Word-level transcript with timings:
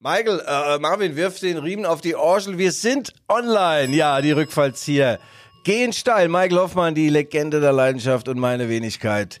Michael, 0.00 0.40
äh, 0.46 0.78
Marvin 0.78 1.16
wirft 1.16 1.42
den 1.42 1.58
Riemen 1.58 1.84
auf 1.84 2.00
die 2.00 2.14
Orgel. 2.14 2.56
Wir 2.56 2.70
sind 2.70 3.12
online. 3.28 3.92
Ja, 3.96 4.20
die 4.20 4.30
Rückfallzieher 4.30 5.18
gehen 5.64 5.92
steil. 5.92 6.28
Michael 6.28 6.58
Hoffmann, 6.58 6.94
die 6.94 7.08
Legende 7.08 7.58
der 7.58 7.72
Leidenschaft 7.72 8.28
und 8.28 8.38
meine 8.38 8.68
Wenigkeit. 8.68 9.40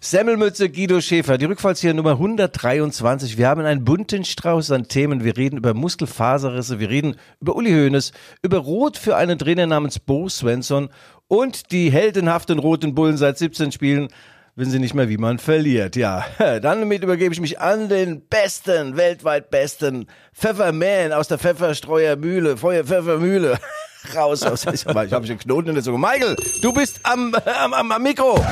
Semmelmütze 0.00 0.68
Guido 0.70 1.00
Schäfer, 1.00 1.38
die 1.38 1.44
Rückfallzieher 1.44 1.94
Nummer 1.94 2.14
123. 2.14 3.38
Wir 3.38 3.46
haben 3.46 3.64
einen 3.64 3.84
bunten 3.84 4.24
Strauß 4.24 4.72
an 4.72 4.88
Themen. 4.88 5.22
Wir 5.22 5.36
reden 5.36 5.58
über 5.58 5.72
Muskelfaserrisse, 5.72 6.80
wir 6.80 6.90
reden 6.90 7.14
über 7.40 7.54
Uli 7.54 7.70
Hoeneß, 7.70 8.10
über 8.42 8.58
Rot 8.58 8.96
für 8.96 9.14
einen 9.14 9.38
Trainer 9.38 9.68
namens 9.68 10.00
Bo 10.00 10.28
Svensson 10.28 10.88
und 11.28 11.70
die 11.70 11.92
heldenhaften 11.92 12.58
roten 12.58 12.96
Bullen 12.96 13.16
seit 13.16 13.38
17 13.38 13.70
Spielen 13.70 14.08
wissen 14.54 14.70
sie 14.70 14.78
nicht 14.78 14.94
mehr, 14.94 15.08
wie 15.08 15.18
man 15.18 15.38
verliert. 15.38 15.96
Ja, 15.96 16.24
dann 16.60 16.90
übergebe 16.90 17.32
ich 17.32 17.40
mich 17.40 17.60
an 17.60 17.88
den 17.88 18.26
besten, 18.26 18.96
weltweit 18.96 19.50
besten 19.50 20.06
Pfefferman 20.34 21.12
aus 21.12 21.28
der 21.28 21.38
Pfefferstreuermühle, 21.38 22.56
Feuer 22.56 22.84
Pfeffermühle. 22.84 23.58
Raus 24.16 24.42
aus. 24.42 24.66
Ich 24.66 24.84
habe 24.84 25.08
hab 25.08 25.22
einen 25.22 25.38
Knoten 25.38 25.68
in 25.68 25.74
der 25.76 25.84
Zunge. 25.84 25.98
Michael, 25.98 26.34
du 26.60 26.72
bist 26.72 26.98
am, 27.04 27.34
am, 27.34 27.72
am, 27.72 27.92
am 27.92 28.02
Mikro. 28.02 28.44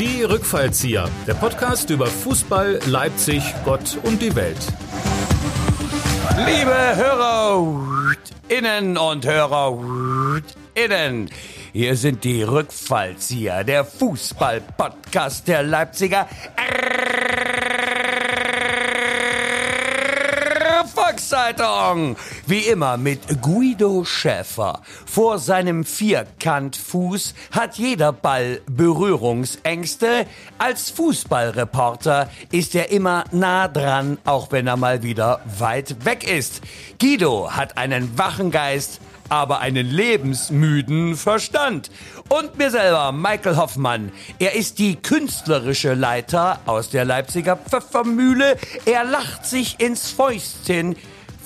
Die 0.00 0.22
Rückfallzieher, 0.22 1.08
der 1.26 1.34
Podcast 1.34 1.90
über 1.90 2.06
Fußball, 2.06 2.80
Leipzig, 2.86 3.42
Gott 3.64 3.98
und 4.04 4.22
die 4.22 4.34
Welt. 4.34 4.56
Liebe 6.46 6.96
Hörer 6.96 8.14
innen 8.48 8.96
und 8.96 9.26
Hörer 9.26 10.42
innen. 10.74 11.30
Hier 11.76 11.94
sind 11.94 12.24
die 12.24 12.42
Rückfallzieher, 12.42 13.62
der 13.62 13.84
Fußball-Podcast 13.84 15.46
der 15.46 15.62
Leipziger 15.62 16.26
Volkszeitung. 20.94 22.16
Wie 22.46 22.60
immer 22.60 22.96
mit 22.96 23.42
Guido 23.42 24.04
Schäfer. 24.04 24.80
Vor 25.04 25.38
seinem 25.38 25.84
Vierkantfuß 25.84 27.34
hat 27.50 27.76
jeder 27.76 28.12
Ball 28.12 28.62
Berührungsängste. 28.70 30.26
Als 30.56 30.88
Fußballreporter 30.90 32.30
ist 32.52 32.74
er 32.74 32.90
immer 32.90 33.24
nah 33.32 33.68
dran, 33.68 34.16
auch 34.24 34.50
wenn 34.50 34.66
er 34.66 34.78
mal 34.78 35.02
wieder 35.02 35.40
weit 35.58 36.06
weg 36.06 36.24
ist. 36.26 36.62
Guido 36.98 37.50
hat 37.50 37.76
einen 37.76 38.16
wachen 38.16 38.50
Geist, 38.50 39.00
aber 39.28 39.60
einen 39.60 39.90
lebensmüden 39.90 41.16
Verstand. 41.16 41.90
Und 42.28 42.58
mir 42.58 42.70
selber, 42.70 43.12
Michael 43.12 43.56
Hoffmann. 43.56 44.12
Er 44.38 44.54
ist 44.54 44.78
die 44.78 44.96
künstlerische 44.96 45.94
Leiter 45.94 46.60
aus 46.66 46.90
der 46.90 47.04
Leipziger 47.04 47.56
Pfeffermühle. 47.56 48.56
Er 48.84 49.04
lacht 49.04 49.46
sich 49.46 49.80
ins 49.80 50.10
Fäustchen 50.10 50.96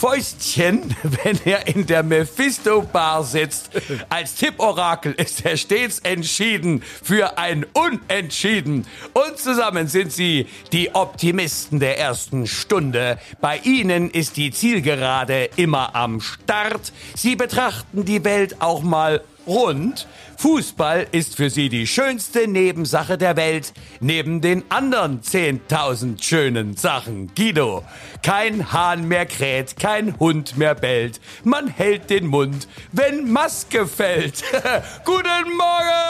Fäustchen, 0.01 0.97
wenn 1.03 1.39
er 1.45 1.67
in 1.67 1.85
der 1.85 2.03
Mephisto-Bar 2.03 3.23
sitzt. 3.23 3.69
Als 4.09 4.35
Tipporakel 4.35 5.13
ist 5.13 5.45
er 5.45 5.59
stets 5.59 5.99
entschieden 5.99 6.83
für 7.03 7.37
ein 7.37 7.67
Unentschieden. 7.75 8.87
Und 9.13 9.37
zusammen 9.37 9.89
sind 9.89 10.11
sie 10.11 10.47
die 10.73 10.95
Optimisten 10.95 11.81
der 11.81 11.99
ersten 11.99 12.47
Stunde. 12.47 13.19
Bei 13.43 13.59
ihnen 13.59 14.11
ist 14.11 14.39
die 14.39 14.53
Zielgerade 14.53 15.51
immer 15.57 15.95
am 15.95 16.23
Start. 16.23 16.95
Sie 17.15 17.37
betrachten 17.37 18.07
die 18.07 18.25
Welt 18.25 18.63
auch 18.63 18.83
mal 18.83 19.21
rund. 19.47 20.07
Fußball 20.41 21.07
ist 21.13 21.37
für 21.37 21.51
sie 21.51 21.69
die 21.69 21.87
schönste 21.87 22.49
Nebensache 22.49 23.19
der 23.19 23.37
Welt, 23.37 23.75
neben 24.01 24.41
den 24.41 24.63
anderen 24.71 25.21
10.000 25.21 26.23
schönen 26.23 26.79
Sachen. 26.79 27.31
Guido, 27.37 27.85
kein 28.23 28.73
Hahn 28.73 29.07
mehr 29.07 29.27
kräht, 29.27 29.77
kein 29.79 30.19
Hund 30.19 30.57
mehr 30.57 30.75
bellt. 30.75 31.21
Man 31.45 31.69
hält 31.69 32.09
den 32.09 32.27
Mund, 32.27 32.69
wenn 32.91 33.31
Maske 33.31 33.87
fällt. 33.87 34.43
Guten 35.05 35.59
Morgen! 35.59 36.01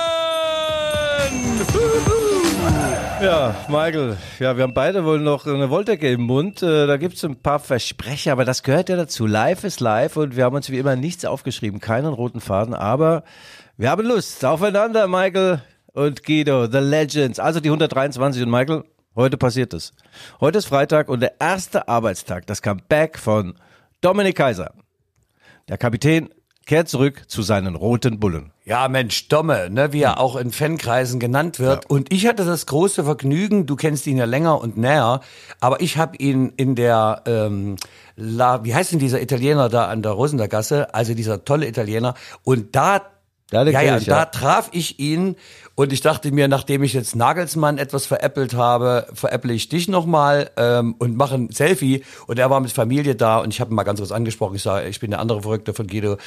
Ja, 3.22 3.54
Michael, 3.68 4.16
ja, 4.38 4.56
wir 4.56 4.62
haben 4.62 4.72
beide 4.72 5.04
wohl 5.04 5.20
noch 5.20 5.46
eine 5.46 5.68
Wolldecke 5.68 6.10
im 6.10 6.22
Mund. 6.22 6.62
Äh, 6.62 6.86
da 6.86 6.96
gibt 6.96 7.16
es 7.16 7.24
ein 7.24 7.36
paar 7.36 7.58
Versprecher, 7.58 8.32
aber 8.32 8.46
das 8.46 8.62
gehört 8.62 8.88
ja 8.88 8.96
dazu. 8.96 9.26
Live 9.26 9.62
ist 9.64 9.80
live 9.80 10.16
und 10.16 10.36
wir 10.36 10.44
haben 10.44 10.56
uns 10.56 10.70
wie 10.70 10.78
immer 10.78 10.96
nichts 10.96 11.26
aufgeschrieben, 11.26 11.80
keinen 11.80 12.14
roten 12.14 12.40
Faden, 12.40 12.72
aber 12.72 13.22
wir 13.80 13.88
haben 13.88 14.06
Lust 14.06 14.44
aufeinander, 14.44 15.08
Michael 15.08 15.62
und 15.94 16.22
Guido, 16.22 16.66
The 16.70 16.80
Legends. 16.80 17.38
Also 17.38 17.60
die 17.60 17.70
123 17.70 18.42
und 18.42 18.50
Michael, 18.50 18.84
heute 19.16 19.38
passiert 19.38 19.72
es. 19.72 19.94
Heute 20.38 20.58
ist 20.58 20.66
Freitag 20.66 21.08
und 21.08 21.20
der 21.20 21.40
erste 21.40 21.88
Arbeitstag, 21.88 22.46
das 22.46 22.60
Comeback 22.60 23.18
von 23.18 23.54
Dominik 24.02 24.36
Kaiser. 24.36 24.74
Der 25.70 25.78
Kapitän 25.78 26.28
kehrt 26.66 26.90
zurück 26.90 27.22
zu 27.26 27.40
seinen 27.40 27.74
roten 27.74 28.20
Bullen. 28.20 28.52
Ja, 28.66 28.86
Mensch, 28.88 29.28
Domme, 29.28 29.70
ne, 29.70 29.94
wie 29.94 30.02
er 30.02 30.20
auch 30.20 30.36
in 30.36 30.50
Fankreisen 30.50 31.18
genannt 31.18 31.58
wird. 31.58 31.84
Ja. 31.84 31.88
Und 31.88 32.12
ich 32.12 32.26
hatte 32.26 32.44
das 32.44 32.66
große 32.66 33.04
Vergnügen, 33.04 33.64
du 33.64 33.76
kennst 33.76 34.06
ihn 34.06 34.18
ja 34.18 34.26
länger 34.26 34.60
und 34.60 34.76
näher, 34.76 35.22
aber 35.58 35.80
ich 35.80 35.96
habe 35.96 36.18
ihn 36.18 36.52
in 36.58 36.74
der, 36.74 37.22
ähm, 37.24 37.76
La, 38.14 38.62
wie 38.62 38.74
heißt 38.74 38.92
denn 38.92 38.98
dieser 38.98 39.22
Italiener 39.22 39.70
da 39.70 39.86
an 39.86 40.02
der 40.02 40.12
Rosendergasse, 40.12 40.92
also 40.94 41.14
dieser 41.14 41.46
tolle 41.46 41.66
Italiener, 41.66 42.12
und 42.44 42.76
da 42.76 43.00
ja, 43.52 43.62
ja, 43.64 43.82
ja, 43.82 43.98
da 43.98 44.24
traf 44.26 44.68
ich 44.72 44.98
ihn 44.98 45.36
und 45.80 45.94
ich 45.94 46.02
dachte 46.02 46.30
mir, 46.30 46.46
nachdem 46.46 46.82
ich 46.82 46.92
jetzt 46.92 47.16
Nagelsmann 47.16 47.78
etwas 47.78 48.04
veräppelt 48.04 48.52
habe, 48.52 49.06
veräpple 49.14 49.54
ich 49.54 49.70
dich 49.70 49.88
nochmal 49.88 50.50
ähm, 50.58 50.94
und 50.98 51.16
mache 51.16 51.36
ein 51.36 51.50
Selfie. 51.50 52.04
Und 52.26 52.38
er 52.38 52.50
war 52.50 52.60
mit 52.60 52.70
Familie 52.70 53.14
da 53.14 53.38
und 53.38 53.54
ich 53.54 53.62
habe 53.62 53.72
ihn 53.72 53.76
mal 53.76 53.84
ganz 53.84 53.98
kurz 53.98 54.12
angesprochen. 54.12 54.56
Ich 54.56 54.62
sage, 54.62 54.88
ich 54.88 55.00
bin 55.00 55.10
der 55.10 55.20
andere 55.20 55.40
Verrückte 55.40 55.72
von 55.72 55.86
Guido. 55.86 56.18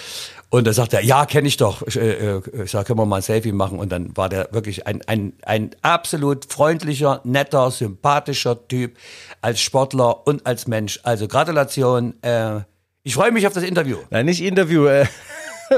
Und 0.49 0.65
da 0.65 0.73
sagt 0.73 0.93
er, 0.93 1.03
ja, 1.03 1.27
kenne 1.27 1.47
ich 1.47 1.57
doch. 1.57 1.85
Ich, 1.85 1.97
äh, 1.97 2.39
ich 2.63 2.71
sage, 2.71 2.85
können 2.85 2.97
wir 2.97 3.05
mal 3.05 3.17
ein 3.17 3.21
Selfie 3.21 3.51
machen? 3.51 3.77
Und 3.77 3.91
dann 3.91 4.17
war 4.17 4.27
der 4.27 4.49
wirklich 4.51 4.87
ein, 4.87 5.01
ein, 5.05 5.33
ein 5.43 5.69
absolut 5.83 6.51
freundlicher, 6.51 7.21
netter, 7.23 7.69
sympathischer 7.69 8.67
Typ 8.67 8.97
als 9.41 9.61
Sportler 9.61 10.25
und 10.25 10.47
als 10.47 10.65
Mensch. 10.65 10.99
Also 11.03 11.27
Gratulation. 11.27 12.15
Äh, 12.23 12.61
ich 13.03 13.13
freue 13.13 13.31
mich 13.31 13.45
auf 13.45 13.53
das 13.53 13.63
Interview. 13.63 13.97
Nein, 14.09 14.25
nicht 14.25 14.41
Interview. 14.41 14.87
Äh. 14.87 15.05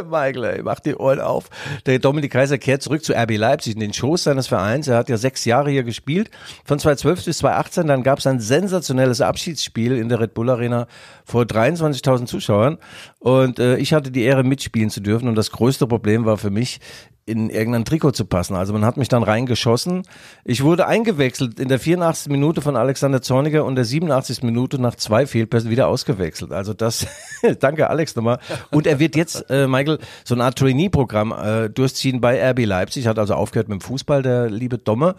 Michael, 0.10 0.64
mach 0.64 0.80
die 0.80 0.96
Ohren 0.96 1.20
auf. 1.20 1.50
Der 1.86 2.00
Dominik 2.00 2.32
Kaiser 2.32 2.58
kehrt 2.58 2.82
zurück 2.82 3.04
zu 3.04 3.14
RB 3.14 3.38
Leipzig 3.38 3.74
in 3.74 3.80
den 3.80 3.94
Schoß 3.94 4.24
seines 4.24 4.48
Vereins. 4.48 4.88
Er 4.88 4.98
hat 4.98 5.10
ja 5.10 5.18
sechs 5.18 5.46
Jahre 5.46 5.72
hier 5.72 5.84
gespielt, 5.84 6.30
von 6.64 6.80
2012 6.80 7.26
bis 7.26 7.38
2018. 7.40 7.88
Dann 7.88 8.04
gab 8.04 8.20
es 8.20 8.28
ein 8.28 8.40
sensationelles 8.40 9.22
Abschiedsspiel 9.22 9.98
in 9.98 10.10
der 10.10 10.20
Red 10.20 10.34
Bull 10.34 10.50
Arena 10.50 10.88
vor 11.24 11.44
23.000 11.44 12.26
Zuschauern. 12.26 12.78
Und 13.20 13.60
äh, 13.60 13.78
ich 13.78 13.94
hatte 13.94 14.12
die 14.12 14.24
Ehre, 14.24 14.44
mitspielen 14.44 14.90
zu 14.90 15.02
dürfen. 15.02 15.28
Und 15.28 15.36
das 15.36 15.52
größte 15.52 15.88
Problem 15.88 16.26
war 16.26 16.38
für 16.38 16.52
mich, 16.52 16.80
in 17.28 17.50
irgendein 17.50 17.86
Trikot 17.86 18.12
zu 18.12 18.25
passen. 18.25 18.56
Also 18.56 18.72
man 18.72 18.86
hat 18.86 18.97
mich 18.97 19.08
dann 19.08 19.24
reingeschossen. 19.24 20.03
Ich 20.44 20.63
wurde 20.63 20.86
eingewechselt 20.86 21.59
in 21.59 21.69
der 21.69 21.80
84. 21.80 22.31
Minute 22.31 22.62
von 22.62 22.75
Alexander 22.75 23.22
Zorniger 23.22 23.66
und 23.66 23.75
der 23.75 23.86
87. 23.86 24.44
Minute 24.44 24.80
nach 24.80 24.96
zwei 24.96 25.25
Fehlpässen 25.25 25.72
wieder 25.72 25.88
ausgewechselt. 25.88 26.52
Also 26.52 26.75
das, 26.75 27.08
danke 27.59 27.90
Alex 27.90 28.16
nochmal. 28.16 28.40
Und 28.69 28.85
er 28.85 29.00
wird 29.00 29.16
jetzt, 29.16 29.50
äh, 29.50 29.68
Michael, 29.68 29.97
so 30.24 30.35
eine 30.35 30.44
Art 30.44 30.59
Trainee-Programm 30.59 31.31
äh, 31.31 31.69
durchziehen 31.69 32.22
bei 32.22 32.40
RB 32.52 32.66
Leipzig. 32.66 33.08
Hat 33.08 33.18
also 33.18 33.34
aufgehört 33.34 33.69
mit 33.69 33.81
dem 33.81 33.81
Fußball, 33.81 34.22
der 34.22 34.52
liebe 34.52 34.78
Domme. 34.78 35.16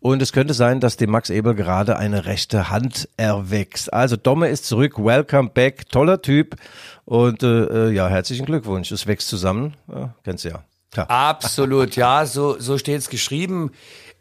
Und 0.00 0.22
es 0.22 0.32
könnte 0.32 0.54
sein, 0.54 0.80
dass 0.80 0.96
dem 0.96 1.10
Max 1.10 1.28
Ebel 1.28 1.54
gerade 1.54 1.98
eine 1.98 2.24
rechte 2.24 2.70
Hand 2.70 3.06
erwächst. 3.18 3.92
Also 3.92 4.16
Domme 4.16 4.48
ist 4.48 4.64
zurück, 4.64 4.94
welcome 4.96 5.50
back, 5.50 5.90
toller 5.90 6.22
Typ. 6.22 6.56
Und 7.04 7.42
äh, 7.42 7.88
äh 7.88 7.90
ja, 7.92 8.08
herzlichen 8.08 8.46
Glückwunsch. 8.46 8.90
Es 8.92 9.06
wächst 9.06 9.28
zusammen, 9.28 9.74
ja, 9.92 10.14
kennst 10.24 10.46
du 10.46 10.48
ja. 10.48 10.64
Klar. 10.90 11.08
Absolut, 11.08 11.94
ja, 11.96 12.26
so, 12.26 12.58
so 12.58 12.76
steht 12.78 12.98
es 12.98 13.08
geschrieben. 13.08 13.70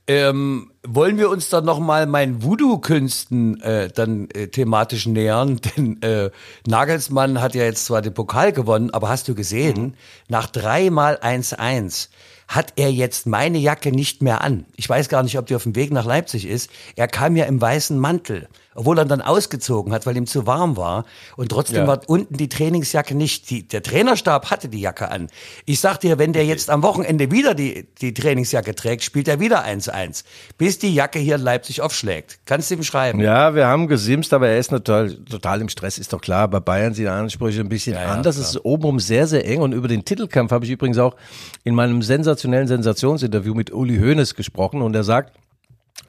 Ähm, 0.08 0.72
wollen 0.88 1.20
wir 1.20 1.30
uns 1.30 1.50
dann 1.50 1.66
nochmal 1.66 2.08
meinen 2.08 2.42
Voodoo-Künsten 2.42 3.62
äh, 3.62 3.90
dann 3.90 4.28
äh, 4.32 4.48
thematisch 4.48 5.06
nähern? 5.06 5.60
Denn 5.78 6.02
äh, 6.02 6.32
Nagelsmann 6.66 7.42
hat 7.42 7.54
ja 7.54 7.64
jetzt 7.64 7.86
zwar 7.86 8.02
den 8.02 8.14
Pokal 8.14 8.52
gewonnen, 8.52 8.90
aber 8.90 9.10
hast 9.10 9.28
du 9.28 9.36
gesehen, 9.36 9.82
mhm. 9.82 9.94
nach 10.28 10.48
dreimal 10.48 11.18
1-1 11.18 12.10
hat 12.48 12.74
er 12.78 12.92
jetzt 12.92 13.28
meine 13.28 13.60
Jacke 13.60 13.92
nicht 13.92 14.24
mehr 14.24 14.42
an. 14.42 14.66
Ich 14.76 14.90
weiß 14.90 15.10
gar 15.10 15.22
nicht, 15.22 15.38
ob 15.38 15.46
die 15.46 15.56
auf 15.56 15.64
dem 15.64 15.76
Weg 15.76 15.92
nach 15.92 16.06
Leipzig 16.06 16.48
ist. 16.48 16.72
Er 16.96 17.08
kam 17.08 17.36
ja 17.36 17.46
im 17.46 17.62
weißen 17.62 17.98
Mantel 17.98 18.48
obwohl 18.80 18.98
er 18.98 19.04
dann 19.04 19.20
ausgezogen 19.20 19.92
hat, 19.92 20.06
weil 20.06 20.16
ihm 20.16 20.26
zu 20.26 20.48
warm 20.48 20.78
war. 20.78 21.04
Und 21.36 21.50
trotzdem 21.50 21.82
ja. 21.82 21.88
war 21.88 22.00
unten 22.08 22.38
die 22.38 22.48
Trainingsjacke 22.48 23.14
nicht. 23.14 23.50
Die, 23.50 23.68
der 23.68 23.84
Trainerstab 23.84 24.50
hatte 24.50 24.70
die 24.70 24.80
Jacke 24.80 25.12
an. 25.12 25.28
Ich 25.66 25.82
sag 25.82 26.00
dir, 26.00 26.18
wenn 26.18 26.32
der 26.32 26.46
jetzt 26.46 26.70
am 26.70 26.82
Wochenende 26.82 27.30
wieder 27.30 27.56
die, 27.56 27.90
die 28.00 28.14
Trainingsjacke 28.14 28.74
trägt, 28.76 29.04
spielt 29.04 29.28
er 29.28 29.42
wieder 29.42 29.66
1-1. 29.66 30.24
Bis 30.58 30.80
die 30.80 30.94
Jacke 30.94 31.20
hier 31.20 31.36
in 31.36 31.42
Leipzig 31.42 31.82
aufschlägt. 31.82 32.40
Kannst 32.46 32.72
du 32.72 32.76
ihm 32.76 32.84
schreiben? 32.84 33.20
Ja, 33.20 33.54
wir 33.54 33.68
haben 33.68 33.90
gesimst, 33.90 34.34
aber 34.34 34.48
er 34.48 34.60
ist 34.60 34.70
total, 34.70 35.14
total 35.14 35.60
im 35.60 35.68
Stress, 35.68 35.98
ist 35.98 36.14
doch 36.14 36.22
klar. 36.22 36.48
Bei 36.48 36.62
Bayern 36.62 36.94
sind 36.94 37.04
die 37.04 37.10
Ansprüche 37.10 37.60
ein 37.60 37.68
bisschen 37.68 37.96
ja, 37.96 38.06
anders. 38.06 38.38
Ja, 38.38 38.44
es 38.44 38.50
ist 38.52 38.64
obenrum 38.64 39.02
sehr, 39.02 39.28
sehr 39.28 39.46
eng. 39.46 39.60
Und 39.60 39.74
über 39.74 39.90
den 39.90 40.06
Titelkampf 40.06 40.54
habe 40.54 40.64
ich 40.64 40.72
übrigens 40.72 41.00
auch 41.00 41.18
in 41.66 41.76
meinem 41.76 42.02
sensationellen 42.02 42.70
Sensationsinterview 42.70 43.54
mit 43.54 43.74
Uli 43.74 43.98
Hoeneß 43.98 44.36
gesprochen. 44.36 44.82
Und 44.82 44.96
er 44.96 45.04
sagt, 45.04 45.34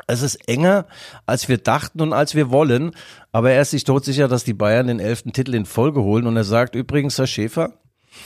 Es 0.06 0.22
ist 0.22 0.48
enger, 0.48 0.86
als 1.26 1.48
wir 1.48 1.58
dachten 1.58 2.00
und 2.00 2.12
als 2.12 2.34
wir 2.34 2.50
wollen. 2.50 2.92
Aber 3.32 3.50
er 3.50 3.62
ist 3.62 3.70
sich 3.70 3.84
todsicher, 3.84 4.28
dass 4.28 4.44
die 4.44 4.54
Bayern 4.54 4.88
den 4.88 5.00
elften 5.00 5.32
Titel 5.32 5.54
in 5.54 5.66
Folge 5.66 6.02
holen. 6.02 6.26
Und 6.26 6.36
er 6.36 6.44
sagt 6.44 6.74
übrigens, 6.74 7.18
Herr 7.18 7.26
Schäfer, 7.26 7.74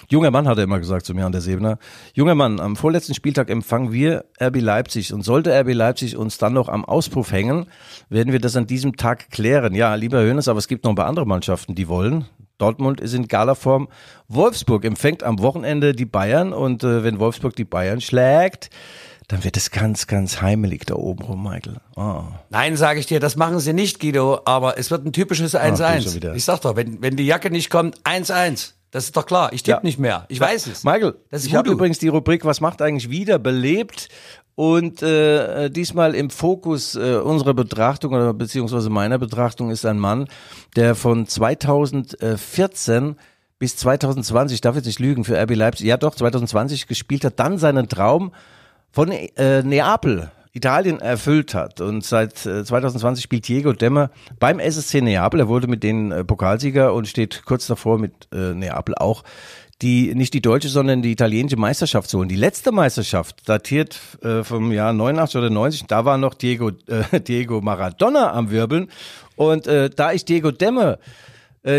Junger 0.08 0.31
Mann 0.31 0.49
hat 0.49 0.58
er 0.58 0.64
immer 0.64 0.78
gesagt 0.78 1.06
zu 1.06 1.14
mir 1.14 1.26
an 1.26 1.32
der 1.32 1.40
Sebener. 1.40 1.78
Junger 2.14 2.34
Mann, 2.34 2.61
am 2.61 2.76
vorletzten 2.76 3.14
Spieltag 3.14 3.50
empfangen 3.50 3.93
wir 3.93 4.25
RB 4.40 4.61
Leipzig 4.61 5.12
und 5.12 5.22
sollte 5.22 5.58
RB 5.58 5.75
Leipzig 5.75 6.16
uns 6.16 6.38
dann 6.38 6.55
noch 6.55 6.69
am 6.69 6.84
Auspuff 6.84 7.32
hängen, 7.32 7.67
werden 8.08 8.32
wir 8.32 8.40
das 8.40 8.56
an 8.56 8.67
diesem 8.67 8.96
Tag 8.96 9.31
klären. 9.31 9.75
Ja, 9.75 9.94
lieber 9.94 10.22
Hönes, 10.22 10.49
aber 10.49 10.58
es 10.58 10.69
gibt 10.69 10.84
noch 10.84 10.93
ein 10.93 10.96
paar 10.96 11.06
andere 11.06 11.26
Mannschaften, 11.26 11.75
die 11.75 11.88
wollen. 11.88 12.26
Dortmund 12.58 13.00
ist 13.00 13.14
in 13.14 13.28
Galaform. 13.28 13.88
Wolfsburg 14.28 14.84
empfängt 14.84 15.22
am 15.22 15.40
Wochenende 15.40 15.93
die 15.93 16.06
Bayern 16.06 16.52
und 16.52 16.84
äh, 16.84 17.02
wenn 17.02 17.19
Wolfsburg 17.19 17.56
die 17.56 17.64
Bayern 17.64 18.00
schlägt, 18.00 18.70
dann 19.29 19.44
wird 19.44 19.56
es 19.56 19.71
ganz, 19.71 20.06
ganz 20.06 20.43
heimelig 20.43 20.87
da 20.87 20.94
oben 20.94 21.25
rum, 21.25 21.43
Michael. 21.43 21.76
Oh. 21.97 22.25
Nein, 22.50 22.76
sage 22.76 23.00
ich 23.00 23.06
dir, 23.06 23.21
das 23.21 23.37
machen 23.37 23.59
sie 23.59 23.73
nicht, 23.73 24.00
Guido, 24.00 24.41
aber 24.44 24.79
es 24.79 24.91
wird 24.91 25.06
ein 25.06 25.12
typisches 25.12 25.55
1-1. 25.55 26.29
Ah, 26.29 26.35
ich 26.35 26.44
sag 26.44 26.61
doch, 26.61 26.76
wenn, 26.76 27.00
wenn 27.00 27.17
die 27.17 27.26
Jacke 27.26 27.50
nicht 27.50 27.71
kommt, 27.71 27.99
1-1. 28.03 28.73
Das 28.91 29.06
ist 29.06 29.17
doch 29.17 29.26
klar. 29.26 29.53
Ich 29.53 29.65
tippe 29.65 29.79
ja. 29.79 29.82
nicht 29.82 29.99
mehr. 29.99 30.25
Ich 30.29 30.38
weiß 30.38 30.69
es. 30.69 30.85
Michael, 30.85 31.17
das 31.31 31.44
ich 31.44 31.56
habe 31.56 31.69
übrigens 31.69 31.99
die 31.99 32.06
Rubrik 32.06 32.44
Was 32.44 32.61
macht 32.61 32.81
eigentlich 32.81 33.11
wieder 33.11 33.41
belebt 33.41 34.09
und 34.55 35.03
äh, 35.03 35.69
diesmal 35.69 36.15
im 36.15 36.31
Fokus 36.31 36.94
äh, 36.94 37.17
unserer 37.17 37.55
Betrachtung 37.55 38.12
oder 38.12 38.32
beziehungsweise 38.32 38.91
meiner 38.91 39.19
Betrachtung 39.19 39.70
ist 39.70 39.85
ein 39.85 39.99
Mann, 39.99 40.29
der 40.77 40.94
von 40.94 41.27
2014 41.27 43.17
bis 43.59 43.77
2020, 43.79 44.55
ich 44.55 44.61
darf 44.61 44.77
jetzt 44.77 44.87
nicht 44.87 45.00
lügen, 45.00 45.25
für 45.25 45.41
RB 45.41 45.56
Leipzig, 45.56 45.87
ja 45.87 45.97
doch, 45.97 46.15
2020 46.15 46.87
gespielt 46.87 47.25
hat, 47.25 47.41
dann 47.41 47.59
seinen 47.59 47.88
Traum 47.88 48.31
von 48.94 49.11
äh, 49.11 49.62
Neapel 49.64 50.31
Italien 50.52 51.00
erfüllt 51.00 51.52
hat. 51.52 51.81
Und 51.81 52.05
seit 52.05 52.38
2020 52.38 53.20
äh, 53.20 53.23
spielt 53.23 53.49
Diego 53.49 53.73
Demmer 53.73 54.11
beim 54.38 54.61
SSC 54.61 55.00
Neapel. 55.00 55.41
Er 55.41 55.49
wurde 55.49 55.67
mit 55.67 55.82
den 55.82 56.12
äh, 56.12 56.23
Pokalsieger 56.25 56.94
und 56.94 57.08
steht 57.08 57.43
kurz 57.44 57.67
davor 57.67 57.99
mit 57.99 58.29
äh, 58.32 58.55
Neapel 58.55 58.94
auch 58.94 59.25
die 59.82 60.14
nicht 60.14 60.32
die 60.32 60.41
deutsche, 60.41 60.69
sondern 60.69 61.02
die 61.02 61.11
italienische 61.11 61.56
Meisterschaft 61.56 62.08
zu 62.08 62.19
holen. 62.19 62.29
Die 62.29 62.37
letzte 62.37 62.70
Meisterschaft 62.70 63.49
datiert 63.49 63.99
äh, 64.23 64.44
vom 64.44 64.70
Jahr 64.70 64.93
89 64.93 65.37
oder 65.37 65.50
90. 65.50 65.87
Da 65.88 66.05
war 66.05 66.17
noch 66.17 66.35
Diego 66.35 66.70
äh, 66.87 67.20
Diego 67.26 67.61
Maradona 67.61 68.32
am 68.32 68.52
Wirbeln 68.52 68.88
und 69.35 69.67
äh, 69.67 69.91
da 69.91 70.12
ich 70.12 70.25
Diego 70.25 70.52
Demme 70.52 70.99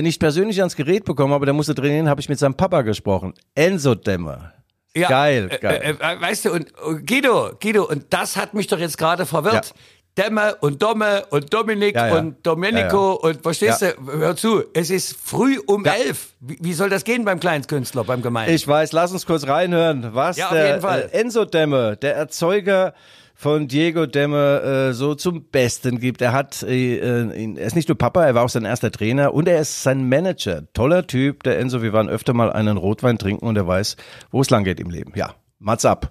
nicht 0.02 0.20
persönlich 0.20 0.58
ans 0.62 0.76
Gerät 0.76 1.06
bekommen 1.06 1.32
habe, 1.32 1.46
der 1.46 1.54
musste 1.54 1.76
trainieren, 1.76 2.10
habe 2.10 2.20
ich 2.20 2.28
mit 2.28 2.40
seinem 2.40 2.56
Papa 2.56 2.82
gesprochen. 2.82 3.36
Enzo 3.54 3.94
Demme. 3.94 4.52
Ja, 4.96 5.10
geil, 5.10 5.50
geil. 5.62 5.98
Äh, 6.00 6.14
äh, 6.14 6.22
weißt 6.22 6.46
du, 6.46 6.52
und 6.52 6.74
Guido, 7.06 7.52
Guido, 7.62 7.84
und 7.84 8.06
das 8.12 8.38
hat 8.38 8.54
mich 8.54 8.68
doch 8.68 8.80
jetzt 8.80 8.98
gerade 8.98 9.26
verwirrt. 9.26 9.68
Ja. 9.68 9.82
Demme 10.18 10.56
und 10.62 10.82
Domme 10.82 11.26
und 11.30 11.54
Dominik 11.54 11.96
ja, 11.96 12.08
ja. 12.08 12.18
und 12.18 12.46
Domenico 12.46 13.16
und 13.16 13.42
verstehst 13.42 13.82
du, 13.82 13.94
hör 14.08 14.36
zu, 14.38 14.64
es 14.74 14.90
ist 14.90 15.18
früh 15.22 15.60
um 15.66 15.84
elf. 15.84 16.30
Wie, 16.40 16.58
wie, 16.62 16.74
soll 16.74 16.90
das 16.90 17.04
gehen 17.04 17.26
beim 17.26 17.42
Kleinstkünstler, 17.42 18.06
beim 18.06 18.22
Gemein? 18.22 18.50
Ich 18.50 18.66
weiß, 18.66 18.94
lass 18.94 19.12
uns 19.12 19.26
kurz 19.26 19.46
reinhören, 19.46 20.12
was 20.14 20.38
der 20.38 20.82
äh, 20.82 21.20
Enzo 21.20 21.44
Demme, 21.44 21.98
der 21.98 22.16
Erzeuger 22.16 22.94
von 23.36 23.68
Diego 23.68 24.06
Demme 24.06 24.90
äh, 24.90 24.94
so 24.94 25.14
zum 25.14 25.44
Besten 25.50 26.00
gibt. 26.00 26.22
Er 26.22 26.32
hat, 26.32 26.64
äh, 26.64 26.96
äh, 26.96 27.56
er 27.58 27.66
ist 27.66 27.76
nicht 27.76 27.90
nur 27.90 27.98
Papa, 27.98 28.26
er 28.26 28.34
war 28.34 28.44
auch 28.44 28.50
sein 28.50 28.66
erster 28.66 28.92
Trainer 28.92 29.34
und 29.34 29.48
er 29.48 29.60
ist 29.60 29.84
sein 29.84 30.08
Manager. 30.08 30.64
Toller 30.74 31.06
Typ, 31.06 31.44
der 31.44 31.60
Enzo. 31.60 31.82
Wir 31.82 31.94
waren 31.94 32.10
öfter 32.10 32.34
mal 32.34 32.52
einen 32.52 32.78
Rotwein 32.78 33.18
trinken 33.18 33.46
und 33.46 33.58
er 33.58 33.68
weiß, 33.68 33.98
wo 34.32 34.42
es 34.42 34.50
lang 34.50 34.64
geht 34.64 34.80
im 34.80 34.90
Leben. 34.90 35.12
Ja, 35.16 35.36
Mats 35.60 35.86
ab. 35.86 36.10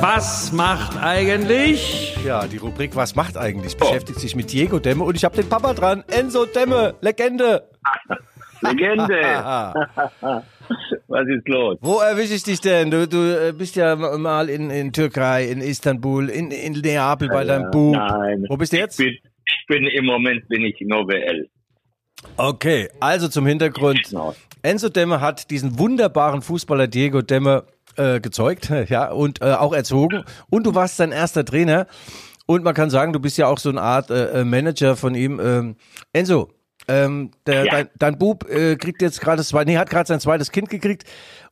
Was 0.00 0.52
macht 0.52 1.02
eigentlich? 1.02 2.16
Ja, 2.24 2.46
die 2.46 2.58
Rubrik 2.58 2.94
Was 2.94 3.16
macht 3.16 3.36
eigentlich 3.36 3.76
beschäftigt 3.76 4.20
sich 4.20 4.36
mit 4.36 4.52
Diego 4.52 4.78
Demme 4.78 5.02
und 5.02 5.16
ich 5.16 5.24
habe 5.24 5.36
den 5.36 5.48
Papa 5.48 5.74
dran. 5.74 6.04
Enzo 6.08 6.46
Demme, 6.46 6.94
Legende. 7.00 7.68
Legende. 8.60 9.20
Was 11.08 11.26
ist 11.28 11.48
los? 11.48 11.78
Wo 11.80 11.98
erwische 11.98 12.34
ich 12.34 12.42
dich 12.42 12.60
denn? 12.60 12.90
Du, 12.90 13.06
du 13.06 13.18
äh, 13.18 13.52
bist 13.52 13.76
ja 13.76 13.96
mal 13.96 14.48
in, 14.48 14.70
in 14.70 14.92
Türkei, 14.92 15.44
in 15.44 15.60
Istanbul, 15.60 16.28
in, 16.28 16.50
in 16.50 16.72
Neapel 16.72 17.28
bei 17.28 17.44
deinem 17.44 17.70
Bub. 17.70 17.94
Nein. 17.94 18.44
Wo 18.48 18.56
bist 18.56 18.72
du 18.72 18.78
jetzt? 18.78 18.98
Ich 19.00 19.06
bin, 19.06 19.14
ich 19.14 19.66
bin 19.68 19.86
im 19.86 20.06
Moment 20.06 20.48
bin 20.48 20.62
ich 20.62 20.80
in 20.80 20.92
OWL. 20.92 21.48
Okay, 22.36 22.88
also 23.00 23.28
zum 23.28 23.46
Hintergrund. 23.46 24.14
Enzo 24.62 24.88
Demme 24.88 25.20
hat 25.20 25.50
diesen 25.50 25.78
wunderbaren 25.78 26.42
Fußballer 26.42 26.88
Diego 26.88 27.20
Demme 27.20 27.64
äh, 27.96 28.20
gezeugt, 28.20 28.70
ja, 28.88 29.10
und 29.10 29.42
äh, 29.42 29.52
auch 29.52 29.72
erzogen. 29.72 30.24
Und 30.50 30.66
du 30.66 30.74
warst 30.74 30.96
sein 30.96 31.12
erster 31.12 31.44
Trainer. 31.44 31.86
Und 32.46 32.62
man 32.62 32.74
kann 32.74 32.90
sagen, 32.90 33.12
du 33.12 33.20
bist 33.20 33.38
ja 33.38 33.46
auch 33.46 33.58
so 33.58 33.70
eine 33.70 33.80
Art 33.80 34.10
äh, 34.10 34.40
äh 34.40 34.44
Manager 34.44 34.96
von 34.96 35.14
ihm. 35.14 35.40
Ähm, 35.40 35.76
Enzo, 36.12 36.50
ähm, 36.88 37.30
der, 37.46 37.64
ja. 37.64 37.70
dein, 37.70 37.90
dein 37.96 38.18
Bub 38.18 38.48
äh, 38.48 38.76
kriegt 38.76 39.02
jetzt 39.02 39.20
gerade 39.20 39.42
zwei, 39.42 39.64
nee, 39.64 39.76
hat 39.76 39.90
gerade 39.90 40.06
sein 40.06 40.20
zweites 40.20 40.52
Kind 40.52 40.68
gekriegt 40.68 41.04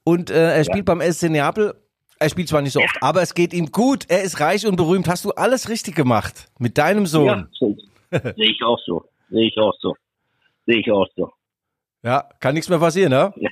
und 0.04 0.30
äh, 0.30 0.56
er 0.56 0.64
spielt 0.64 0.88
ja. 0.88 0.94
beim 0.94 1.12
SC 1.12 1.30
Neapel. 1.30 1.74
Er 2.18 2.28
spielt 2.28 2.48
zwar 2.48 2.62
nicht 2.62 2.72
so 2.72 2.80
oft, 2.80 2.96
aber 3.00 3.20
es 3.22 3.34
geht 3.34 3.52
ihm 3.52 3.72
gut. 3.72 4.04
Er 4.08 4.22
ist 4.22 4.38
reich 4.38 4.64
und 4.64 4.76
berühmt. 4.76 5.08
Hast 5.08 5.24
du 5.24 5.30
alles 5.32 5.68
richtig 5.68 5.96
gemacht 5.96 6.46
mit 6.58 6.78
deinem 6.78 7.06
Sohn? 7.06 7.48
Ja, 8.10 8.20
sehe 8.36 8.50
ich 8.50 8.62
auch 8.62 8.78
so. 8.86 9.04
Sehe 9.28 9.48
ich 9.48 9.58
auch 9.58 9.74
so. 9.80 9.96
Sehe 10.66 10.78
ich 10.78 10.90
auch 10.90 11.08
so. 11.16 11.32
Ja, 12.04 12.28
kann 12.38 12.54
nichts 12.54 12.68
mehr 12.68 12.78
passieren, 12.78 13.10
ne? 13.10 13.32
Ja. 13.36 13.50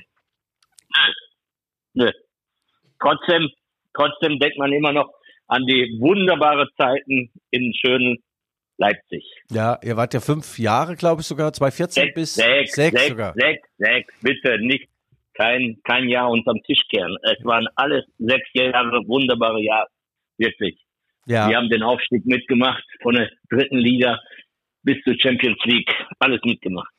Nö. 1.93 2.09
Trotzdem, 3.01 3.49
trotzdem 3.93 4.39
denkt 4.39 4.57
man 4.57 4.71
immer 4.71 4.93
noch 4.93 5.11
an 5.47 5.65
die 5.65 5.97
wunderbare 5.99 6.69
Zeiten 6.77 7.29
in 7.49 7.73
schönen 7.73 8.23
Leipzig. 8.81 9.23
Ja, 9.51 9.79
ihr 9.83 9.95
wart 9.95 10.13
ja 10.13 10.19
fünf 10.19 10.57
Jahre, 10.57 10.95
glaube 10.95 11.21
ich 11.21 11.27
sogar, 11.27 11.53
2014 11.53 12.03
sechs, 12.03 12.15
bis 12.15 12.35
sechs, 12.35 12.73
sechs, 12.73 12.97
sechs 12.97 13.09
sogar. 13.09 13.33
Sechs, 13.35 13.67
sechs, 13.77 14.13
bitte 14.21 14.57
nicht 14.59 14.89
kein, 15.35 15.77
kein 15.83 16.09
Jahr 16.09 16.29
unterm 16.29 16.59
Tisch 16.63 16.81
kehren. 16.89 17.15
Es 17.23 17.45
waren 17.45 17.67
alles 17.75 18.03
sechs 18.17 18.49
Jahre, 18.53 19.07
wunderbare 19.07 19.61
Jahre, 19.61 19.87
wirklich. 20.37 20.79
Ja. 21.27 21.47
Wir 21.47 21.57
haben 21.57 21.69
den 21.69 21.83
Aufstieg 21.83 22.25
mitgemacht 22.25 22.83
von 23.03 23.13
der 23.13 23.29
dritten 23.49 23.77
Liga 23.77 24.19
bis 24.83 24.97
zur 25.03 25.15
Champions 25.19 25.59
League, 25.65 25.93
alles 26.17 26.41
mitgemacht. 26.43 26.91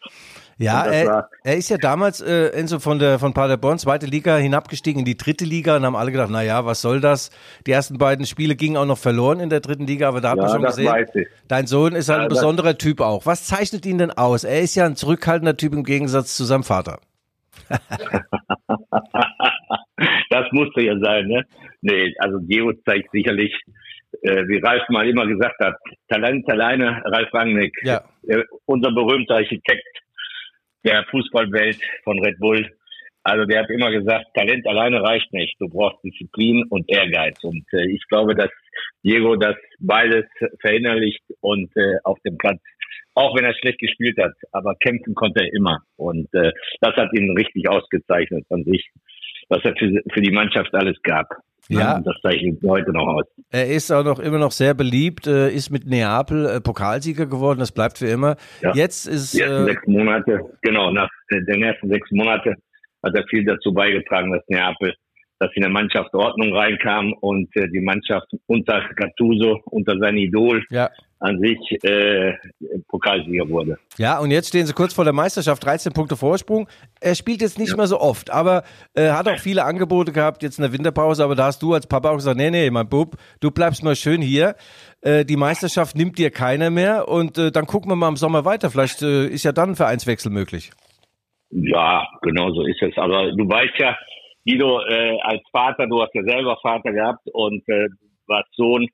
Ja, 0.63 0.85
er, 0.85 1.29
er, 1.43 1.57
ist 1.57 1.69
ja 1.71 1.77
damals 1.77 2.21
äh, 2.21 2.49
Enzo 2.51 2.79
von 2.79 2.99
der 2.99 3.19
von 3.19 3.35
Paderborn 3.35 3.79
zweite 3.79 4.07
Liga 4.07 4.37
hinabgestiegen 4.37 5.01
in 5.01 5.05
die 5.05 5.17
dritte 5.17 5.45
Liga 5.45 5.77
und 5.77 5.85
haben 5.85 5.97
alle 5.97 6.13
gedacht, 6.13 6.29
na 6.31 6.43
ja, 6.43 6.65
was 6.65 6.81
soll 6.83 7.01
das? 7.01 7.31
Die 7.67 7.73
ersten 7.73 7.99
beiden 7.99 8.27
Spiele 8.27 8.55
gingen 8.55 8.77
auch 8.77 8.87
noch 8.87 8.99
verloren 8.99 9.41
in 9.41 9.51
der 9.51 9.61
dritten 9.61 9.87
Liga, 9.87 10.09
aber 10.09 10.21
da 10.21 10.31
hat 10.31 10.37
ja, 10.37 10.45
man 10.45 10.53
schon 10.53 10.63
gesehen, 10.63 11.07
dein 11.49 11.67
Sohn 11.67 11.95
ist 11.95 12.09
halt 12.09 12.19
ja, 12.19 12.23
ein 12.25 12.29
besonderer 12.29 12.79
Typ 12.79 13.01
auch. 13.01 13.27
Was 13.27 13.45
zeichnet 13.45 13.85
ihn 13.87 13.99
denn 13.99 14.13
aus? 14.13 14.45
Er 14.45 14.61
ist 14.61 14.77
ja 14.77 14.87
ein 14.87 14.95
zurückhaltender 14.97 15.57
Typ 15.57 15.73
im 15.73 15.83
Gegensatz 15.83 16.37
zu 16.37 16.45
seinem 16.45 16.63
Vater. 16.63 17.01
das 20.31 20.47
musste 20.53 20.83
ja 20.83 20.99
sein, 20.99 21.27
ne? 21.27 21.45
Nee, 21.81 22.15
also 22.19 22.39
Geo 22.41 22.73
zeigt 22.85 23.11
sicherlich, 23.13 23.53
äh, 24.23 24.47
wie 24.47 24.59
Ralf 24.59 24.89
mal 24.89 25.09
immer 25.09 25.27
gesagt 25.27 25.59
hat, 25.61 25.75
Talent 26.09 26.49
alleine, 26.51 27.03
Ralf 27.05 27.33
Rangnick, 27.33 27.75
ja. 27.83 28.03
äh, 28.29 28.43
unser 28.67 28.93
berühmter 28.93 29.37
Architekt, 29.37 29.87
der 30.85 31.05
Fußballwelt 31.11 31.79
von 32.05 32.19
Red 32.21 32.39
Bull. 32.39 32.69
Also 33.25 33.45
der 33.45 33.61
hat 33.61 33.71
immer 33.71 33.91
gesagt, 33.91 34.27
Talent 34.35 34.67
alleine 34.67 35.01
reicht 35.03 35.33
nicht. 35.33 35.55
Du 35.61 35.69
brauchst 35.69 36.03
Disziplin 36.03 36.65
und 36.71 36.89
Ehrgeiz. 36.91 37.43
Und 37.45 37.65
äh, 37.73 37.89
ich 37.89 38.03
glaube, 38.09 38.35
dass 38.35 38.51
Diego 39.05 39.37
das 39.37 39.55
beides 39.79 40.25
verinnerlicht 40.61 41.23
und 41.41 41.71
äh, 41.77 41.99
auf 42.03 42.19
dem 42.25 42.37
Platz, 42.37 42.61
auch 43.15 43.37
wenn 43.37 43.45
er 43.45 43.55
schlecht 43.55 43.79
gespielt 43.79 44.19
hat, 44.19 44.33
aber 44.51 44.75
kämpfen 44.77 45.15
konnte 45.15 45.45
er 45.45 45.53
immer. 45.53 45.83
Und 45.97 46.33
äh, 46.35 46.53
das 46.81 46.95
hat 46.97 47.13
ihn 47.13 47.37
richtig 47.37 47.69
ausgezeichnet 47.69 48.45
von 48.49 48.65
sich, 48.65 48.91
was 49.49 49.65
er 49.65 49.77
für, 49.77 50.03
für 50.13 50.21
die 50.21 50.33
Mannschaft 50.33 50.75
alles 50.75 51.01
gab. 51.03 51.29
Ja. 51.69 52.01
Das 52.01 52.15
zeichnet 52.23 52.61
heute 52.67 52.93
noch 52.93 53.07
aus. 53.07 53.25
Er 53.51 53.69
ist 53.69 53.91
auch 53.91 54.05
noch 54.05 54.19
immer 54.19 54.39
noch 54.39 54.51
sehr 54.53 54.75
beliebt, 54.75 55.27
äh, 55.27 55.51
ist 55.51 55.71
mit 55.71 55.87
Neapel 55.87 56.47
äh, 56.47 56.61
Pokalsieger 56.61 57.27
geworden, 57.27 57.61
das 57.61 57.73
bleibt 57.73 57.99
für 57.99 58.09
immer. 58.09 58.37
Ja. 58.61 58.75
Jetzt 58.75 59.07
ist. 59.07 59.35
Die 59.35 59.41
ersten 59.41 59.63
äh, 59.63 59.73
sechs 59.73 59.87
Monate, 59.87 60.41
genau, 60.63 60.91
nach 60.91 61.09
den 61.31 61.63
ersten 61.63 61.89
sechs 61.89 62.11
Monate 62.11 62.55
hat 63.03 63.15
er 63.15 63.25
viel 63.29 63.45
dazu 63.45 63.73
beigetragen, 63.73 64.33
dass 64.33 64.43
Neapel, 64.49 64.95
dass 65.39 65.51
in 65.55 65.63
der 65.63 65.71
Mannschaft 65.71 66.13
Ordnung 66.15 66.53
reinkam 66.55 67.13
und 67.21 67.49
die 67.55 67.81
Mannschaft 67.81 68.29
unter 68.47 68.83
Gattuso, 68.95 69.61
unter 69.67 69.99
sein 69.99 70.17
Idol, 70.17 70.63
ja 70.71 70.91
an 71.23 71.39
sich 71.39 71.59
äh, 71.85 72.35
Pokalsieger 72.89 73.49
wurde. 73.49 73.79
Ja, 73.97 74.19
und 74.19 74.31
jetzt 74.31 74.49
stehen 74.49 74.67
sie 74.67 74.73
kurz 74.73 74.93
vor 74.93 75.05
der 75.05 75.13
Meisterschaft, 75.13 75.65
13 75.65 75.93
Punkte 75.93 76.17
Vorsprung. 76.17 76.69
Er 77.01 77.15
spielt 77.15 77.41
jetzt 77.41 77.59
nicht 77.59 77.71
ja. 77.71 77.77
mehr 77.77 77.87
so 77.87 78.01
oft, 78.01 78.31
aber 78.31 78.65
äh, 78.95 79.11
hat 79.11 79.29
auch 79.29 79.39
viele 79.39 79.65
Angebote 79.65 80.13
gehabt, 80.13 80.43
jetzt 80.43 80.59
in 80.59 80.63
der 80.63 80.73
Winterpause, 80.73 81.23
aber 81.23 81.37
da 81.37 81.47
hast 81.47 81.63
du 81.63 81.75
als 81.75 81.87
Papa 81.87 82.11
auch 82.11 82.17
gesagt, 82.17 82.37
nee, 82.37 82.51
nee, 82.51 82.71
mein 82.71 82.89
Bub, 82.89 83.17
du 83.41 83.51
bleibst 83.51 83.85
mal 83.85 83.95
schön 83.95 84.21
hier. 84.21 84.57
Äh, 85.01 85.25
die 85.25 85.37
Meisterschaft 85.37 85.97
nimmt 85.97 86.19
dir 86.19 86.31
keiner 86.31 86.71
mehr 86.71 87.09
und 87.09 87.39
äh, 87.39 87.53
dann 87.53 87.67
gucken 87.67 87.91
wir 87.91 87.97
mal 87.97 88.09
im 88.09 88.17
Sommer 88.17 88.45
weiter. 88.45 88.71
Vielleicht 88.71 89.03
äh, 89.03 89.27
ist 89.27 89.45
ja 89.45 89.53
dann 89.53 89.71
ein 89.71 89.77
Vereinswechsel 89.77 90.33
möglich. 90.33 90.71
Ja, 91.51 92.07
genau 92.23 92.51
so 92.53 92.63
ist 92.67 92.83
es. 92.83 92.97
Aber 92.97 93.31
du 93.31 93.49
weißt 93.49 93.79
ja, 93.79 93.97
Guido, 94.45 94.81
äh, 94.89 95.19
als 95.23 95.43
Vater, 95.53 95.87
du 95.87 96.03
hast 96.03 96.15
ja 96.15 96.23
selber 96.25 96.59
Vater 96.63 96.93
gehabt 96.93 97.29
und 97.33 97.63
äh, 97.69 97.89
warst 98.27 98.49
Sohn, 98.57 98.89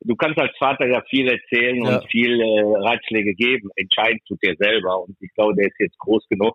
du 0.00 0.14
kannst 0.16 0.38
als 0.38 0.56
Vater 0.58 0.86
ja 0.86 1.02
viel 1.08 1.28
erzählen 1.28 1.84
ja. 1.84 1.96
und 1.96 2.10
viel 2.10 2.40
äh, 2.40 2.60
Ratschläge 2.76 3.34
geben. 3.34 3.70
Entscheidend 3.76 4.22
tut 4.26 4.38
er 4.42 4.56
selber. 4.56 5.02
Und 5.02 5.16
ich 5.20 5.32
glaube, 5.34 5.54
der 5.54 5.66
ist 5.66 5.78
jetzt 5.78 5.98
groß 5.98 6.26
genug 6.28 6.54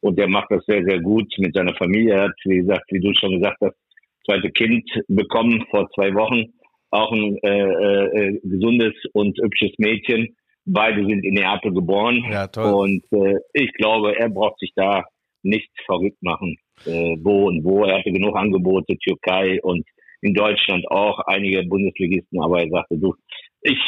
und 0.00 0.18
der 0.18 0.28
macht 0.28 0.50
das 0.50 0.64
sehr, 0.66 0.84
sehr 0.84 1.00
gut 1.00 1.32
mit 1.38 1.54
seiner 1.54 1.74
Familie. 1.74 2.14
Er 2.14 2.24
hat, 2.24 2.36
wie 2.44 2.58
gesagt, 2.58 2.84
wie 2.90 3.00
du 3.00 3.12
schon 3.14 3.40
gesagt 3.40 3.58
hast, 3.60 3.76
zweite 4.24 4.50
Kind 4.50 4.88
bekommen 5.08 5.64
vor 5.70 5.88
zwei 5.94 6.14
Wochen. 6.14 6.52
Auch 6.90 7.12
ein 7.12 7.38
äh, 7.42 8.28
äh, 8.28 8.40
gesundes 8.42 8.94
und 9.12 9.38
hübsches 9.40 9.72
Mädchen. 9.78 10.36
Beide 10.64 11.04
sind 11.06 11.24
in 11.24 11.34
Neapel 11.34 11.72
geboren. 11.72 12.24
Ja, 12.30 12.46
toll. 12.48 12.72
Und 12.72 13.04
äh, 13.12 13.38
ich 13.52 13.72
glaube, 13.74 14.16
er 14.16 14.28
braucht 14.28 14.58
sich 14.58 14.72
da 14.74 15.04
nicht 15.42 15.70
verrückt 15.86 16.22
machen, 16.22 16.56
äh, 16.86 17.16
wo 17.20 17.46
und 17.46 17.64
wo. 17.64 17.84
Er 17.84 17.98
hatte 17.98 18.12
genug 18.12 18.36
Angebote, 18.36 18.96
Türkei 18.98 19.60
und 19.62 19.84
in 20.22 20.34
Deutschland 20.34 20.90
auch 20.90 21.18
einige 21.26 21.62
Bundesligisten, 21.64 22.42
aber 22.42 22.62
er 22.62 22.70
sagte, 22.70 22.98
du, 22.98 23.14
ich 23.62 23.78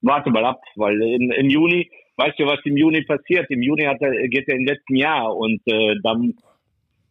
warte 0.00 0.30
mal 0.30 0.44
ab, 0.44 0.60
weil 0.76 1.00
im, 1.02 1.30
im 1.30 1.48
Juni, 1.48 1.90
weißt 2.16 2.38
du, 2.38 2.46
was 2.46 2.60
im 2.64 2.76
Juni 2.76 3.02
passiert? 3.02 3.50
Im 3.50 3.62
Juni 3.62 3.84
hat 3.84 4.00
er, 4.00 4.28
geht 4.28 4.48
er 4.48 4.56
im 4.56 4.66
letzten 4.66 4.96
Jahr 4.96 5.36
und 5.36 5.60
äh, 5.66 5.96
dann 6.02 6.34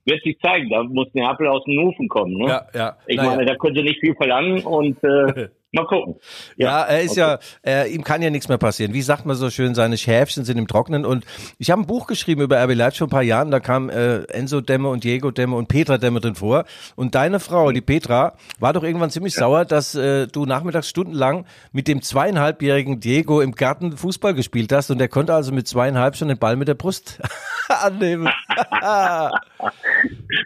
wird 0.06 0.24
sich 0.24 0.40
zeigen, 0.40 0.70
da 0.70 0.84
muss 0.84 1.14
Neapel 1.14 1.48
aus 1.48 1.64
den 1.66 1.80
Hufen 1.80 2.08
kommen. 2.08 2.34
Ne? 2.38 2.48
Ja, 2.48 2.68
ja. 2.74 2.98
Ich 3.08 3.18
meine, 3.18 3.46
da 3.46 3.56
könnte 3.56 3.84
nicht 3.84 4.00
viel 4.00 4.16
verlangen 4.16 4.64
und 4.64 5.04
äh, 5.04 5.50
Mal 5.74 5.86
gucken. 5.86 6.16
Ja, 6.56 6.68
ja 6.68 6.84
er 6.84 7.02
ist 7.02 7.12
okay. 7.12 7.20
ja, 7.20 7.40
äh, 7.66 7.94
ihm 7.94 8.06
kann 8.06 8.22
ja 8.22 8.30
nichts 8.30 8.48
mehr 8.48 8.58
passieren. 8.58 8.94
Wie 8.94 9.02
sagt 9.02 9.26
man 9.26 9.36
so 9.36 9.50
schön, 9.50 9.76
seine 9.76 9.98
Schäfchen 9.98 10.46
sind 10.46 10.58
im 10.58 10.66
Trocknen. 10.68 11.06
Und 11.06 11.26
ich 11.58 11.72
habe 11.72 11.82
ein 11.82 11.88
Buch 11.88 12.08
geschrieben 12.08 12.42
über 12.42 12.64
RB 12.64 12.74
Leipzig 12.74 13.00
vor 13.00 13.08
ein 13.08 13.12
paar 13.12 13.22
Jahren. 13.22 13.52
Da 13.52 13.60
kam 13.60 13.90
äh, 13.90 14.20
Enzo 14.30 14.62
Demme 14.62 14.88
und 14.88 15.04
Diego 15.04 15.30
Demme 15.30 15.58
und 15.58 15.68
Petra 15.68 15.98
Demme 15.98 16.22
drin 16.22 16.36
vor. 16.36 16.64
Und 16.96 17.16
deine 17.16 17.42
Frau, 17.42 17.74
die 17.74 17.82
Petra, 17.82 18.38
war 18.60 18.72
doch 18.72 18.84
irgendwann 18.84 19.10
ziemlich 19.10 19.34
ja. 19.36 19.42
sauer, 19.42 19.66
dass 19.66 19.94
äh, 19.94 20.28
du 20.28 20.46
nachmittags 20.46 20.88
stundenlang 20.88 21.46
mit 21.74 21.90
dem 21.90 22.02
zweieinhalbjährigen 22.02 23.02
Diego 23.02 23.42
im 23.42 23.52
Garten 23.52 23.98
Fußball 23.98 24.34
gespielt 24.34 24.72
hast. 24.72 24.90
Und 24.90 25.00
der 25.00 25.10
konnte 25.10 25.34
also 25.34 25.52
mit 25.52 25.68
zweieinhalb 25.68 26.16
schon 26.16 26.30
den 26.30 26.40
Ball 26.40 26.56
mit 26.56 26.70
der 26.70 26.76
Brust 26.76 27.22
annehmen. 27.68 28.30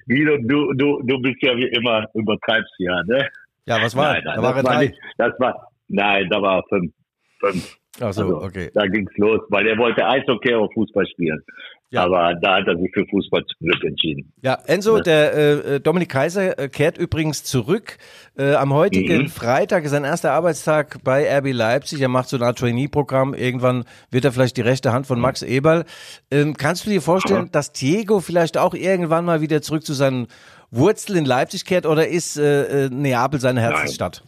Guido, 0.08 0.38
du, 0.38 0.74
du, 0.74 1.02
du 1.04 1.22
bist 1.22 1.38
ja 1.42 1.56
wie 1.56 1.68
immer, 1.68 2.08
übertreibst 2.16 2.74
ja, 2.80 3.04
ne? 3.04 3.30
Ja, 3.66 3.82
was 3.82 3.96
war? 3.96 4.14
Nein, 4.14 4.24
nein, 4.26 4.36
da 4.36 4.42
war 4.42 4.54
das, 4.54 4.64
war 4.64 4.80
nicht, 4.80 4.96
das 5.18 5.40
war, 5.40 5.68
nein, 5.88 6.28
da 6.30 6.42
war 6.42 6.64
fünf. 6.70 6.94
fünf. 7.40 7.78
Ach 8.00 8.14
so, 8.14 8.22
also, 8.22 8.42
okay. 8.42 8.72
Da 8.74 8.88
ging's 8.88 9.12
los, 9.18 9.42
weil 9.50 9.68
er 9.68 9.78
wollte 9.78 10.06
Eishockey 10.06 10.56
oder 10.56 10.70
Fußball 10.74 11.06
spielen. 11.08 11.42
Ja. 11.90 12.06
Aber 12.06 12.34
da 12.42 12.56
hat 12.56 12.68
er 12.68 12.78
sich 12.78 12.90
für 12.94 13.06
Fußball 13.06 13.44
zum 13.44 13.68
Glück 13.68 13.84
entschieden. 13.84 14.32
Ja, 14.42 14.58
Enzo, 14.66 15.02
der 15.02 15.36
äh, 15.36 15.80
Dominik 15.82 16.08
Kaiser 16.08 16.58
äh, 16.58 16.70
kehrt 16.70 16.98
übrigens 16.98 17.44
zurück. 17.44 17.98
Äh, 18.38 18.54
am 18.54 18.74
heutigen 18.74 19.24
mhm. 19.24 19.28
Freitag 19.28 19.84
ist 19.84 19.92
sein 19.92 20.06
erster 20.06 20.32
Arbeitstag 20.32 21.04
bei 21.04 21.28
RB 21.38 21.52
Leipzig. 21.52 22.00
Er 22.00 22.08
macht 22.08 22.30
so 22.30 22.38
eine 22.38 22.46
Art 22.46 22.60
Trainee-Programm. 22.60 23.34
Irgendwann 23.34 23.84
wird 24.10 24.24
er 24.24 24.32
vielleicht 24.32 24.56
die 24.56 24.62
rechte 24.62 24.94
Hand 24.94 25.06
von. 25.06 25.20
Max 25.20 25.42
Eberl. 25.42 25.84
Ähm, 26.32 26.56
kannst 26.56 26.86
du 26.86 26.90
dir 26.90 27.02
vorstellen, 27.02 27.44
mhm. 27.44 27.52
dass 27.52 27.74
Diego 27.74 28.22
vielleicht 28.22 28.58
auch 28.58 28.74
irgendwann 28.74 29.26
mal 29.26 29.42
wieder 29.42 29.62
zurück 29.62 29.84
zu 29.84 29.94
seinen 29.94 30.28
Wurzel 30.72 31.18
in 31.18 31.26
Leipzig 31.26 31.66
kehrt 31.66 31.86
oder 31.86 32.08
ist 32.08 32.38
äh, 32.38 32.86
äh, 32.86 32.90
Neapel 32.90 33.40
seine 33.40 33.62
Herzensstadt? 33.62 34.24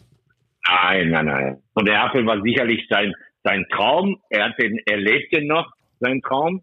Nein, 0.66 1.10
nein, 1.10 1.26
nein. 1.26 1.62
Und 1.74 1.84
Neapel 1.84 2.26
war 2.26 2.40
sicherlich 2.42 2.86
sein, 2.88 3.12
sein 3.42 3.64
Traum. 3.70 4.20
Er, 4.30 4.46
hat 4.46 4.58
den, 4.60 4.78
er 4.86 4.98
lebt 4.98 5.32
den 5.34 5.46
noch, 5.46 5.70
sein 6.00 6.20
Traum. 6.20 6.62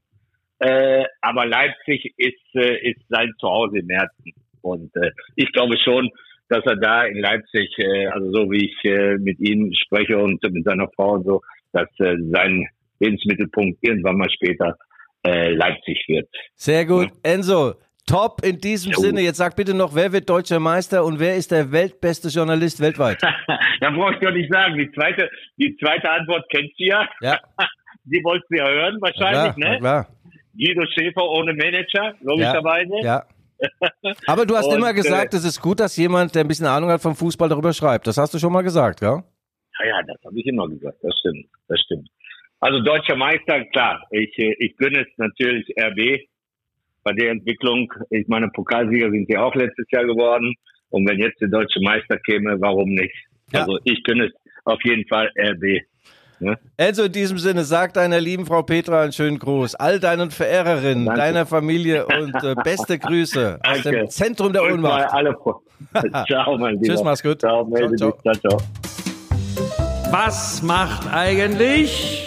Äh, 0.59 1.05
aber 1.21 1.47
Leipzig 1.47 2.13
ist, 2.17 2.55
äh, 2.55 2.91
ist 2.91 3.01
sein 3.09 3.31
Zuhause 3.39 3.79
im 3.79 3.89
Herzen. 3.89 4.33
Und 4.61 4.95
äh, 4.95 5.11
ich 5.35 5.51
glaube 5.51 5.75
schon, 5.83 6.09
dass 6.49 6.63
er 6.65 6.75
da 6.75 7.03
in 7.05 7.17
Leipzig, 7.17 7.69
äh, 7.79 8.07
also 8.07 8.31
so 8.31 8.51
wie 8.51 8.65
ich 8.65 8.85
äh, 8.85 9.17
mit 9.17 9.39
ihm 9.39 9.71
spreche 9.73 10.17
und 10.17 10.43
mit 10.43 10.63
seiner 10.63 10.87
Frau 10.95 11.13
und 11.13 11.25
so, 11.25 11.41
dass 11.71 11.87
äh, 11.99 12.15
sein 12.31 12.67
Lebensmittelpunkt 12.99 13.79
irgendwann 13.81 14.17
mal 14.17 14.29
später 14.29 14.77
äh, 15.25 15.51
Leipzig 15.53 16.03
wird. 16.07 16.29
Sehr 16.55 16.85
gut. 16.85 17.07
Ja. 17.25 17.33
Enzo, 17.33 17.73
Top 18.07 18.41
in 18.43 18.59
diesem 18.59 18.91
jo. 18.91 18.99
Sinne. 18.99 19.21
Jetzt 19.21 19.37
sag 19.37 19.55
bitte 19.55 19.73
noch, 19.73 19.95
wer 19.95 20.11
wird 20.11 20.29
deutscher 20.29 20.59
Meister 20.59 21.05
und 21.05 21.19
wer 21.19 21.35
ist 21.35 21.51
der 21.51 21.71
weltbeste 21.71 22.29
Journalist 22.29 22.81
weltweit? 22.81 23.21
da 23.79 23.89
brauche 23.91 24.13
ich 24.13 24.19
doch 24.19 24.31
nicht 24.31 24.51
sagen. 24.51 24.77
Die 24.77 24.91
zweite, 24.91 25.29
die 25.57 25.75
zweite 25.77 26.09
Antwort 26.09 26.49
kennt 26.49 26.71
sie 26.77 26.87
ja. 26.87 27.07
Ja. 27.21 27.39
Die 28.03 28.19
wolltest 28.23 28.49
du 28.49 28.57
ja 28.57 28.67
hören 28.67 28.97
wahrscheinlich, 28.99 29.53
na 29.57 29.67
klar, 29.67 29.69
ne? 29.73 29.79
Klar. 29.79 30.07
Guido 30.57 30.83
Schäfer 30.87 31.23
ohne 31.23 31.53
Manager, 31.53 32.15
logischerweise. 32.21 32.93
Ja. 33.03 33.23
ja. 33.61 34.13
Aber 34.25 34.45
du 34.45 34.55
hast 34.55 34.67
und, 34.67 34.77
immer 34.77 34.91
gesagt, 34.91 35.35
äh, 35.35 35.37
es 35.37 35.45
ist 35.45 35.61
gut, 35.61 35.79
dass 35.79 35.95
jemand, 35.97 36.33
der 36.33 36.43
ein 36.43 36.47
bisschen 36.47 36.65
Ahnung 36.65 36.89
hat 36.89 37.01
vom 37.01 37.15
Fußball, 37.15 37.47
darüber 37.47 37.73
schreibt. 37.73 38.07
Das 38.07 38.17
hast 38.17 38.33
du 38.33 38.39
schon 38.39 38.51
mal 38.51 38.63
gesagt, 38.63 39.01
ja? 39.01 39.23
Ja, 39.79 39.85
ja, 39.85 40.01
das 40.07 40.17
habe 40.25 40.39
ich 40.39 40.45
immer 40.47 40.67
gesagt. 40.67 40.97
Das 41.03 41.13
stimmt, 41.19 41.45
das 41.67 41.79
stimmt. 41.81 42.09
Also 42.59 42.79
deutscher 42.79 43.15
Meister, 43.15 43.65
klar. 43.65 44.03
Ich, 44.11 44.37
äh, 44.37 44.55
ich 44.59 44.75
gönne 44.77 45.01
es 45.01 45.07
natürlich 45.17 45.67
RB 45.79 46.21
bei 47.03 47.13
der 47.13 47.31
Entwicklung. 47.31 47.91
Ich 48.09 48.27
meine, 48.27 48.49
Pokalsieger 48.49 49.09
sind 49.11 49.27
sie 49.27 49.37
auch 49.37 49.55
letztes 49.55 49.85
Jahr 49.91 50.05
geworden. 50.05 50.53
Und 50.89 51.07
wenn 51.07 51.19
jetzt 51.19 51.39
der 51.41 51.49
deutsche 51.49 51.79
Meister 51.81 52.17
käme, 52.19 52.59
warum 52.59 52.89
nicht? 52.89 53.15
Ja. 53.53 53.61
Also 53.61 53.79
ich 53.83 54.03
gönne 54.03 54.25
es 54.25 54.31
auf 54.65 54.79
jeden 54.83 55.07
Fall 55.07 55.29
RB. 55.37 55.81
Ne? 56.39 56.57
Also 56.75 57.03
in 57.03 57.11
diesem 57.11 57.37
Sinne, 57.37 57.63
sag 57.63 57.93
deiner 57.93 58.19
lieben 58.19 58.47
Frau 58.47 58.63
Petra 58.63 59.03
einen 59.03 59.11
schönen 59.11 59.37
Gruß, 59.37 59.75
all 59.75 59.99
deinen 59.99 60.31
Verehrerinnen, 60.31 61.05
Danke. 61.05 61.21
deiner 61.21 61.45
Familie 61.45 62.07
und 62.07 62.33
äh, 62.43 62.55
beste 62.63 62.97
Grüße 62.97 63.59
aus 63.63 63.83
dem 63.83 64.09
Zentrum 64.09 64.51
der 64.51 64.63
Ohnmacht. 64.63 65.13
Alle 65.13 65.35
ciao, 66.27 66.57
mein 66.57 66.75
Lieber. 66.75 66.87
Tschüss, 66.93 67.03
mach's 67.03 67.21
gut. 67.21 67.41
Ciao, 67.41 67.69
ciao, 67.69 67.95
ciao. 67.95 68.17
ciao, 68.23 68.33
ciao. 68.33 68.57
Was 70.11 70.63
macht 70.63 71.13
eigentlich 71.13 72.25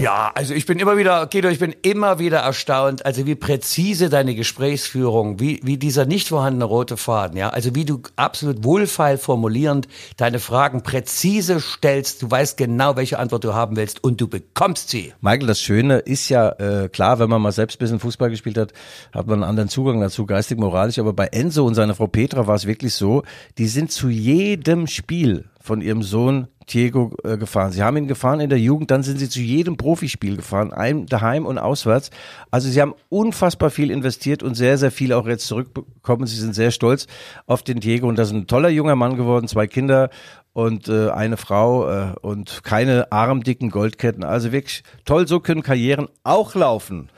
Ja, 0.00 0.32
also 0.34 0.54
ich 0.54 0.64
bin 0.64 0.78
immer 0.78 0.96
wieder, 0.96 1.26
Guido, 1.26 1.50
ich 1.50 1.58
bin 1.58 1.74
immer 1.82 2.18
wieder 2.18 2.38
erstaunt, 2.38 3.04
also 3.04 3.26
wie 3.26 3.34
präzise 3.34 4.08
deine 4.08 4.34
Gesprächsführung, 4.34 5.40
wie, 5.40 5.60
wie 5.62 5.76
dieser 5.76 6.06
nicht 6.06 6.28
vorhandene 6.28 6.64
rote 6.64 6.96
Faden, 6.96 7.36
ja, 7.36 7.50
also 7.50 7.74
wie 7.74 7.84
du 7.84 8.00
absolut 8.16 8.64
wohlfeil 8.64 9.18
formulierend 9.18 9.88
deine 10.16 10.38
Fragen 10.38 10.82
präzise 10.82 11.60
stellst, 11.60 12.22
du 12.22 12.30
weißt 12.30 12.56
genau, 12.56 12.96
welche 12.96 13.18
Antwort 13.18 13.44
du 13.44 13.52
haben 13.52 13.76
willst 13.76 14.02
und 14.02 14.22
du 14.22 14.26
bekommst 14.26 14.88
sie. 14.88 15.12
Michael, 15.20 15.46
das 15.46 15.60
Schöne 15.60 15.98
ist 15.98 16.30
ja, 16.30 16.48
äh, 16.52 16.88
klar, 16.88 17.18
wenn 17.18 17.28
man 17.28 17.42
mal 17.42 17.52
selbst 17.52 17.76
ein 17.76 17.80
bisschen 17.80 18.00
Fußball 18.00 18.30
gespielt 18.30 18.56
hat, 18.56 18.72
hat 19.12 19.26
man 19.26 19.42
einen 19.42 19.50
anderen 19.50 19.68
Zugang 19.68 20.00
dazu, 20.00 20.24
geistig, 20.24 20.58
moralisch, 20.58 20.98
aber 20.98 21.12
bei 21.12 21.26
Enzo 21.26 21.66
und 21.66 21.74
seiner 21.74 21.94
Frau 21.94 22.06
Petra 22.06 22.46
war 22.46 22.54
es 22.54 22.66
wirklich 22.66 22.94
so, 22.94 23.22
die 23.58 23.68
sind 23.68 23.92
zu 23.92 24.08
jedem 24.08 24.86
Spiel 24.86 25.44
von 25.70 25.82
ihrem 25.82 26.02
Sohn 26.02 26.48
Diego 26.68 27.12
äh, 27.22 27.36
gefahren. 27.36 27.70
Sie 27.70 27.80
haben 27.80 27.96
ihn 27.96 28.08
gefahren 28.08 28.40
in 28.40 28.50
der 28.50 28.58
Jugend, 28.58 28.90
dann 28.90 29.04
sind 29.04 29.20
sie 29.20 29.28
zu 29.28 29.38
jedem 29.38 29.76
Profispiel 29.76 30.36
gefahren, 30.36 30.72
ein, 30.72 31.06
daheim 31.06 31.46
und 31.46 31.58
auswärts. 31.58 32.10
Also 32.50 32.68
sie 32.68 32.82
haben 32.82 32.94
unfassbar 33.08 33.70
viel 33.70 33.92
investiert 33.92 34.42
und 34.42 34.56
sehr, 34.56 34.78
sehr 34.78 34.90
viel 34.90 35.12
auch 35.12 35.28
jetzt 35.28 35.46
zurückbekommen. 35.46 36.26
Sie 36.26 36.34
sind 36.34 36.56
sehr 36.56 36.72
stolz 36.72 37.06
auf 37.46 37.62
den 37.62 37.78
Diego 37.78 38.08
und 38.08 38.18
das 38.18 38.30
ist 38.30 38.34
ein 38.34 38.48
toller 38.48 38.68
junger 38.68 38.96
Mann 38.96 39.16
geworden, 39.16 39.46
zwei 39.46 39.68
Kinder 39.68 40.10
und 40.52 40.88
äh, 40.88 41.10
eine 41.10 41.36
Frau 41.36 41.88
äh, 41.88 42.14
und 42.20 42.64
keine 42.64 43.12
armdicken 43.12 43.70
Goldketten. 43.70 44.24
Also 44.24 44.50
wirklich 44.50 44.82
toll, 45.04 45.28
so 45.28 45.38
können 45.38 45.62
Karrieren 45.62 46.08
auch 46.24 46.56
laufen. 46.56 47.10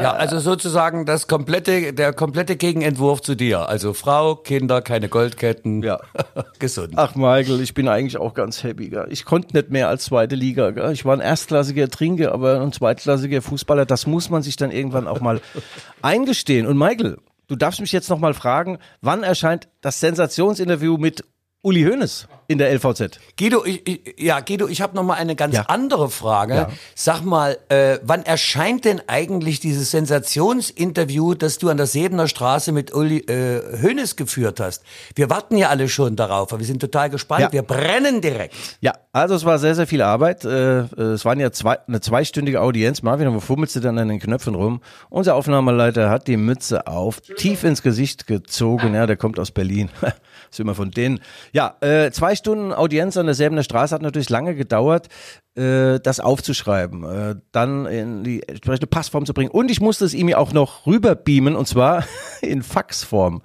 Ja, 0.00 0.12
also 0.12 0.38
sozusagen 0.38 1.06
das 1.06 1.26
komplette, 1.26 1.92
der 1.92 2.12
komplette 2.12 2.56
Gegenentwurf 2.56 3.20
zu 3.20 3.34
dir. 3.34 3.68
Also 3.68 3.94
Frau, 3.94 4.36
Kinder, 4.36 4.80
keine 4.80 5.08
Goldketten. 5.08 5.82
Ja. 5.82 5.98
Gesund. 6.60 6.94
Ach, 6.96 7.16
Michael, 7.16 7.60
ich 7.60 7.74
bin 7.74 7.88
eigentlich 7.88 8.16
auch 8.16 8.34
ganz 8.34 8.62
happy. 8.62 8.90
Gell? 8.90 9.06
Ich 9.10 9.24
konnte 9.24 9.56
nicht 9.56 9.70
mehr 9.70 9.88
als 9.88 10.04
zweite 10.04 10.36
Liga. 10.36 10.70
Gell? 10.70 10.92
Ich 10.92 11.04
war 11.04 11.14
ein 11.14 11.20
erstklassiger 11.20 11.88
Trinker, 11.88 12.32
aber 12.32 12.60
ein 12.60 12.72
zweitklassiger 12.72 13.42
Fußballer. 13.42 13.86
Das 13.86 14.06
muss 14.06 14.30
man 14.30 14.42
sich 14.42 14.56
dann 14.56 14.70
irgendwann 14.70 15.08
auch 15.08 15.20
mal 15.20 15.40
eingestehen. 16.02 16.66
Und 16.66 16.78
Michael, 16.78 17.18
du 17.48 17.56
darfst 17.56 17.80
mich 17.80 17.90
jetzt 17.90 18.08
noch 18.08 18.18
mal 18.20 18.34
fragen, 18.34 18.78
wann 19.00 19.24
erscheint 19.24 19.68
das 19.80 19.98
Sensationsinterview 19.98 20.96
mit 20.96 21.24
Uli 21.62 21.82
Hoeneß 21.82 22.28
in 22.46 22.58
der 22.58 22.72
LVZ. 22.72 23.18
Guido, 23.36 23.64
ich, 23.64 23.86
ich, 23.86 24.14
ja, 24.16 24.38
Guido, 24.40 24.68
ich 24.68 24.80
habe 24.80 24.94
noch 24.94 25.02
mal 25.02 25.14
eine 25.14 25.34
ganz 25.34 25.56
ja. 25.56 25.62
andere 25.62 26.08
Frage. 26.08 26.54
Ja. 26.54 26.70
Sag 26.94 27.22
mal, 27.22 27.58
äh, 27.68 27.98
wann 28.02 28.22
erscheint 28.22 28.84
denn 28.84 29.02
eigentlich 29.06 29.58
dieses 29.58 29.90
Sensationsinterview, 29.90 31.34
das 31.34 31.58
du 31.58 31.68
an 31.68 31.76
der 31.76 31.86
Sebener 31.86 32.28
Straße 32.28 32.70
mit 32.70 32.94
Uli 32.94 33.18
äh, 33.18 33.82
Hoeneß 33.82 34.14
geführt 34.14 34.60
hast? 34.60 34.84
Wir 35.16 35.30
warten 35.30 35.56
ja 35.56 35.68
alle 35.68 35.88
schon 35.88 36.14
darauf, 36.14 36.52
aber 36.52 36.60
wir 36.60 36.66
sind 36.66 36.78
total 36.80 37.10
gespannt. 37.10 37.42
Ja. 37.42 37.52
Wir 37.52 37.62
brennen 37.62 38.20
direkt. 38.20 38.54
Ja, 38.80 38.92
also 39.12 39.34
es 39.34 39.44
war 39.44 39.58
sehr, 39.58 39.74
sehr 39.74 39.88
viel 39.88 40.00
Arbeit. 40.00 40.44
Äh, 40.44 40.82
es 40.96 41.24
waren 41.24 41.40
ja 41.40 41.50
zwei, 41.50 41.78
eine 41.86 42.00
zweistündige 42.00 42.62
Audienz. 42.62 43.02
Marvin, 43.02 43.34
wo 43.34 43.40
fummelst 43.40 43.74
du 43.74 43.80
dann 43.80 43.98
an 43.98 44.08
den 44.08 44.20
Knöpfen 44.20 44.54
rum? 44.54 44.80
Unser 45.10 45.34
Aufnahmeleiter 45.34 46.08
hat 46.08 46.28
die 46.28 46.36
Mütze 46.36 46.86
auf, 46.86 47.20
tief 47.20 47.64
ins 47.64 47.82
Gesicht 47.82 48.28
gezogen. 48.28 48.94
Ja, 48.94 49.06
der 49.06 49.16
kommt 49.16 49.40
aus 49.40 49.50
Berlin. 49.50 49.90
ist 50.50 50.60
immer 50.60 50.74
von 50.74 50.90
denen. 50.90 51.20
Ja, 51.52 51.76
äh, 51.80 52.10
zwei 52.10 52.34
Stunden 52.34 52.72
Audienz 52.72 53.16
an 53.16 53.26
derselben 53.26 53.62
Straße 53.62 53.94
hat 53.94 54.02
natürlich 54.02 54.30
lange 54.30 54.54
gedauert, 54.54 55.08
äh, 55.56 55.98
das 56.00 56.20
aufzuschreiben, 56.20 57.04
äh, 57.04 57.36
dann 57.52 57.86
in 57.86 58.24
die 58.24 58.46
entsprechende 58.48 58.86
Passform 58.86 59.26
zu 59.26 59.34
bringen. 59.34 59.50
Und 59.50 59.70
ich 59.70 59.80
musste 59.80 60.04
es 60.04 60.14
ihm 60.14 60.28
ja 60.28 60.38
auch 60.38 60.52
noch 60.52 60.86
rüberbeamen 60.86 61.56
und 61.56 61.66
zwar 61.66 62.04
in 62.40 62.62
Faxform. 62.62 63.42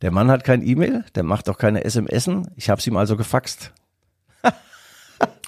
Der 0.00 0.10
Mann 0.10 0.30
hat 0.30 0.42
kein 0.44 0.66
E-Mail, 0.66 1.04
der 1.14 1.22
macht 1.22 1.48
auch 1.48 1.58
keine 1.58 1.88
SMSen. 1.88 2.50
Ich 2.56 2.70
habe 2.70 2.80
es 2.80 2.86
ihm 2.86 2.96
also 2.96 3.16
gefaxt. 3.16 3.72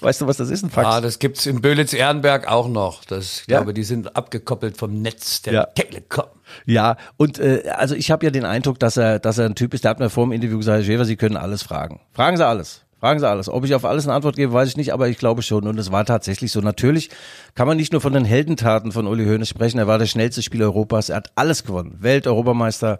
Weißt 0.01 0.21
du, 0.21 0.27
was 0.27 0.37
das 0.37 0.49
ist, 0.49 0.63
ein 0.63 0.69
Fax? 0.69 0.87
Ah, 0.87 1.01
das 1.01 1.19
gibt's 1.19 1.45
in 1.45 1.61
Böhlitz-Ehrenberg 1.61 2.47
auch 2.47 2.67
noch. 2.67 3.05
Das, 3.05 3.41
ich 3.41 3.47
ja. 3.47 3.57
glaube, 3.57 3.73
die 3.73 3.83
sind 3.83 4.15
abgekoppelt 4.15 4.77
vom 4.77 5.01
Netz 5.01 5.41
der 5.41 5.53
ja. 5.53 5.65
Telekom. 5.65 6.25
Ja, 6.65 6.97
und 7.17 7.39
äh, 7.39 7.63
also 7.75 7.95
ich 7.95 8.11
habe 8.11 8.25
ja 8.25 8.31
den 8.31 8.45
Eindruck, 8.45 8.79
dass 8.79 8.97
er, 8.97 9.19
dass 9.19 9.37
er 9.37 9.45
ein 9.45 9.55
Typ 9.55 9.73
ist, 9.73 9.83
der 9.83 9.91
hat 9.91 9.99
mir 9.99 10.09
vor 10.09 10.25
dem 10.25 10.31
Interview 10.31 10.57
gesagt, 10.57 10.79
Herr 10.79 10.85
Schäfer, 10.85 11.05
Sie 11.05 11.15
können 11.15 11.37
alles 11.37 11.63
fragen. 11.63 12.01
Fragen 12.13 12.37
Sie 12.37 12.45
alles. 12.45 12.85
Fragen 12.99 13.19
Sie 13.19 13.27
alles. 13.27 13.49
Ob 13.49 13.65
ich 13.65 13.75
auf 13.75 13.85
alles 13.85 14.07
eine 14.07 14.15
Antwort 14.15 14.35
gebe, 14.35 14.53
weiß 14.53 14.69
ich 14.69 14.77
nicht, 14.77 14.93
aber 14.93 15.07
ich 15.09 15.17
glaube 15.17 15.41
schon. 15.41 15.67
Und 15.67 15.77
es 15.77 15.91
war 15.91 16.05
tatsächlich 16.05 16.51
so. 16.51 16.61
Natürlich 16.61 17.09
kann 17.53 17.67
man 17.67 17.77
nicht 17.77 17.91
nur 17.91 18.01
von 18.01 18.13
den 18.13 18.25
Heldentaten 18.25 18.91
von 18.91 19.05
Uli 19.05 19.25
Hoeneß 19.25 19.49
sprechen. 19.49 19.77
Er 19.77 19.87
war 19.87 19.99
der 19.99 20.07
schnellste 20.07 20.41
Spieler 20.41 20.65
Europas. 20.65 21.09
Er 21.09 21.17
hat 21.17 21.31
alles 21.35 21.63
gewonnen. 21.65 21.97
Welt, 21.99 22.25
Europameister, 22.25 22.99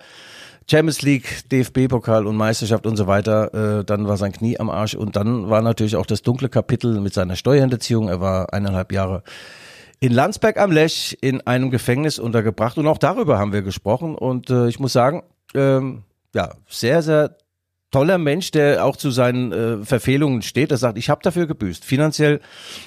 Champions 0.69 1.01
League, 1.03 1.50
DFB-Pokal 1.51 2.25
und 2.25 2.36
Meisterschaft 2.36 2.88
und 2.88 2.98
so 2.98 3.05
weiter. 3.05 3.79
Äh, 3.79 3.86
dann 3.86 4.07
war 4.07 4.17
sein 4.17 4.31
Knie 4.31 4.60
am 4.60 4.69
Arsch. 4.69 4.95
Und 4.95 5.15
dann 5.15 5.50
war 5.50 5.62
natürlich 5.62 5.95
auch 5.95 6.05
das 6.05 6.24
dunkle 6.24 6.50
Kapitel 6.50 7.00
mit 7.01 7.13
seiner 7.13 7.36
Steuerhinterziehung. 7.36 8.10
Er 8.10 8.19
war 8.19 8.51
eineinhalb 8.53 8.91
Jahre 8.91 9.24
in 10.00 10.12
Landsberg 10.12 10.57
am 10.57 10.72
Lech 10.72 11.17
in 11.22 11.41
einem 11.45 11.69
Gefängnis 11.69 12.17
untergebracht. 12.17 12.77
Und 12.77 12.88
auch 12.88 12.98
darüber 12.98 13.38
haben 13.38 13.53
wir 13.53 13.62
gesprochen. 13.62 14.15
Und 14.15 14.50
äh, 14.50 14.67
ich 14.67 14.79
muss 14.79 14.93
sagen, 14.93 15.24
ähm, 15.53 16.03
ja, 16.34 16.53
sehr, 16.67 17.01
sehr 17.01 17.38
toller 17.91 18.17
Mensch, 18.17 18.51
der 18.51 18.84
auch 18.84 18.98
zu 18.98 19.10
seinen 19.10 19.51
äh, 19.53 19.86
Verfehlungen 19.86 20.41
steht. 20.41 20.72
Er 20.72 20.77
sagt, 20.77 20.98
ich 20.98 21.10
habe 21.10 21.22
dafür 21.24 21.48
gebüßt, 21.48 21.86
finanziell, 21.86 22.41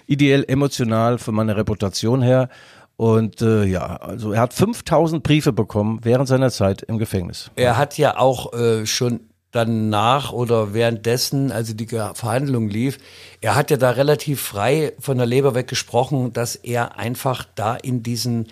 ideell, 0.07 0.45
emotional, 0.47 1.17
von 1.19 1.35
meiner 1.35 1.57
Reputation 1.57 2.21
her. 2.23 2.51
Und 2.99 3.43
äh, 3.43 3.65
ja, 3.65 3.95
also 3.95 4.33
er 4.33 4.41
hat 4.41 4.53
5000 4.53 5.23
Briefe 5.23 5.53
bekommen 5.53 6.01
während 6.03 6.27
seiner 6.27 6.51
Zeit 6.51 6.83
im 6.83 6.99
Gefängnis. 6.99 7.49
Er 7.55 7.77
hat 7.77 7.97
ja 7.97 8.19
auch 8.19 8.53
äh, 8.53 8.87
schon 8.87 9.21
danach 9.53 10.33
oder 10.33 10.75
währenddessen, 10.75 11.53
also 11.53 11.75
die 11.75 11.87
Verhandlung 11.87 12.69
lief, 12.69 12.99
er 13.41 13.55
hat 13.55 13.71
ja 13.71 13.77
da 13.77 13.91
relativ 13.91 14.41
frei 14.41 14.95
von 14.99 15.17
der 15.17 15.27
Leber 15.29 15.55
weg 15.55 15.69
gesprochen, 15.69 16.33
dass 16.33 16.57
er 16.57 16.99
einfach 16.99 17.45
da 17.55 17.77
in 17.77 18.03
diesen 18.03 18.49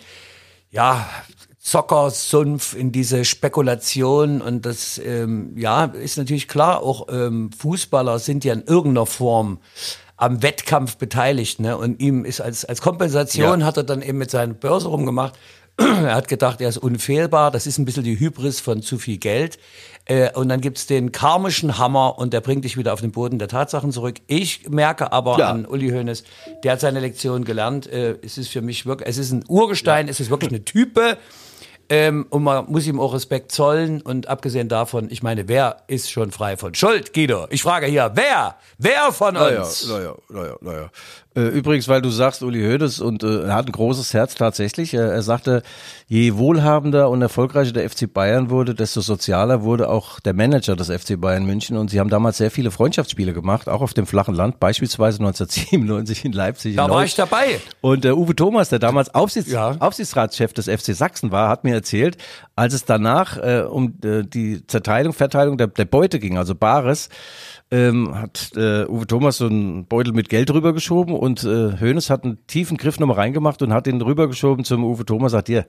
ja, 0.70 1.08
Zockersumpf, 1.58 2.76
in 2.76 2.92
diese 2.92 3.24
Spekulation 3.24 4.40
und 4.40 4.64
das, 4.64 5.00
ähm, 5.04 5.58
ja, 5.58 5.86
ist 5.86 6.18
natürlich 6.18 6.46
klar, 6.46 6.84
auch 6.84 7.08
ähm, 7.10 7.50
Fußballer 7.50 8.20
sind 8.20 8.44
ja 8.44 8.52
in 8.52 8.62
irgendeiner 8.62 9.06
Form 9.06 9.58
am 10.16 10.42
Wettkampf 10.42 10.96
beteiligt, 10.96 11.60
ne? 11.60 11.76
Und 11.76 12.00
ihm 12.00 12.24
ist 12.24 12.40
als, 12.40 12.64
als 12.64 12.80
Kompensation 12.80 13.60
ja. 13.60 13.66
hat 13.66 13.76
er 13.76 13.84
dann 13.84 14.02
eben 14.02 14.18
mit 14.18 14.30
seiner 14.30 14.54
Börse 14.54 14.88
rumgemacht. 14.88 15.34
er 15.78 16.14
hat 16.14 16.28
gedacht, 16.28 16.60
er 16.60 16.70
ist 16.70 16.78
unfehlbar. 16.78 17.50
Das 17.50 17.66
ist 17.66 17.78
ein 17.78 17.84
bisschen 17.84 18.04
die 18.04 18.18
Hybris 18.18 18.60
von 18.60 18.80
zu 18.82 18.98
viel 18.98 19.18
Geld. 19.18 19.58
Äh, 20.06 20.32
und 20.32 20.48
dann 20.48 20.60
gibt's 20.60 20.86
den 20.86 21.12
karmischen 21.12 21.78
Hammer 21.78 22.18
und 22.18 22.32
der 22.32 22.40
bringt 22.40 22.64
dich 22.64 22.76
wieder 22.76 22.92
auf 22.92 23.00
den 23.00 23.12
Boden 23.12 23.38
der 23.38 23.48
Tatsachen 23.48 23.92
zurück. 23.92 24.16
Ich 24.26 24.68
merke 24.68 25.12
aber 25.12 25.38
ja. 25.38 25.50
an 25.50 25.66
Uli 25.66 25.90
Hoeneß, 25.90 26.24
der 26.62 26.72
hat 26.72 26.80
seine 26.80 27.00
Lektion 27.00 27.44
gelernt. 27.44 27.86
Äh, 27.86 28.16
es 28.22 28.38
ist 28.38 28.48
für 28.48 28.62
mich 28.62 28.86
wirklich, 28.86 29.08
es 29.08 29.18
ist 29.18 29.32
ein 29.32 29.44
Urgestein, 29.48 30.06
ja. 30.06 30.10
es 30.12 30.20
ist 30.20 30.30
wirklich 30.30 30.50
eine 30.50 30.64
Type. 30.64 31.18
Ähm, 31.88 32.26
und 32.30 32.42
man 32.42 32.66
muss 32.66 32.86
ihm 32.86 32.98
auch 33.00 33.14
Respekt 33.14 33.52
zollen. 33.52 34.00
Und 34.00 34.28
abgesehen 34.28 34.68
davon, 34.68 35.08
ich 35.10 35.22
meine, 35.22 35.48
wer 35.48 35.82
ist 35.86 36.10
schon 36.10 36.32
frei 36.32 36.56
von 36.56 36.74
Schuld, 36.74 37.12
Guido? 37.12 37.46
Ich 37.50 37.62
frage 37.62 37.86
hier, 37.86 38.10
wer? 38.14 38.56
Wer 38.78 39.12
von 39.12 39.36
uns? 39.36 39.86
Naja, 39.88 40.14
naja, 40.28 40.56
naja, 40.56 40.56
naja. 40.60 40.90
Äh, 41.36 41.48
übrigens, 41.48 41.86
weil 41.86 42.00
du 42.00 42.08
sagst, 42.08 42.42
Uli 42.42 42.62
Hoeneß 42.62 43.00
und 43.00 43.22
äh, 43.22 43.42
er 43.42 43.54
hat 43.54 43.66
ein 43.66 43.72
großes 43.72 44.14
Herz 44.14 44.34
tatsächlich. 44.34 44.94
Er, 44.94 45.12
er 45.12 45.20
sagte, 45.20 45.62
je 46.08 46.34
wohlhabender 46.36 47.10
und 47.10 47.20
erfolgreicher 47.20 47.72
der 47.72 47.88
FC 47.90 48.10
Bayern 48.10 48.48
wurde, 48.48 48.74
desto 48.74 49.02
sozialer 49.02 49.62
wurde 49.62 49.90
auch 49.90 50.18
der 50.18 50.32
Manager 50.32 50.76
des 50.76 50.88
FC 50.88 51.20
Bayern 51.20 51.44
München. 51.44 51.76
Und 51.76 51.90
sie 51.90 52.00
haben 52.00 52.08
damals 52.08 52.38
sehr 52.38 52.50
viele 52.50 52.70
Freundschaftsspiele 52.70 53.34
gemacht, 53.34 53.68
auch 53.68 53.82
auf 53.82 53.92
dem 53.92 54.06
flachen 54.06 54.34
Land, 54.34 54.60
beispielsweise 54.60 55.18
1997 55.18 56.24
in 56.24 56.32
Leipzig. 56.32 56.76
Da 56.76 56.86
in 56.86 56.90
war 56.90 57.04
ich 57.04 57.14
dabei. 57.14 57.60
Und 57.82 58.04
der 58.04 58.16
Uwe 58.16 58.34
Thomas, 58.34 58.70
der 58.70 58.78
damals 58.78 59.14
Aufsichts 59.14 59.52
ja. 59.52 59.76
Aufsichtsratschef 59.78 60.54
des 60.54 60.70
FC 60.70 60.94
Sachsen 60.94 61.32
war, 61.32 61.50
hat 61.50 61.64
mir 61.64 61.74
erzählt, 61.74 62.16
als 62.54 62.72
es 62.72 62.86
danach 62.86 63.36
äh, 63.36 63.60
um 63.68 63.98
äh, 64.02 64.22
die 64.22 64.66
Zerteilung, 64.66 65.12
Verteilung 65.12 65.58
der, 65.58 65.66
der 65.66 65.84
Beute 65.84 66.18
ging, 66.18 66.38
also 66.38 66.54
Bares, 66.54 67.10
ähm, 67.70 68.14
hat 68.14 68.52
äh, 68.56 68.86
Uwe 68.86 69.06
Thomas 69.06 69.38
so 69.38 69.46
einen 69.46 69.86
Beutel 69.86 70.12
mit 70.12 70.28
Geld 70.28 70.52
rübergeschoben 70.52 71.14
und 71.14 71.42
äh, 71.44 71.80
Hoeneß 71.80 72.10
hat 72.10 72.24
einen 72.24 72.46
tiefen 72.46 72.76
Griff 72.76 73.00
nochmal 73.00 73.16
reingemacht 73.16 73.60
und 73.62 73.72
hat 73.72 73.86
den 73.86 74.00
rübergeschoben 74.00 74.64
zum 74.64 74.84
Uwe 74.84 75.04
Thomas, 75.04 75.32
sagt, 75.32 75.48
hier, 75.48 75.66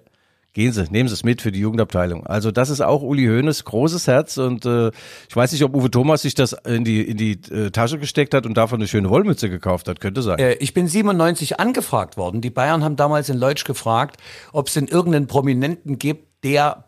gehen 0.53 0.71
Sie, 0.73 0.83
nehmen 0.91 1.09
Sie 1.09 1.13
es 1.13 1.23
mit 1.23 1.41
für 1.41 1.51
die 1.51 1.59
Jugendabteilung. 1.59 2.25
Also 2.25 2.51
das 2.51 2.69
ist 2.69 2.81
auch 2.81 3.01
Uli 3.01 3.25
Hoeneß 3.25 3.63
großes 3.63 4.07
Herz 4.07 4.37
und 4.37 4.65
äh, 4.65 4.89
ich 5.27 5.35
weiß 5.35 5.51
nicht, 5.51 5.63
ob 5.63 5.75
Uwe 5.75 5.89
Thomas 5.89 6.21
sich 6.21 6.35
das 6.35 6.53
in 6.53 6.83
die 6.83 7.01
in 7.01 7.17
die 7.17 7.39
äh, 7.51 7.71
Tasche 7.71 7.97
gesteckt 7.97 8.33
hat 8.33 8.45
und 8.45 8.55
davon 8.55 8.79
eine 8.79 8.87
schöne 8.87 9.09
Wollmütze 9.09 9.49
gekauft 9.49 9.87
hat, 9.87 9.99
könnte 9.99 10.21
sein. 10.21 10.37
Äh, 10.37 10.53
ich 10.55 10.73
bin 10.73 10.87
97 10.87 11.59
angefragt 11.59 12.15
worden. 12.15 12.41
Die 12.41 12.49
Bayern 12.51 12.83
haben 12.83 12.95
damals 12.95 13.29
in 13.29 13.37
Leutsch 13.37 13.65
gefragt, 13.65 14.17
ob 14.51 14.67
es 14.67 14.75
denn 14.75 14.87
irgendeinen 14.87 15.27
Prominenten 15.27 15.97
gibt, 15.99 16.43
der 16.43 16.85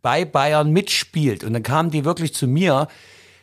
bei 0.00 0.24
Bayern 0.24 0.70
mitspielt 0.70 1.44
und 1.44 1.54
dann 1.54 1.62
kamen 1.62 1.90
die 1.90 2.04
wirklich 2.04 2.34
zu 2.34 2.46
mir 2.46 2.88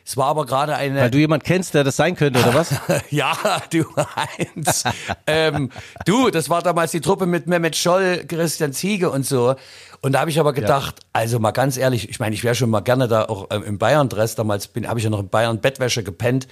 es 0.04 0.16
war 0.16 0.26
aber 0.26 0.46
gerade 0.46 0.76
eine. 0.76 1.00
Weil 1.00 1.10
du 1.10 1.18
jemand 1.18 1.44
kennst, 1.44 1.74
der 1.74 1.84
das 1.84 1.96
sein 1.96 2.16
könnte, 2.16 2.40
oder 2.40 2.54
was? 2.54 2.74
ja, 3.10 3.36
du 3.70 3.84
Heinz. 4.16 4.84
ähm, 5.26 5.70
du, 6.06 6.30
das 6.30 6.50
war 6.50 6.62
damals 6.62 6.90
die 6.90 7.00
Truppe 7.00 7.26
mit 7.26 7.46
Mehmet 7.46 7.76
Scholl, 7.76 8.24
Christian 8.26 8.72
Ziege 8.72 9.10
und 9.10 9.24
so. 9.24 9.54
Und 10.00 10.12
da 10.12 10.20
habe 10.20 10.30
ich 10.30 10.40
aber 10.40 10.52
gedacht, 10.52 10.96
ja. 10.98 11.08
also 11.12 11.38
mal 11.38 11.52
ganz 11.52 11.76
ehrlich, 11.76 12.08
ich 12.08 12.18
meine, 12.18 12.34
ich 12.34 12.42
wäre 12.42 12.56
schon 12.56 12.70
mal 12.70 12.80
gerne 12.80 13.06
da 13.06 13.24
auch 13.26 13.50
äh, 13.50 13.56
im 13.56 13.78
Bayern-Dress. 13.78 14.34
Damals 14.34 14.66
bin, 14.66 14.88
habe 14.88 14.98
ich 14.98 15.04
ja 15.04 15.10
noch 15.10 15.20
in 15.20 15.28
Bayern 15.28 15.60
Bettwäsche 15.60 16.02
gepennt 16.02 16.48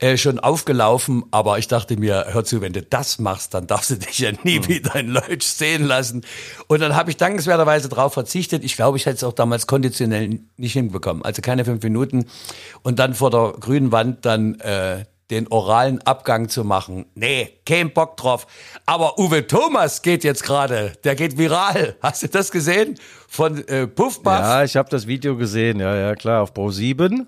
äh, 0.00 0.16
schon 0.16 0.38
aufgelaufen, 0.38 1.24
aber 1.30 1.58
ich 1.58 1.68
dachte 1.68 1.96
mir, 1.96 2.26
hör 2.28 2.44
zu, 2.44 2.60
wenn 2.60 2.72
du 2.72 2.82
das 2.82 3.18
machst, 3.18 3.54
dann 3.54 3.66
darfst 3.66 3.90
du 3.90 3.96
dich 3.96 4.18
ja 4.20 4.30
nie 4.44 4.60
mhm. 4.60 4.68
wieder 4.68 4.96
in 4.96 5.08
Leutsch 5.08 5.46
sehen 5.46 5.84
lassen. 5.84 6.24
Und 6.68 6.80
dann 6.80 6.94
habe 6.94 7.10
ich 7.10 7.16
dankenswerterweise 7.16 7.88
drauf 7.88 8.14
verzichtet. 8.14 8.64
Ich 8.64 8.76
glaube, 8.76 8.96
ich 8.96 9.06
hätte 9.06 9.16
es 9.16 9.24
auch 9.24 9.32
damals 9.32 9.66
konditionell 9.66 10.40
nicht 10.56 10.72
hinbekommen. 10.72 11.24
Also 11.24 11.42
keine 11.42 11.64
fünf 11.64 11.82
Minuten. 11.82 12.26
Und 12.82 12.98
dann 12.98 13.14
vor 13.14 13.30
der 13.30 13.54
grünen 13.58 13.90
Wand 13.90 14.24
dann 14.24 14.60
äh, 14.60 15.04
den 15.30 15.48
oralen 15.48 16.00
Abgang 16.02 16.48
zu 16.48 16.64
machen. 16.64 17.06
Nee, 17.14 17.60
kein 17.66 17.92
Bock 17.92 18.16
drauf. 18.16 18.46
Aber 18.86 19.18
Uwe 19.18 19.46
Thomas 19.46 20.02
geht 20.02 20.24
jetzt 20.24 20.42
gerade, 20.42 20.92
der 21.04 21.14
geht 21.16 21.36
viral. 21.36 21.96
Hast 22.00 22.22
du 22.22 22.28
das 22.28 22.50
gesehen? 22.50 22.98
Von 23.28 23.66
äh, 23.68 23.86
Puffbuff? 23.86 24.38
Ja, 24.38 24.64
ich 24.64 24.76
habe 24.76 24.88
das 24.88 25.06
Video 25.06 25.36
gesehen, 25.36 25.80
ja, 25.80 25.94
ja, 25.94 26.14
klar, 26.14 26.42
auf 26.42 26.54
Pro 26.54 26.70
7. 26.70 27.26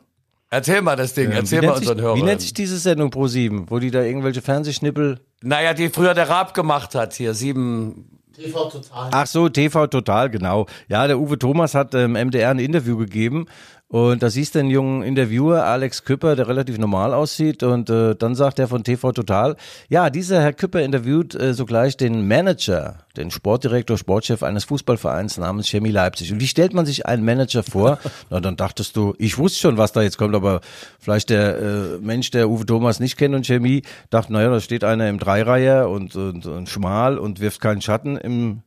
Erzähl 0.53 0.83
mal 0.83 0.97
das 0.97 1.15
Ding, 1.15 1.31
erzähl 1.31 1.63
mal 1.63 1.77
unseren 1.77 1.97
sich, 1.97 2.05
Hörern. 2.05 2.19
Wie 2.19 2.25
nennt 2.25 2.41
sich 2.41 2.53
diese 2.53 2.79
Sendung 2.79 3.11
Pro 3.11 3.29
7, 3.29 3.71
wo 3.71 3.79
die 3.79 3.93
da 3.93 4.03
irgendwelche 4.03 4.43
Fernsehschnippel. 4.43 5.21
Naja, 5.43 5.75
die 5.75 5.89
früher 5.91 6.13
der 6.13 6.29
Raab 6.29 6.55
gemacht 6.55 6.95
hat, 6.97 7.15
hier, 7.15 7.35
sieben. 7.35 8.19
TV 8.35 8.69
Total. 8.69 9.11
Ach 9.13 9.27
so, 9.27 9.49
TV 9.49 9.87
Total, 9.87 10.29
genau. 10.29 10.67
Ja, 10.89 11.07
der 11.07 11.21
Uwe 11.21 11.39
Thomas 11.39 11.75
hat 11.75 11.95
im 11.95 12.17
ähm, 12.17 12.29
MDR 12.29 12.51
ein 12.51 12.59
Interview 12.59 12.97
gegeben 12.97 13.47
und 13.91 14.23
da 14.23 14.31
siehst 14.31 14.55
du 14.55 14.61
einen 14.61 14.71
jungen 14.71 15.03
Interviewer, 15.03 15.65
Alex 15.65 16.05
Küpper, 16.05 16.37
der 16.37 16.47
relativ 16.47 16.79
normal 16.79 17.13
aussieht. 17.13 17.65
Und 17.65 17.91
äh, 17.91 18.15
dann 18.15 18.37
sagt 18.37 18.61
er 18.61 18.69
von 18.69 18.85
TV 18.85 19.11
Total, 19.11 19.57
ja, 19.89 20.11
dieser 20.11 20.41
Herr 20.41 20.53
Küpper 20.53 20.81
interviewt 20.81 21.35
äh, 21.35 21.55
sogleich 21.55 21.97
den 21.97 22.29
Manager, 22.29 22.99
den 23.17 23.33
Sportdirektor, 23.33 23.99
Sportchef 23.99 24.45
eines 24.45 24.63
Fußballvereins 24.63 25.39
namens 25.39 25.67
Chemie 25.67 25.91
Leipzig. 25.91 26.33
Und 26.33 26.39
wie 26.39 26.47
stellt 26.47 26.73
man 26.73 26.87
sich 26.87 27.07
einen 27.07 27.25
Manager 27.25 27.65
vor? 27.65 27.99
Na, 28.31 28.39
dann 28.39 28.55
dachtest 28.55 28.95
du, 28.95 29.15
ich 29.19 29.39
wusste 29.39 29.59
schon, 29.59 29.77
was 29.77 29.91
da 29.91 30.03
jetzt 30.03 30.19
kommt, 30.19 30.37
aber 30.37 30.61
vielleicht 31.01 31.31
der 31.31 31.59
äh, 31.59 31.99
Mensch, 32.01 32.31
der 32.31 32.49
Uwe 32.49 32.67
Thomas 32.67 33.01
nicht 33.01 33.17
kennt 33.17 33.35
und 33.35 33.45
Chemie, 33.45 33.83
dachte, 34.11 34.33
naja, 34.33 34.51
da 34.51 34.61
steht 34.61 34.85
einer 34.85 35.09
im 35.09 35.19
Dreireiher 35.19 35.91
und, 35.91 36.15
und, 36.15 36.47
und 36.47 36.69
schmal 36.69 37.19
und 37.19 37.41
wirft 37.41 37.61
keinen 37.61 37.83
Schatten 37.83 38.17
im 38.17 38.63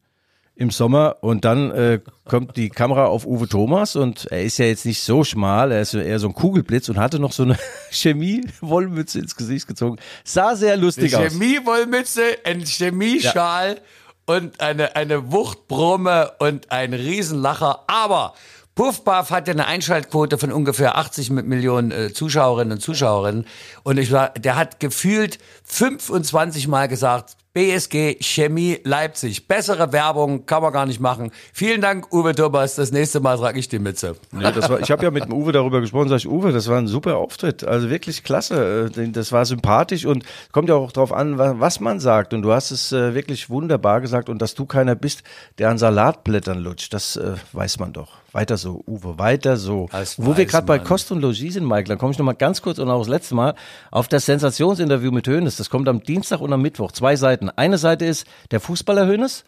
im 0.56 0.70
Sommer 0.70 1.18
und 1.22 1.46
dann 1.46 1.72
äh, 1.72 2.00
kommt 2.26 2.58
die 2.58 2.70
Kamera 2.70 3.06
auf 3.06 3.26
Uwe 3.26 3.48
Thomas 3.48 3.96
und 3.96 4.28
er 4.32 4.44
ist 4.44 4.60
ja 4.60 4.66
jetzt 4.66 4.86
nicht 4.86 5.02
so 5.02 5.24
schmal, 5.24 5.72
er 5.72 5.82
ist 5.82 5.96
eher 5.96 6.20
so 6.20 6.28
ein 6.28 6.34
Kugelblitz 6.34 6.90
und 6.90 6.98
hatte 6.98 7.20
noch 7.20 7.32
so 7.32 7.44
eine 7.44 7.58
Chemie-Wollmütze 7.92 9.20
ins 9.20 9.36
Gesicht 9.36 9.68
gezogen. 9.68 9.98
Sah 10.24 10.56
sehr 10.56 10.78
lustig 10.78 11.16
eine 11.16 11.26
aus. 11.26 11.34
Chemie-Wollmütze, 11.34 12.22
ein 12.44 12.66
Chemieschal 12.66 13.76
ja. 13.76 14.36
und 14.36 14.62
eine, 14.62 14.96
eine 14.96 15.32
Wuchtbrumme 15.32 16.34
und 16.38 16.72
ein 16.72 16.94
Riesenlacher, 16.94 17.84
aber 17.88 18.36
Puffbuff 18.76 19.30
hat 19.30 19.48
ja 19.48 19.54
eine 19.54 19.68
Einschaltquote 19.68 20.40
von 20.40 20.52
ungefähr 20.52 20.98
80 20.98 21.30
Millionen 21.30 21.92
äh, 21.92 22.12
Zuschauerinnen 22.12 22.74
und 22.74 22.80
Zuschauerinnen. 22.80 23.46
Und 23.84 24.00
ich 24.00 24.12
war, 24.12 24.30
der 24.30 24.56
hat 24.56 24.80
gefühlt 24.80 25.38
25 25.66 26.68
Mal 26.68 26.88
gesagt, 26.88 27.38
BSG 27.54 28.18
Chemie 28.20 28.80
Leipzig. 28.84 29.48
Bessere 29.48 29.94
Werbung 29.94 30.48
kann 30.48 30.64
man 30.64 30.74
gar 30.74 30.88
nicht 30.88 31.00
machen. 31.00 31.32
Vielen 31.54 31.82
Dank, 31.82 32.12
Uwe 32.12 32.34
Thomas. 32.34 32.74
Das 32.74 32.92
nächste 32.92 33.20
Mal 33.20 33.38
trage 33.38 33.60
ich 33.60 33.68
die 33.68 33.78
Mütze. 33.78 34.16
Das 34.32 34.68
war, 34.70 34.80
ich 34.80 34.90
habe 34.90 35.04
ja 35.04 35.12
mit 35.12 35.26
dem 35.26 35.34
Uwe 35.34 35.52
darüber 35.52 35.80
gesprochen. 35.80 36.10
Sag 36.10 36.18
ich, 36.18 36.28
Uwe, 36.28 36.52
das 36.52 36.68
war 36.68 36.80
ein 36.80 36.88
super 36.88 37.18
Auftritt. 37.18 37.64
Also 37.64 37.92
wirklich 37.92 38.24
klasse. 38.24 38.92
Äh, 38.98 39.10
das 39.10 39.32
war 39.32 39.46
sympathisch 39.46 40.06
und 40.06 40.24
kommt 40.52 40.70
ja 40.70 40.76
auch 40.76 40.92
darauf 40.92 41.14
an, 41.14 41.38
was 41.38 41.80
man 41.80 42.00
sagt. 42.00 42.34
Und 42.34 42.42
du 42.42 42.52
hast 42.52 42.72
es 42.72 42.92
äh, 42.92 43.14
wirklich 43.14 43.52
wunderbar 43.52 44.02
gesagt. 44.02 44.30
Und 44.30 44.42
dass 44.42 44.56
du 44.56 44.66
keiner 44.66 44.96
bist, 44.96 45.22
der 45.60 45.70
an 45.70 45.78
Salatblättern 45.78 46.58
lutscht, 46.58 46.92
das 46.92 47.18
äh, 47.18 47.36
weiß 47.52 47.78
man 47.78 47.94
doch. 47.94 48.23
Weiter 48.34 48.58
so, 48.58 48.84
Uwe, 48.88 49.20
weiter 49.20 49.58
so. 49.58 49.88
Das 49.92 50.18
Wo 50.18 50.36
wir 50.36 50.46
gerade 50.46 50.66
bei 50.66 50.80
Kost 50.80 51.12
und 51.12 51.22
Logis 51.22 51.54
sind, 51.54 51.66
Michael, 51.66 51.84
dann 51.86 51.98
komme 52.00 52.12
ich 52.12 52.18
noch 52.18 52.26
mal 52.26 52.34
ganz 52.34 52.64
kurz 52.64 52.80
und 52.80 52.90
auch 52.90 53.00
das 53.00 53.08
letzte 53.08 53.36
Mal 53.36 53.54
auf 53.92 54.08
das 54.08 54.26
Sensationsinterview 54.26 55.12
mit 55.12 55.28
Hönes. 55.28 55.58
Das 55.58 55.70
kommt 55.70 55.88
am 55.88 56.02
Dienstag 56.02 56.42
und 56.42 56.52
am 56.52 56.62
Mittwoch. 56.62 56.92
Zwei 56.92 57.16
Seiten. 57.16 57.52
Eine 57.52 57.78
Seite 57.78 58.06
ist 58.06 58.26
der 58.50 58.60
Fußballer 58.60 59.06
Hönes 59.06 59.46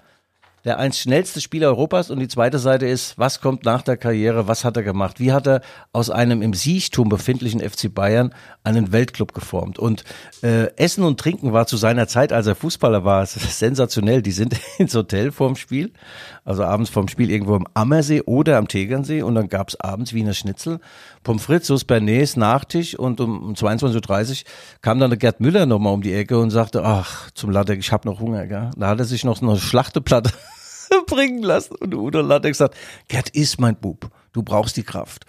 der 0.66 0.80
eins 0.80 1.00
schnellste 1.00 1.42
Spieler 1.42 1.68
Europas 1.68 2.10
und 2.10 2.20
die 2.20 2.28
zweite 2.28 2.58
Seite 2.58 2.88
ist, 2.88 3.18
was 3.20 3.40
kommt 3.40 3.66
nach 3.66 3.84
der 3.84 3.98
Karriere, 3.98 4.48
was 4.48 4.66
hat 4.66 4.76
er 4.76 4.84
gemacht, 4.84 5.20
wie 5.20 5.32
hat 5.32 5.48
er 5.48 5.62
aus 5.94 6.10
einem 6.10 6.42
im 6.42 6.56
Siechtum 6.56 7.08
befindlichen 7.08 7.62
FC 7.62 7.94
Bayern 7.94 8.34
einen 8.64 8.92
Weltclub 8.92 9.34
geformt? 9.34 9.78
Und 9.78 10.04
äh, 10.42 10.76
Essen 10.76 11.04
und 11.04 11.20
Trinken 11.20 11.54
war 11.54 11.68
zu 11.68 11.78
seiner 11.78 12.08
Zeit, 12.08 12.34
als 12.34 12.48
er 12.48 12.56
Fußballer 12.56 13.06
war, 13.06 13.26
sensationell, 13.28 14.24
die 14.24 14.32
sind 14.32 14.56
ins 14.80 14.96
Hotel 14.96 15.32
vorm 15.32 15.56
Spiel, 15.56 15.92
also 16.44 16.64
abends 16.64 16.90
vorm 16.90 17.08
Spiel 17.08 17.30
irgendwo 17.30 17.56
am 17.56 17.68
Ammersee 17.76 18.22
oder 18.22 18.58
am 18.58 18.68
Tegernsee. 18.68 19.22
Und 19.22 19.36
dann 19.36 19.50
gab's 19.50 19.76
abends 19.76 20.14
Wiener 20.14 20.34
Schnitzel, 20.34 20.80
Pommes 21.24 21.44
frites, 21.44 21.68
Sauce 21.68 21.84
Bernays, 21.84 22.38
Nachtisch. 22.38 22.98
Und 22.98 23.22
um 23.22 23.54
22.30 23.54 24.32
Uhr 24.32 24.38
kam 24.82 25.00
dann 25.00 25.12
der 25.12 25.18
Gerd 25.18 25.42
Müller 25.42 25.68
nochmal 25.68 25.94
um 25.94 26.02
die 26.02 26.14
Ecke 26.14 26.40
und 26.40 26.50
sagte, 26.50 26.84
ach, 26.84 27.30
zum 27.32 27.52
Ladek, 27.52 27.80
ich 27.80 27.92
hab 27.92 28.06
noch 28.06 28.20
Hunger, 28.20 28.48
gell? 28.48 28.72
Da 28.76 28.88
hat 28.88 29.00
er 29.00 29.06
sich 29.06 29.24
noch 29.24 29.42
eine 29.42 29.58
Schlachteplatte 29.58 30.32
bringen 31.08 31.44
lassen. 31.44 31.76
Und 31.76 31.94
Udo 31.94 32.22
Lattek 32.22 32.52
gesagt, 32.52 32.76
Gerd, 33.08 33.30
ist 33.30 33.60
mein 33.60 33.76
Bub, 33.76 34.10
du 34.34 34.44
brauchst 34.44 34.78
die 34.78 34.84
Kraft. 34.84 35.26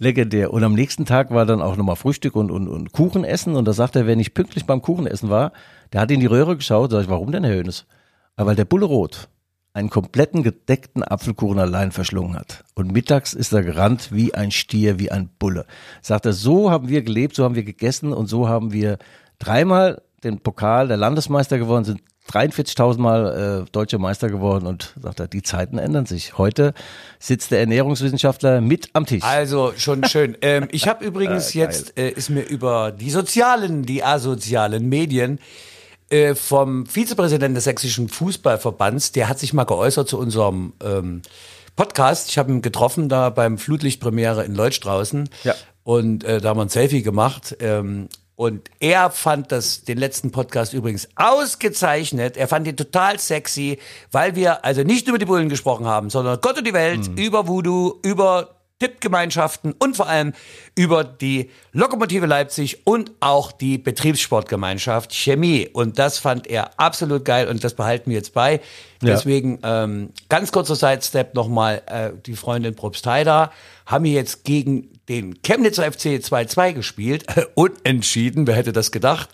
Legendär. 0.00 0.52
Und 0.52 0.62
am 0.62 0.74
nächsten 0.74 1.06
Tag 1.06 1.32
war 1.32 1.44
dann 1.44 1.60
auch 1.60 1.76
nochmal 1.76 1.96
Frühstück 1.96 2.36
und, 2.36 2.52
und, 2.52 2.68
und 2.68 2.92
Kuchen 2.92 3.24
essen. 3.24 3.56
Und 3.56 3.64
da 3.64 3.72
sagt 3.72 3.96
er, 3.96 4.06
wenn 4.06 4.20
ich 4.20 4.32
pünktlich 4.32 4.64
beim 4.64 4.80
Kuchenessen 4.80 5.28
war, 5.28 5.52
der 5.92 6.02
hat 6.02 6.10
in 6.12 6.20
die 6.20 6.26
Röhre 6.26 6.56
geschaut. 6.56 6.92
Sag 6.92 7.02
ich, 7.02 7.08
warum 7.08 7.32
denn, 7.32 7.42
Herr 7.42 7.56
Hönes? 7.56 7.84
weil 8.46 8.56
der 8.56 8.64
Bulle 8.64 8.86
Rot 8.86 9.28
einen 9.74 9.90
kompletten 9.90 10.42
gedeckten 10.42 11.02
Apfelkuchen 11.02 11.58
allein 11.58 11.92
verschlungen 11.92 12.36
hat. 12.36 12.64
Und 12.74 12.92
mittags 12.92 13.34
ist 13.34 13.52
er 13.52 13.62
gerannt 13.62 14.10
wie 14.12 14.34
ein 14.34 14.50
Stier, 14.50 14.98
wie 14.98 15.10
ein 15.10 15.28
Bulle. 15.38 15.66
Sagt 16.02 16.26
er, 16.26 16.32
so 16.32 16.70
haben 16.70 16.88
wir 16.88 17.02
gelebt, 17.02 17.36
so 17.36 17.44
haben 17.44 17.54
wir 17.54 17.64
gegessen 17.64 18.12
und 18.12 18.26
so 18.26 18.48
haben 18.48 18.72
wir 18.72 18.98
dreimal 19.38 20.02
den 20.24 20.40
Pokal 20.40 20.88
der 20.88 20.96
Landesmeister 20.96 21.58
gewonnen, 21.58 21.84
sind 21.84 22.02
43.000 22.30 22.98
Mal 22.98 23.64
äh, 23.66 23.70
deutscher 23.70 23.98
Meister 23.98 24.28
geworden 24.28 24.66
und 24.66 24.94
sagt 25.00 25.20
er, 25.20 25.28
die 25.28 25.42
Zeiten 25.42 25.78
ändern 25.78 26.06
sich. 26.06 26.36
Heute 26.36 26.74
sitzt 27.18 27.50
der 27.50 27.60
Ernährungswissenschaftler 27.60 28.60
mit 28.60 28.90
am 28.92 29.06
Tisch. 29.06 29.24
Also 29.24 29.72
schon 29.76 30.04
schön. 30.04 30.36
ähm, 30.42 30.68
ich 30.70 30.88
habe 30.88 31.04
übrigens 31.04 31.54
äh, 31.54 31.58
jetzt, 31.58 31.98
äh, 31.98 32.10
ist 32.10 32.28
mir 32.28 32.42
über 32.42 32.92
die 32.92 33.10
sozialen, 33.10 33.84
die 33.84 34.04
asozialen 34.04 34.88
Medien 34.88 35.38
äh, 36.10 36.34
vom 36.34 36.86
Vizepräsidenten 36.86 37.54
des 37.54 37.64
Sächsischen 37.64 38.08
Fußballverbands, 38.08 39.12
der 39.12 39.28
hat 39.28 39.38
sich 39.38 39.52
mal 39.52 39.64
geäußert 39.64 40.08
zu 40.08 40.18
unserem 40.18 40.74
ähm, 40.82 41.22
Podcast. 41.76 42.28
Ich 42.30 42.38
habe 42.38 42.50
ihn 42.52 42.60
getroffen 42.60 43.08
da 43.08 43.30
beim 43.30 43.56
Flutlichtpremiere 43.56 44.44
in 44.44 44.54
Leutsch 44.54 44.80
draußen. 44.80 45.28
Ja. 45.44 45.54
Und 45.84 46.24
äh, 46.24 46.40
da 46.40 46.50
haben 46.50 46.58
wir 46.58 46.62
ein 46.62 46.68
Selfie 46.68 47.02
gemacht. 47.02 47.56
Ähm, 47.60 48.08
und 48.38 48.70
er 48.78 49.10
fand 49.10 49.50
das, 49.50 49.82
den 49.82 49.98
letzten 49.98 50.30
Podcast 50.30 50.72
übrigens 50.72 51.08
ausgezeichnet. 51.16 52.36
Er 52.36 52.46
fand 52.46 52.68
ihn 52.68 52.76
total 52.76 53.18
sexy, 53.18 53.80
weil 54.12 54.36
wir 54.36 54.64
also 54.64 54.84
nicht 54.84 55.08
über 55.08 55.18
die 55.18 55.24
Bullen 55.24 55.48
gesprochen 55.48 55.86
haben, 55.86 56.08
sondern 56.08 56.40
Gott 56.40 56.56
und 56.56 56.64
die 56.64 56.72
Welt, 56.72 57.08
mhm. 57.08 57.16
über 57.16 57.48
Voodoo, 57.48 57.98
über 58.04 58.57
Tippgemeinschaften 58.78 59.74
und 59.78 59.96
vor 59.96 60.08
allem 60.08 60.32
über 60.76 61.02
die 61.04 61.50
Lokomotive 61.72 62.26
Leipzig 62.26 62.86
und 62.86 63.12
auch 63.20 63.50
die 63.50 63.78
Betriebssportgemeinschaft 63.78 65.12
Chemie. 65.12 65.68
Und 65.72 65.98
das 65.98 66.18
fand 66.18 66.46
er 66.46 66.78
absolut 66.78 67.24
geil 67.24 67.48
und 67.48 67.64
das 67.64 67.74
behalten 67.74 68.10
wir 68.10 68.16
jetzt 68.16 68.34
bei. 68.34 68.60
Ja. 69.02 69.14
Deswegen 69.14 69.58
ähm, 69.62 70.10
ganz 70.28 70.52
kurzer 70.52 70.76
Sidestep 70.76 71.34
nochmal, 71.34 71.82
äh, 71.86 72.10
die 72.24 72.36
Freundin 72.36 72.74
Probstheider 72.74 73.50
haben 73.86 74.04
hier 74.04 74.14
jetzt 74.14 74.44
gegen 74.44 74.90
den 75.08 75.42
Chemnitzer 75.42 75.90
FC 75.90 76.20
2-2 76.20 76.72
gespielt, 76.74 77.24
unentschieden, 77.54 78.46
wer 78.46 78.54
hätte 78.54 78.72
das 78.72 78.92
gedacht. 78.92 79.30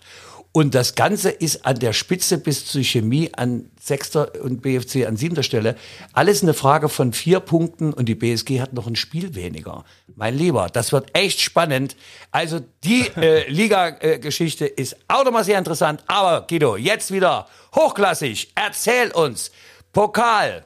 Und 0.55 0.73
das 0.73 0.95
Ganze 0.95 1.31
ist 1.31 1.65
an 1.65 1.79
der 1.79 1.91
Spitze 1.91 2.37
bis 2.37 2.65
zur 2.65 2.81
Chemie 2.81 3.29
an 3.35 3.69
sechster 3.77 4.41
und 4.41 4.61
BFC 4.61 5.05
an 5.05 5.17
siebter 5.17 5.43
Stelle. 5.43 5.75
Alles 6.13 6.43
eine 6.43 6.53
Frage 6.53 6.87
von 6.87 7.11
vier 7.11 7.41
Punkten 7.41 7.91
und 7.91 8.05
die 8.05 8.15
BSG 8.15 8.61
hat 8.61 8.71
noch 8.71 8.87
ein 8.87 8.95
Spiel 8.95 9.35
weniger. 9.35 9.83
Mein 10.15 10.37
Lieber, 10.37 10.69
das 10.71 10.93
wird 10.93 11.09
echt 11.11 11.41
spannend. 11.41 11.97
Also 12.31 12.61
die 12.85 13.01
äh, 13.17 13.51
Liga-Geschichte 13.51 14.65
ist 14.65 14.95
auch 15.09 15.25
nochmal 15.25 15.43
sehr 15.43 15.57
interessant. 15.57 16.01
Aber 16.07 16.47
Guido, 16.47 16.77
jetzt 16.77 17.11
wieder 17.11 17.49
hochklassig. 17.75 18.53
Erzähl 18.55 19.11
uns. 19.11 19.51
Pokal. 19.91 20.65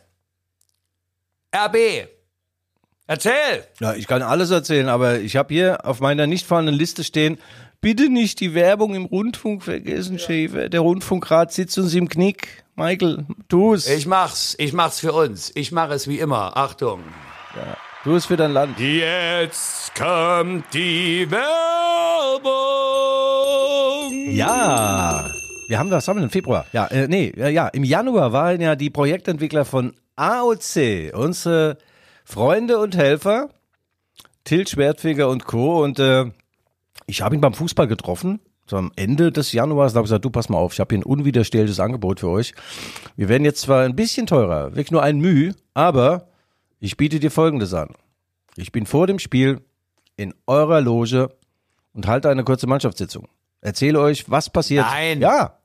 RB. 1.52 2.08
Erzähl! 3.08 3.65
Ja, 3.80 3.95
ich 3.95 4.06
kann 4.06 4.21
alles 4.21 4.52
erzählen, 4.52 4.88
aber 4.88 5.17
ich 5.17 5.36
habe 5.36 5.52
hier 5.52 5.84
auf 5.84 5.99
meiner 5.99 6.28
nicht 6.28 6.45
vorhandenen 6.45 6.80
Liste 6.80 7.04
stehen, 7.04 7.39
bitte 7.82 8.10
nicht 8.10 8.39
die 8.39 8.54
Werbung 8.54 8.96
im 8.96 9.06
Rundfunk 9.06 9.63
vergessen, 9.63 10.18
ja. 10.18 10.20
Schäfer. 10.20 10.70
Der 10.70 10.82
Rundfunkrat 10.82 11.52
sitzt 11.52 11.78
uns 11.78 11.94
im 11.94 12.10
Knick. 12.10 12.63
Michael, 12.76 13.26
tu's. 13.48 13.88
Ich 13.88 14.06
mach's, 14.06 14.56
ich 14.58 14.74
mach's 14.74 15.00
für 15.00 15.13
uns. 15.13 15.52
Ich 15.56 15.72
mache 15.72 15.94
es 15.94 16.08
wie 16.08 16.20
immer. 16.20 16.56
Achtung. 16.56 17.02
Ja. 17.56 17.78
Tu 18.04 18.15
es 18.15 18.28
für 18.28 18.38
dein 18.38 18.54
Land. 18.54 18.80
Jetzt 18.80 19.94
kommt 19.94 20.74
die 20.74 21.30
Werbung. 21.30 22.50
Ja. 24.32 25.30
Wir 25.68 25.78
haben, 25.78 25.92
was 25.92 26.08
haben 26.08 26.18
wir 26.18 26.22
denn? 26.22 26.30
Februar? 26.30 26.65
Ja, 26.72 26.88
äh, 26.88 27.08
nee, 27.08 27.34
ja, 27.36 27.50
ja. 27.50 27.68
Im 27.68 27.84
Januar 27.84 28.32
waren 28.32 28.62
ja 28.62 28.76
die 28.76 28.89
Projektentwickler 28.89 29.65
von 29.65 29.94
AOC, 30.15 31.13
unsere 31.13 31.78
Freunde 32.24 32.80
und 32.80 32.96
Helfer, 32.96 33.50
Till 34.46 34.68
Schwertfeger 34.68 35.28
und 35.28 35.46
Co. 35.46 35.84
Und 35.84 36.00
äh, 36.00 36.32
ich 37.10 37.22
habe 37.22 37.36
ihn 37.36 37.41
beim 37.41 37.54
Fußball 37.54 37.88
getroffen. 37.88 38.39
So 38.67 38.78
am 38.78 38.91
Ende 38.95 39.32
des 39.32 39.52
Januars, 39.52 39.93
da 39.93 39.98
habe 39.98 40.06
ich 40.06 40.10
gesagt, 40.10 40.26
du 40.26 40.30
pass 40.30 40.48
mal 40.48 40.60
auf, 40.60 40.74
ich 40.74 40.80
habe 40.80 40.93
hier 40.93 41.00
ein 41.00 41.04
unwiderstehliches 41.04 41.80
Angebot 41.80 42.19
für 42.19 42.30
euch. 42.30 42.54
Wir 43.15 43.28
werden 43.28 43.43
jetzt 43.43 43.62
zwar 43.62 43.84
ein 43.84 43.95
bisschen 43.95 44.28
teurer, 44.28 44.76
wirklich 44.76 44.91
nur 44.91 45.02
ein 45.02 45.17
Mühe, 45.17 45.56
aber 45.74 46.28
ich 46.80 46.95
biete 46.95 47.19
dir 47.19 47.32
Folgendes 47.32 47.74
an. 47.74 47.89
Ich 48.56 48.72
bin 48.72 48.86
vor 48.86 49.08
dem 49.08 49.17
Spiel 49.17 49.62
in 50.17 50.36
eurer 50.45 50.82
Loge 50.82 51.30
und 51.93 52.06
halte 52.06 52.30
eine 52.30 52.43
kurze 52.43 52.67
Mannschaftssitzung. 52.67 53.28
Erzähle 53.62 54.00
euch, 54.00 54.30
was 54.30 54.52
passiert. 54.52 54.86
Nein. 54.86 55.19
Ja, 55.19 55.58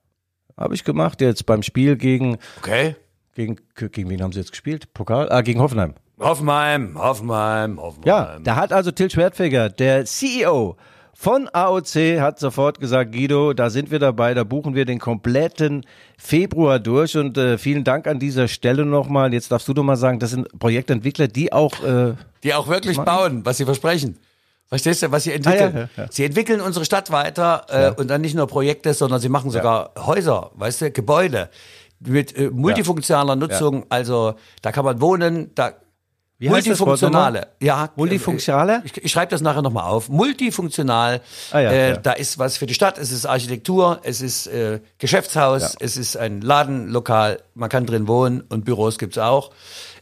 habe 0.57 0.75
ich 0.75 0.83
gemacht 0.83 1.21
jetzt 1.21 1.45
beim 1.45 1.63
Spiel 1.63 1.97
gegen. 1.97 2.39
Okay. 2.59 2.97
Gegen, 3.35 3.57
gegen 3.75 4.09
wen 4.09 4.23
haben 4.23 4.33
sie 4.33 4.39
jetzt 4.39 4.53
gespielt? 4.53 4.95
Pokal? 4.95 5.31
Ah, 5.31 5.43
gegen 5.43 5.61
Hoffenheim. 5.61 5.95
Hoffenheim, 6.21 6.97
Hoffenheim, 6.97 7.79
Hoffenheim. 7.81 8.09
Ja, 8.09 8.39
da 8.39 8.57
hat 8.57 8.73
also 8.73 8.93
Till 8.93 9.11
Schwertfeger, 9.11 9.69
der 9.69 10.07
CEO 10.07 10.77
von 11.17 11.49
AOC, 11.53 12.21
hat 12.21 12.39
sofort 12.39 12.81
gesagt, 12.81 13.13
Guido, 13.13 13.53
da 13.53 13.71
sind 13.71 13.91
wir 13.91 13.99
dabei, 13.99 14.35
da 14.35 14.45
buchen 14.45 14.75
wir 14.75 14.85
den 14.85 14.99
kompletten 14.99 15.87
Februar 16.19 16.79
durch 16.79 17.17
und 17.17 17.39
äh, 17.39 17.57
vielen 17.57 17.85
Dank 17.85 18.07
an 18.07 18.19
dieser 18.19 18.49
Stelle 18.49 18.85
nochmal. 18.85 19.33
Jetzt 19.33 19.53
darfst 19.53 19.69
du 19.69 19.75
doch 19.75 19.85
mal 19.85 19.97
sagen, 19.97 20.19
das 20.19 20.31
sind 20.31 20.59
Projektentwickler, 20.59 21.29
die 21.29 21.53
auch... 21.53 21.83
Äh, 21.85 22.15
die 22.43 22.53
auch 22.53 22.69
wirklich 22.69 22.97
machen. 22.97 23.07
bauen, 23.07 23.41
was 23.45 23.57
sie 23.57 23.65
versprechen. 23.65 24.19
Verstehst 24.67 25.03
du, 25.03 25.13
was 25.13 25.25
sie 25.25 25.33
entwickeln? 25.33 25.73
Ah, 25.75 25.79
ja, 25.79 25.89
ja, 25.97 26.03
ja. 26.05 26.07
Sie 26.11 26.25
entwickeln 26.25 26.61
unsere 26.61 26.85
Stadt 26.85 27.11
weiter 27.11 27.67
äh, 27.69 28.01
und 28.01 28.09
dann 28.09 28.21
nicht 28.21 28.35
nur 28.35 28.47
Projekte, 28.47 28.93
sondern 28.93 29.21
sie 29.21 29.29
machen 29.29 29.51
sogar 29.51 29.93
Häuser, 29.97 30.51
weißt 30.55 30.81
du, 30.81 30.91
Gebäude 30.91 31.49
mit 32.01 32.37
äh, 32.37 32.51
multifunktionaler 32.51 33.37
Nutzung. 33.37 33.87
Also 33.89 34.35
da 34.63 34.73
kann 34.73 34.85
man 34.85 35.01
wohnen, 35.01 35.53
da 35.55 35.73
wie 36.39 36.49
Multifunktionale. 36.49 37.49
Ja. 37.61 37.91
Multifunktionale? 37.95 38.83
Ich, 38.85 38.97
ich 38.97 39.13
schreibe 39.13 39.31
das 39.31 39.41
nachher 39.41 39.63
nochmal 39.63 39.85
auf. 39.85 40.09
Multifunktional. 40.09 41.21
Ah, 41.53 41.61
ja, 41.61 41.71
äh, 41.71 41.91
ja. 41.91 41.97
Da 41.97 42.13
ist 42.13 42.39
was 42.39 42.57
für 42.57 42.67
die 42.67 42.75
Stadt. 42.75 42.99
Es 42.99 43.13
ist 43.13 43.25
Architektur, 43.25 44.01
es 44.03 44.21
ist 44.21 44.49
äh, 44.49 44.81
Geschäftshaus, 44.99 45.63
ja. 45.63 45.79
es 45.81 45.97
ist 45.97 46.17
ein 46.17 46.41
Ladenlokal. 46.41 47.41
Man 47.55 47.69
kann 47.69 47.87
drin 47.87 48.09
wohnen 48.09 48.41
und 48.49 48.65
Büros 48.65 48.99
gibt's 48.99 49.19
auch. 49.19 49.53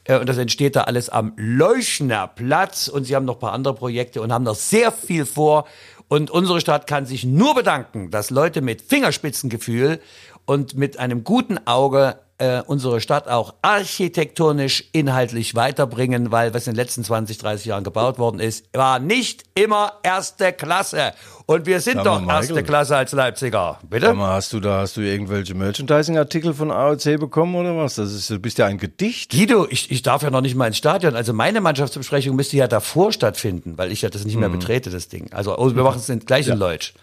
Äh, 0.04 0.18
und 0.18 0.28
das 0.28 0.38
entsteht 0.38 0.74
da 0.74 0.82
alles 0.82 1.10
am 1.10 1.34
Leuschner 1.36 2.28
Platz. 2.28 2.88
Und 2.88 3.04
sie 3.04 3.14
haben 3.14 3.26
noch 3.26 3.36
ein 3.36 3.40
paar 3.40 3.52
andere 3.52 3.74
Projekte 3.74 4.22
und 4.22 4.32
haben 4.32 4.44
noch 4.44 4.56
sehr 4.56 4.90
viel 4.90 5.26
vor. 5.26 5.66
Und 6.08 6.30
unsere 6.30 6.60
Stadt 6.60 6.86
kann 6.86 7.04
sich 7.04 7.24
nur 7.24 7.54
bedanken, 7.54 8.10
dass 8.10 8.30
Leute 8.30 8.62
mit 8.62 8.82
Fingerspitzengefühl 8.82 10.00
und 10.44 10.74
mit 10.74 10.98
einem 10.98 11.24
guten 11.24 11.66
Auge 11.66 12.18
äh, 12.42 12.62
unsere 12.66 13.00
Stadt 13.00 13.28
auch 13.28 13.54
architektonisch 13.62 14.84
inhaltlich 14.90 15.54
weiterbringen, 15.54 16.32
weil 16.32 16.52
was 16.52 16.66
in 16.66 16.72
den 16.72 16.76
letzten 16.76 17.04
20, 17.04 17.38
30 17.38 17.66
Jahren 17.66 17.84
gebaut 17.84 18.18
worden 18.18 18.40
ist, 18.40 18.66
war 18.72 18.98
nicht 18.98 19.44
immer 19.54 19.92
erste 20.02 20.52
Klasse. 20.52 21.12
Und 21.46 21.66
wir 21.66 21.80
sind 21.80 22.04
doch 22.04 22.26
erste 22.26 22.64
Klasse 22.64 22.96
als 22.96 23.12
Leipziger. 23.12 23.78
Bitte? 23.88 24.12
Mal, 24.14 24.34
hast 24.34 24.52
du 24.52 24.58
da 24.58 24.80
hast 24.80 24.96
du 24.96 25.02
irgendwelche 25.02 25.54
Merchandising-Artikel 25.54 26.52
von 26.52 26.72
AOC 26.72 27.20
bekommen 27.20 27.54
oder 27.54 27.76
was? 27.76 27.94
Das 27.94 28.12
ist, 28.12 28.28
du 28.28 28.40
bist 28.40 28.58
ja 28.58 28.66
ein 28.66 28.78
Gedicht. 28.78 29.30
Guido, 29.30 29.68
ich, 29.70 29.92
ich 29.92 30.02
darf 30.02 30.22
ja 30.22 30.30
noch 30.30 30.40
nicht 30.40 30.56
mal 30.56 30.66
ins 30.66 30.78
Stadion. 30.78 31.14
Also 31.14 31.32
meine 31.32 31.60
Mannschaftsbesprechung 31.60 32.34
müsste 32.34 32.56
ja 32.56 32.66
davor 32.66 33.12
stattfinden, 33.12 33.78
weil 33.78 33.92
ich 33.92 34.02
ja 34.02 34.08
das 34.08 34.24
nicht 34.24 34.36
mehr 34.36 34.48
mhm. 34.48 34.58
betrete, 34.58 34.90
das 34.90 35.06
Ding. 35.06 35.32
Also 35.32 35.56
oh, 35.56 35.72
wir 35.74 35.82
machen 35.84 36.00
es 36.04 36.26
gleich 36.26 36.46
in 36.46 36.54
ja. 36.54 36.58
Deutsch. 36.58 36.94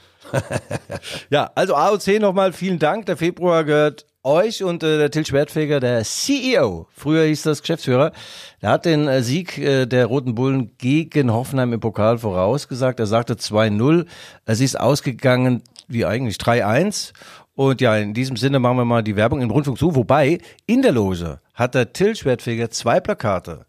Ja, 1.29 1.51
also 1.55 1.75
AOC 1.75 2.19
nochmal 2.19 2.53
vielen 2.53 2.79
Dank. 2.79 3.05
Der 3.05 3.17
Februar 3.17 3.63
gehört 3.63 4.05
euch 4.23 4.63
und 4.63 4.83
äh, 4.83 4.97
der 4.97 5.11
Till 5.11 5.25
Schwertfeger, 5.25 5.79
der 5.79 6.03
CEO, 6.03 6.87
früher 6.91 7.25
hieß 7.25 7.43
das 7.43 7.61
Geschäftsführer, 7.61 8.11
der 8.61 8.69
hat 8.69 8.85
den 8.85 9.07
äh, 9.07 9.23
Sieg 9.23 9.57
äh, 9.57 9.85
der 9.85 10.07
Roten 10.07 10.35
Bullen 10.35 10.71
gegen 10.77 11.31
Hoffenheim 11.31 11.73
im 11.73 11.79
Pokal 11.79 12.17
vorausgesagt. 12.17 12.99
Er 12.99 13.05
sagte 13.05 13.35
2-0. 13.35 14.05
Es 14.45 14.59
ist 14.59 14.79
ausgegangen 14.79 15.63
wie 15.87 16.05
eigentlich 16.05 16.37
3-1. 16.37 17.13
Und 17.55 17.81
ja, 17.81 17.95
in 17.97 18.13
diesem 18.13 18.37
Sinne 18.37 18.59
machen 18.59 18.77
wir 18.77 18.85
mal 18.85 19.03
die 19.03 19.15
Werbung 19.15 19.41
im 19.41 19.51
Rundfunk 19.51 19.77
zu. 19.77 19.95
Wobei, 19.95 20.39
in 20.65 20.81
der 20.81 20.91
Loge 20.91 21.39
hat 21.53 21.75
der 21.75 21.91
Till 21.91 22.15
Schwertfeger 22.15 22.69
zwei 22.69 22.99
Plakate 22.99 23.65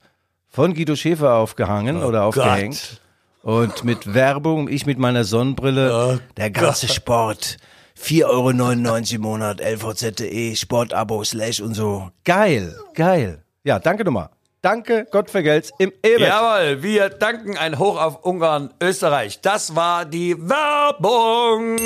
von 0.49 0.75
Guido 0.75 0.96
Schäfer 0.96 1.35
aufgehangen 1.35 2.03
oh 2.03 2.07
oder 2.07 2.25
aufgehängt. 2.25 2.99
Und 3.42 3.85
mit 3.85 4.12
Werbung, 4.14 4.68
ich 4.68 4.87
mit 4.87 4.98
meiner 4.98 5.24
Sonnenbrille, 5.24 5.92
oh 5.94 6.18
der 6.37 6.50
ganze 6.50 6.87
Gott. 6.87 6.94
Sport 6.96 7.57
4,99 7.98 8.24
Euro 8.24 9.14
im 9.14 9.20
Monat, 9.20 9.61
lvz.de, 9.61 10.55
Sportabo, 10.55 11.24
Slash 11.24 11.61
und 11.61 11.74
so. 11.74 12.11
Geil, 12.24 12.74
geil. 12.94 13.42
Ja, 13.64 13.79
danke 13.79 14.05
nochmal. 14.05 14.31
Danke, 14.62 15.07
Gott 15.11 15.31
vergelt's 15.31 15.70
im 15.79 15.90
Ewig. 16.03 16.20
Jawohl, 16.20 16.83
wir 16.83 17.09
danken 17.09 17.57
ein 17.57 17.79
Hoch 17.79 17.98
auf 17.98 18.24
Ungarn, 18.24 18.70
Österreich. 18.83 19.40
Das 19.40 19.74
war 19.74 20.05
die 20.05 20.37
Werbung. 20.38 21.79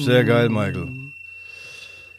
Sehr 0.00 0.24
geil, 0.24 0.48
Michael. 0.48 0.99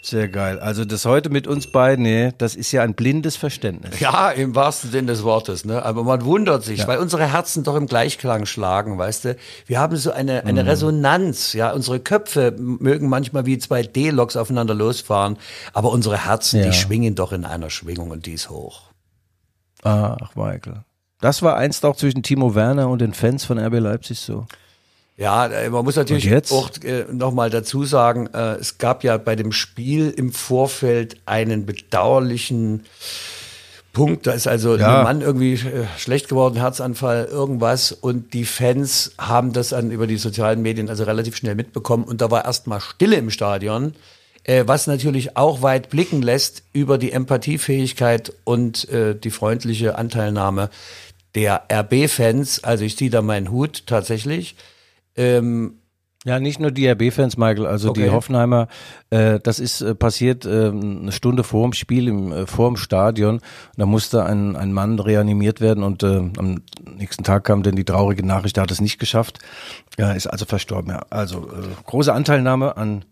Sehr 0.04 0.30
geil. 0.30 0.60
Also 0.60 0.84
das 0.84 1.06
heute 1.06 1.30
mit 1.30 1.46
uns 1.46 1.68
beiden, 1.68 2.04
nee, 2.04 2.34
das 2.40 2.56
ist 2.56 2.72
ja 2.72 2.82
ein 2.82 2.96
blindes 2.96 3.36
Verständnis. 3.36 4.00
Ja, 4.00 4.32
im 4.32 4.56
wahrsten 4.56 4.90
Sinne 4.90 5.12
des 5.12 5.24
Wortes. 5.24 5.64
Ne? 5.64 5.86
Aber 5.86 6.04
man 6.04 6.26
wundert 6.26 6.64
sich, 6.64 6.80
ja. 6.80 6.88
weil 6.88 6.98
unsere 6.98 7.32
Herzen 7.32 7.64
doch 7.64 7.76
im 7.76 7.86
Gleichklang 7.86 8.48
schlagen, 8.48 8.98
weißt 8.98 9.26
du. 9.26 9.36
Wir 9.68 9.80
haben 9.80 9.96
so 9.98 10.12
eine, 10.12 10.44
eine 10.44 10.64
mhm. 10.64 10.70
Resonanz. 10.70 11.54
Ja, 11.54 11.72
unsere 11.72 12.00
Köpfe 12.00 12.56
mögen 12.58 13.10
manchmal 13.10 13.46
wie 13.46 13.60
zwei 13.60 13.84
D-Loks 13.84 14.38
aufeinander 14.38 14.74
losfahren, 14.74 15.38
aber 15.72 15.92
unsere 15.92 16.26
Herzen, 16.26 16.62
ja. 16.62 16.66
die 16.66 16.74
schwingen 16.74 17.14
doch 17.14 17.32
in 17.32 17.46
einer 17.46 17.70
Schwingung 17.70 18.10
und 18.10 18.26
die 18.26 18.34
ist 18.34 18.50
hoch. 18.50 18.82
Ach, 19.84 20.36
Michael. 20.36 20.84
Das 21.20 21.44
war 21.44 21.58
einst 21.58 21.86
auch 21.86 21.96
zwischen 21.96 22.24
Timo 22.24 22.56
Werner 22.56 22.90
und 22.90 23.00
den 23.00 23.14
Fans 23.14 23.46
von 23.46 23.60
RB 23.60 23.80
Leipzig 23.80 24.20
so. 24.20 24.48
Ja, 25.22 25.46
äh, 25.46 25.70
man 25.70 25.86
muss 25.86 25.98
natürlich 25.98 26.34
auch 26.52 26.72
äh, 26.84 27.06
nochmal 27.12 27.52
dazu 27.52 27.84
sagen, 27.84 28.26
äh, 28.34 28.56
es 28.56 28.80
gab 28.80 29.04
ja 29.04 29.18
bei 29.18 29.36
dem 29.36 29.52
Spiel 29.52 30.10
im 30.10 30.32
Vorfeld 30.32 31.18
einen 31.28 31.68
bedauerlichen 31.68 32.86
Punkt. 33.94 34.26
Da 34.26 34.32
ist 34.32 34.48
also 34.48 34.78
ja. 34.78 34.98
ein 34.98 35.04
Mann 35.04 35.22
irgendwie 35.22 35.54
äh, 35.54 35.86
schlecht 36.00 36.28
geworden, 36.28 36.56
Herzanfall, 36.56 37.26
irgendwas. 37.26 37.92
Und 37.92 38.34
die 38.34 38.46
Fans 38.46 39.12
haben 39.20 39.54
das 39.54 39.70
dann 39.70 39.92
über 39.92 40.08
die 40.08 40.18
sozialen 40.18 40.64
Medien 40.64 40.90
also 40.90 41.04
relativ 41.04 41.36
schnell 41.36 41.54
mitbekommen. 41.54 42.06
Und 42.06 42.20
da 42.22 42.32
war 42.32 42.44
erstmal 42.44 42.82
Stille 42.82 43.18
im 43.18 43.30
Stadion. 43.30 43.94
Äh, 44.44 44.64
was 44.66 44.88
natürlich 44.88 45.38
auch 45.38 45.62
weit 45.62 45.92
blicken 45.92 46.24
lässt 46.24 46.64
über 46.74 46.98
die 46.98 47.12
Empathiefähigkeit 47.12 48.34
und 48.44 48.90
äh, 48.90 49.14
die 49.14 49.30
freundliche 49.30 50.00
Anteilnahme 50.00 50.72
der 51.36 51.66
RB-Fans. 51.72 52.64
Also 52.64 52.86
ich 52.86 52.98
ziehe 52.98 53.12
da 53.12 53.22
meinen 53.22 53.52
Hut 53.52 53.84
tatsächlich. 53.86 54.56
Ähm, 55.16 55.82
ja, 56.24 56.40
nicht 56.40 56.60
nur 56.60 56.70
die 56.70 56.88
RB-Fans, 56.88 57.38
Michael, 57.38 57.66
also 57.66 57.90
okay. 57.90 58.04
die 58.04 58.10
Hoffenheimer, 58.12 58.68
äh, 59.10 59.40
das 59.40 59.58
ist 59.58 59.82
äh, 59.82 59.96
passiert 59.96 60.46
äh, 60.46 60.68
eine 60.68 61.12
Stunde 61.12 61.44
vor 61.44 61.68
dem 61.68 61.74
Spiel, 61.74 62.08
im, 62.08 62.32
äh, 62.32 62.46
vor 62.46 62.70
dem 62.70 62.78
Stadion. 62.78 63.42
Da 63.76 63.88
musste 63.88 64.24
ein, 64.24 64.56
ein 64.56 64.72
Mann 64.72 65.00
reanimiert 65.00 65.62
werden 65.62 65.84
und 65.84 66.04
äh, 66.04 66.18
am 66.38 66.62
nächsten 66.96 67.24
Tag 67.24 67.46
kam 67.46 67.64
dann 67.64 67.76
die 67.76 67.86
traurige 67.86 68.24
Nachricht, 68.24 68.58
er 68.58 68.64
hat 68.64 68.72
es 68.72 68.82
nicht 68.82 69.00
geschafft. 69.00 69.40
Er 69.98 70.16
ist 70.16 70.28
also 70.28 70.46
verstorben. 70.46 70.92
Ja. 70.92 71.02
Also 71.10 71.40
äh, 71.40 71.68
große 71.88 72.14
Anteilnahme 72.14 72.78
an 72.78 73.04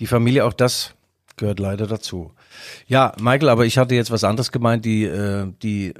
die 0.00 0.08
Familie, 0.08 0.44
auch 0.44 0.52
das 0.52 0.94
gehört 1.36 1.60
leider 1.60 1.86
dazu. 1.86 2.32
Ja, 2.86 3.12
Michael, 3.20 3.48
aber 3.48 3.66
ich 3.66 3.78
hatte 3.78 3.94
jetzt 3.94 4.10
was 4.10 4.24
anderes 4.24 4.52
gemeint. 4.52 4.84
Die, 4.84 5.04
äh, 5.04 5.46
die, 5.62 5.94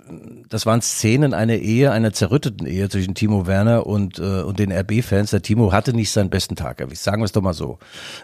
das 0.48 0.66
waren 0.66 0.82
Szenen 0.82 1.34
einer 1.34 1.56
Ehe, 1.56 1.92
einer 1.92 2.12
zerrütteten 2.12 2.66
Ehe 2.66 2.88
zwischen 2.88 3.14
Timo 3.14 3.46
Werner 3.46 3.86
und 3.86 4.18
äh, 4.18 4.42
und 4.42 4.58
den 4.58 4.72
RB-Fans. 4.72 5.30
Der 5.30 5.42
Timo 5.42 5.72
hatte 5.72 5.92
nicht 5.92 6.10
seinen 6.10 6.30
besten 6.30 6.56
Tag 6.56 6.80
erwischt. 6.80 7.02
Sagen 7.02 7.20
wir 7.20 7.26
es 7.26 7.32
doch 7.32 7.42
mal 7.42 7.54
so. 7.54 7.78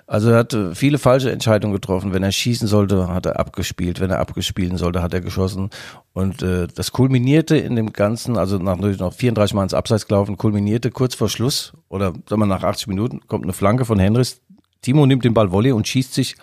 Also 0.06 0.30
er 0.30 0.38
hat 0.38 0.54
äh, 0.54 0.74
viele 0.74 0.98
falsche 0.98 1.30
Entscheidungen 1.32 1.72
getroffen. 1.74 2.12
Wenn 2.12 2.22
er 2.22 2.32
schießen 2.32 2.68
sollte, 2.68 3.08
hat 3.08 3.26
er 3.26 3.38
abgespielt. 3.38 4.00
Wenn 4.00 4.10
er 4.10 4.20
abgespielen 4.20 4.76
sollte, 4.76 5.02
hat 5.02 5.14
er 5.14 5.20
geschossen. 5.20 5.70
Und 6.12 6.42
äh, 6.42 6.68
das 6.74 6.92
kulminierte 6.92 7.56
in 7.56 7.76
dem 7.76 7.92
Ganzen, 7.92 8.36
also 8.36 8.58
nach 8.58 8.76
noch 8.76 9.12
34 9.12 9.54
Mal 9.54 9.64
ins 9.64 9.74
Abseits 9.74 10.06
gelaufen, 10.06 10.36
kulminierte 10.36 10.90
kurz 10.90 11.14
vor 11.14 11.28
Schluss 11.28 11.72
oder 11.88 12.12
sagen 12.28 12.40
wir 12.42 12.46
nach 12.46 12.62
80 12.62 12.88
Minuten 12.88 13.20
kommt 13.26 13.44
eine 13.44 13.52
Flanke 13.52 13.84
von 13.84 13.98
Henrys. 13.98 14.40
Timo 14.82 15.06
nimmt 15.06 15.24
den 15.24 15.34
Ball 15.34 15.52
Volley 15.52 15.72
und 15.72 15.86
schießt 15.86 16.12
sich 16.12 16.36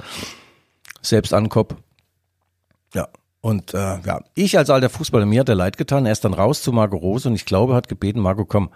selbst 1.01 1.33
an 1.33 1.49
Kopf. 1.49 1.75
Ja. 2.93 3.07
Und 3.41 3.73
äh, 3.73 3.99
ja, 4.01 4.21
ich 4.33 4.57
als 4.57 4.69
alter 4.69 4.89
Fußballer, 4.89 5.25
mir 5.25 5.41
hat 5.41 5.49
er 5.49 5.55
leid 5.55 5.77
getan. 5.77 6.05
Er 6.05 6.11
ist 6.11 6.25
dann 6.25 6.33
raus 6.33 6.61
zu 6.61 6.73
Marco 6.73 6.97
Rose 6.97 7.29
und 7.29 7.35
ich 7.35 7.45
glaube, 7.45 7.73
hat 7.73 7.87
gebeten, 7.87 8.19
Marco, 8.19 8.45
komm, 8.45 8.69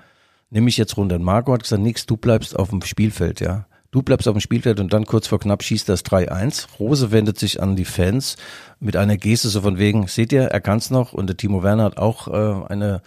nimm 0.50 0.64
mich 0.64 0.78
jetzt 0.78 0.96
runter. 0.96 1.16
Und 1.16 1.24
Marco 1.24 1.54
hat 1.54 1.64
gesagt, 1.64 1.82
nix, 1.82 2.06
du 2.06 2.16
bleibst 2.16 2.58
auf 2.58 2.70
dem 2.70 2.82
Spielfeld, 2.82 3.42
ja. 3.42 3.66
Du 3.94 4.02
bleibst 4.02 4.28
auf 4.28 4.34
dem 4.34 4.40
Spielfeld 4.40 4.80
und 4.80 4.92
dann 4.92 5.06
kurz 5.06 5.28
vor 5.28 5.40
knapp 5.40 5.62
schießt 5.62 5.88
das 5.88 6.04
3-1. 6.04 6.80
Rose 6.80 7.12
wendet 7.12 7.38
sich 7.38 7.62
an 7.62 7.76
die 7.76 7.86
Fans 7.86 8.38
mit 8.80 8.98
einer 8.98 9.18
Geste 9.18 9.50
so 9.50 9.62
von 9.62 9.78
wegen, 9.78 10.08
seht 10.08 10.34
ihr, 10.34 10.46
er 10.46 10.62
kann's 10.62 10.90
noch. 10.90 11.14
Und 11.14 11.28
der 11.28 11.38
Timo 11.38 11.62
Werner 11.62 11.84
hat 11.84 11.98
auch 11.98 12.28
äh, 12.28 12.66
eine 12.70 13.04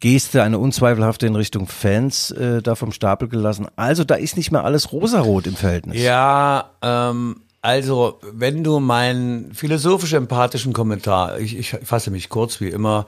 Geste, 0.00 0.42
eine 0.42 0.58
unzweifelhafte 0.58 1.26
in 1.26 1.36
Richtung 1.36 1.66
Fans 1.66 2.30
äh, 2.30 2.62
da 2.62 2.74
vom 2.74 2.90
Stapel 2.90 3.28
gelassen. 3.28 3.66
Also 3.76 4.04
da 4.04 4.14
ist 4.14 4.38
nicht 4.38 4.50
mehr 4.50 4.64
alles 4.64 4.92
rosarot 4.92 5.46
im 5.46 5.56
Verhältnis. 5.56 6.02
Ja, 6.02 6.70
ähm, 6.80 7.42
also, 7.62 8.18
wenn 8.22 8.64
du 8.64 8.80
meinen 8.80 9.52
philosophisch-empathischen 9.52 10.72
Kommentar, 10.72 11.38
ich, 11.38 11.58
ich 11.58 11.76
fasse 11.82 12.10
mich 12.10 12.30
kurz 12.30 12.58
wie 12.62 12.68
immer, 12.68 13.04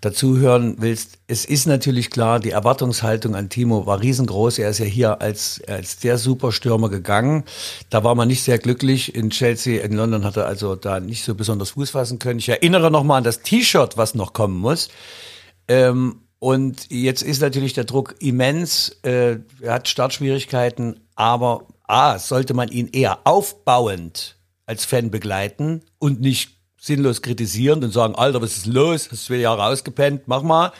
dazu 0.00 0.36
hören 0.38 0.76
willst, 0.78 1.18
es 1.26 1.44
ist 1.44 1.66
natürlich 1.66 2.10
klar, 2.10 2.38
die 2.38 2.50
Erwartungshaltung 2.50 3.34
an 3.34 3.48
Timo 3.48 3.84
war 3.84 4.00
riesengroß. 4.00 4.60
Er 4.60 4.70
ist 4.70 4.78
ja 4.78 4.84
hier 4.84 5.20
als, 5.20 5.60
als 5.66 5.98
der 5.98 6.18
Superstürmer 6.18 6.88
gegangen. 6.88 7.42
Da 7.90 8.04
war 8.04 8.14
man 8.14 8.28
nicht 8.28 8.44
sehr 8.44 8.58
glücklich. 8.58 9.12
In 9.16 9.30
Chelsea, 9.30 9.82
in 9.82 9.92
London 9.94 10.24
hat 10.24 10.36
er 10.36 10.46
also 10.46 10.76
da 10.76 11.00
nicht 11.00 11.24
so 11.24 11.34
besonders 11.34 11.70
Fuß 11.70 11.90
fassen 11.90 12.20
können. 12.20 12.38
Ich 12.38 12.48
erinnere 12.48 12.92
nochmal 12.92 13.18
an 13.18 13.24
das 13.24 13.40
T-Shirt, 13.40 13.96
was 13.96 14.14
noch 14.14 14.32
kommen 14.32 14.56
muss. 14.56 14.88
Ähm, 15.66 16.20
und 16.38 16.92
jetzt 16.92 17.22
ist 17.22 17.40
natürlich 17.40 17.72
der 17.72 17.84
Druck 17.84 18.14
immens. 18.20 19.00
Äh, 19.02 19.38
er 19.60 19.74
hat 19.74 19.88
Startschwierigkeiten, 19.88 21.00
aber 21.16 21.66
A, 21.86 22.18
sollte 22.18 22.54
man 22.54 22.68
ihn 22.68 22.88
eher 22.88 23.20
aufbauend 23.24 24.36
als 24.66 24.84
Fan 24.84 25.10
begleiten 25.10 25.82
und 25.98 26.20
nicht 26.20 26.50
sinnlos 26.80 27.22
kritisieren 27.22 27.82
und 27.82 27.92
sagen, 27.92 28.14
Alter, 28.14 28.42
was 28.42 28.56
ist 28.56 28.66
los? 28.66 29.08
Hast 29.10 29.28
du 29.28 29.34
wieder 29.34 29.42
Jahre 29.42 29.64
ausgepennt? 29.64 30.22
Mach 30.26 30.42
mal. 30.42 30.72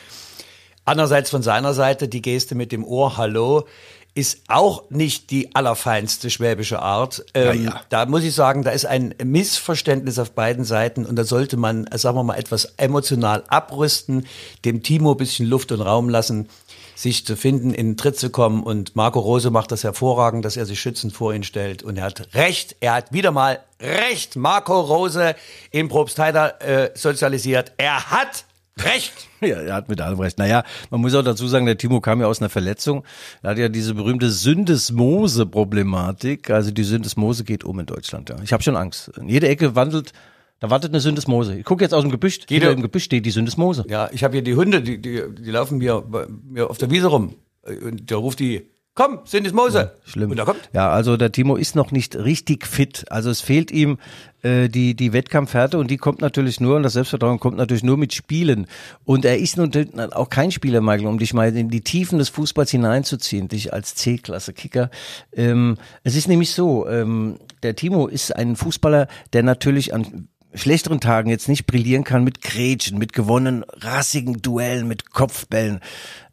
Andererseits 0.84 1.30
von 1.30 1.42
seiner 1.42 1.74
Seite 1.74 2.08
die 2.08 2.22
Geste 2.22 2.54
mit 2.54 2.70
dem 2.70 2.84
Ohr, 2.84 3.16
hallo, 3.16 3.66
ist 4.14 4.44
auch 4.48 4.88
nicht 4.88 5.30
die 5.30 5.54
allerfeinste 5.54 6.30
schwäbische 6.30 6.80
Art. 6.80 7.24
Ähm, 7.34 7.64
ja, 7.64 7.70
ja. 7.70 7.80
Da 7.90 8.06
muss 8.06 8.22
ich 8.22 8.34
sagen, 8.34 8.62
da 8.62 8.70
ist 8.70 8.86
ein 8.86 9.14
Missverständnis 9.22 10.18
auf 10.18 10.30
beiden 10.30 10.64
Seiten 10.64 11.04
und 11.04 11.16
da 11.16 11.24
sollte 11.24 11.56
man, 11.56 11.86
sagen 11.92 12.16
wir 12.16 12.22
mal, 12.22 12.38
etwas 12.38 12.74
emotional 12.78 13.44
abrüsten, 13.48 14.26
dem 14.64 14.82
Timo 14.82 15.10
ein 15.12 15.16
bisschen 15.18 15.46
Luft 15.46 15.70
und 15.70 15.82
Raum 15.82 16.08
lassen 16.08 16.48
sich 16.96 17.24
zu 17.24 17.36
finden, 17.36 17.72
in 17.72 17.90
den 17.90 17.96
Tritt 17.96 18.18
zu 18.18 18.30
kommen. 18.30 18.64
Und 18.64 18.96
Marco 18.96 19.20
Rose 19.20 19.50
macht 19.50 19.70
das 19.70 19.84
hervorragend, 19.84 20.44
dass 20.44 20.56
er 20.56 20.66
sich 20.66 20.80
schützend 20.80 21.12
vor 21.12 21.32
ihn 21.32 21.44
stellt. 21.44 21.84
Und 21.84 21.98
er 21.98 22.04
hat 22.04 22.34
recht, 22.34 22.74
er 22.80 22.94
hat 22.94 23.12
wieder 23.12 23.30
mal 23.30 23.60
recht. 23.80 24.34
Marco 24.34 24.80
Rose 24.80 25.36
im 25.70 25.88
Probstheider 25.88 26.60
äh, 26.62 26.90
sozialisiert. 26.94 27.72
Er 27.76 28.10
hat 28.10 28.44
Recht. 28.78 29.12
Ja, 29.42 29.60
er 29.60 29.74
hat 29.74 29.90
mit 29.90 30.00
allem 30.00 30.18
recht. 30.18 30.38
Naja, 30.38 30.64
man 30.90 31.02
muss 31.02 31.14
auch 31.14 31.22
dazu 31.22 31.46
sagen, 31.46 31.66
der 31.66 31.76
Timo 31.76 32.00
kam 32.00 32.22
ja 32.22 32.26
aus 32.26 32.40
einer 32.40 32.48
Verletzung. 32.48 33.04
Er 33.42 33.50
hat 33.50 33.58
ja 33.58 33.68
diese 33.68 33.92
berühmte 33.92 34.30
Syndesmose-Problematik. 34.30 36.48
Also 36.48 36.70
die 36.70 36.84
Syndesmose 36.84 37.44
geht 37.44 37.62
um 37.62 37.78
in 37.78 37.84
Deutschland. 37.84 38.30
Ja. 38.30 38.36
Ich 38.42 38.54
habe 38.54 38.62
schon 38.62 38.76
Angst. 38.76 39.10
In 39.18 39.28
jeder 39.28 39.50
Ecke 39.50 39.74
wandelt 39.76 40.14
da 40.60 40.70
wartet 40.70 40.90
eine 40.90 41.00
Syndesmose. 41.00 41.58
Ich 41.58 41.64
gucke 41.64 41.84
jetzt 41.84 41.92
aus 41.92 42.02
dem 42.02 42.10
Gebüsch. 42.10 42.40
Jeder 42.48 42.70
im 42.72 42.82
Gebüsch 42.82 43.04
steht 43.04 43.26
die 43.26 43.30
Syndesmose. 43.30 43.84
Ja, 43.88 44.08
ich 44.12 44.24
habe 44.24 44.34
hier 44.34 44.42
die 44.42 44.54
Hunde, 44.54 44.82
die, 44.82 45.00
die, 45.00 45.22
die 45.38 45.50
laufen 45.50 45.78
mir, 45.78 46.04
mir 46.44 46.70
auf 46.70 46.78
der 46.78 46.90
Wiese 46.90 47.08
rum. 47.08 47.34
Und 47.62 48.10
da 48.10 48.16
ruft 48.16 48.40
die 48.40 48.70
Komm, 48.96 49.20
sind 49.26 49.46
es 49.46 49.52
Mose. 49.52 49.78
Ja, 49.78 50.10
schlimm. 50.10 50.30
Und 50.30 50.38
er 50.38 50.46
kommt. 50.46 50.70
Ja, 50.72 50.90
also 50.90 51.18
der 51.18 51.30
Timo 51.30 51.56
ist 51.56 51.76
noch 51.76 51.90
nicht 51.90 52.16
richtig 52.16 52.66
fit. 52.66 53.04
Also 53.10 53.28
es 53.28 53.42
fehlt 53.42 53.70
ihm 53.70 53.98
äh, 54.40 54.70
die, 54.70 54.96
die 54.96 55.12
Wettkampfhärte 55.12 55.76
und 55.76 55.90
die 55.90 55.98
kommt 55.98 56.22
natürlich 56.22 56.60
nur, 56.60 56.76
und 56.76 56.82
das 56.82 56.94
Selbstvertrauen 56.94 57.38
kommt 57.38 57.58
natürlich 57.58 57.84
nur 57.84 57.98
mit 57.98 58.14
Spielen. 58.14 58.66
Und 59.04 59.26
er 59.26 59.36
ist 59.36 59.58
nun 59.58 59.70
auch 60.12 60.30
kein 60.30 60.50
Spieler, 60.50 60.80
Michael, 60.80 61.08
um 61.08 61.18
dich 61.18 61.34
mal 61.34 61.54
in 61.54 61.68
die 61.68 61.82
Tiefen 61.82 62.18
des 62.18 62.30
Fußballs 62.30 62.70
hineinzuziehen, 62.70 63.48
dich 63.48 63.74
als 63.74 63.96
C-Klasse-Kicker. 63.96 64.88
Ähm, 65.34 65.76
es 66.02 66.16
ist 66.16 66.26
nämlich 66.26 66.52
so, 66.52 66.88
ähm, 66.88 67.36
der 67.62 67.76
Timo 67.76 68.06
ist 68.06 68.34
ein 68.34 68.56
Fußballer, 68.56 69.08
der 69.34 69.42
natürlich 69.42 69.92
an 69.92 70.28
schlechteren 70.56 71.00
Tagen 71.00 71.30
jetzt 71.30 71.48
nicht 71.48 71.66
brillieren 71.66 72.04
kann 72.04 72.24
mit 72.24 72.42
Grätschen, 72.42 72.98
mit 72.98 73.12
gewonnenen 73.12 73.64
rassigen 73.72 74.42
Duellen, 74.42 74.88
mit 74.88 75.10
Kopfbällen. 75.10 75.80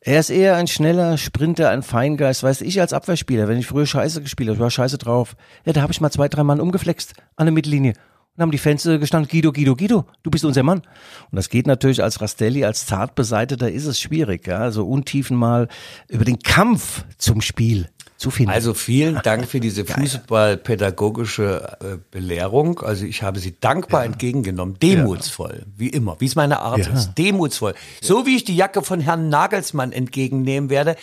Er 0.02 0.20
ist 0.20 0.30
eher 0.30 0.56
ein 0.56 0.68
schneller 0.68 1.18
Sprinter, 1.18 1.70
ein 1.70 1.84
Feingeist, 1.84 2.44
weiß 2.44 2.62
ich 2.62 2.82
als 2.82 2.94
Abwehrspieler, 2.94 3.48
wenn 3.48 3.58
ich 3.58 3.68
früher 3.68 3.86
Scheiße 3.86 4.22
gespielt 4.22 4.50
habe, 4.50 4.56
ich 4.56 4.62
war 4.62 4.72
scheiße 4.72 4.98
drauf. 4.98 5.36
Ja, 5.66 5.74
da 5.74 5.82
habe 5.82 5.94
ich 5.94 6.02
mal 6.02 6.12
zwei, 6.12 6.28
drei 6.28 6.44
Mann 6.44 6.60
umgeflext 6.60 7.14
an 7.36 7.46
der 7.46 7.54
Mittellinie. 7.54 7.94
Und 8.36 8.42
haben 8.42 8.52
die 8.52 8.58
Fans 8.58 8.84
gestanden, 8.84 9.30
Guido, 9.30 9.52
Guido, 9.52 9.76
Guido, 9.76 10.06
du 10.24 10.32
bist 10.32 10.44
unser 10.44 10.64
Mann. 10.64 10.80
Und 10.80 11.36
das 11.36 11.50
geht 11.50 11.68
natürlich 11.68 12.02
als 12.02 12.20
Rastelli, 12.20 12.66
als 12.66 12.88
Zartbeseiteter 12.88 13.72
ist 13.72 13.86
es 13.86 14.02
schwierig, 14.02 14.48
ja, 14.48 14.72
so 14.72 14.88
untiefen 14.88 15.38
mal 15.38 15.68
über 16.10 16.26
den 16.26 16.40
Kampf 16.40 17.06
zum 17.18 17.42
Spiel 17.42 17.90
zu 18.24 18.32
finden. 18.32 18.52
Also 18.52 18.74
vielen 18.74 19.20
Dank 19.24 19.48
für 19.48 19.60
diese 19.60 19.86
fußballpädagogische 19.86 21.78
äh, 21.82 21.98
Belehrung. 22.10 22.80
Also 22.80 23.06
ich 23.06 23.22
habe 23.22 23.40
sie 23.40 23.60
dankbar 23.60 24.02
ja. 24.02 24.12
entgegengenommen, 24.12 24.80
demutsvoll, 24.82 25.60
ja. 25.60 25.74
wie 25.78 25.90
immer, 25.90 26.16
wie 26.20 26.26
es 26.26 26.36
meine 26.36 26.60
Art 26.60 26.80
ja. 26.80 26.94
ist, 26.94 27.14
demutsvoll. 27.16 27.76
So 28.02 28.26
wie 28.26 28.36
ich 28.36 28.46
die 28.46 28.56
Jacke 28.56 28.82
von 28.82 29.00
Herrn 29.02 29.30
Nagelsmann 29.30 29.92
entgegennehmen 29.92 30.70
werde, 30.70 30.96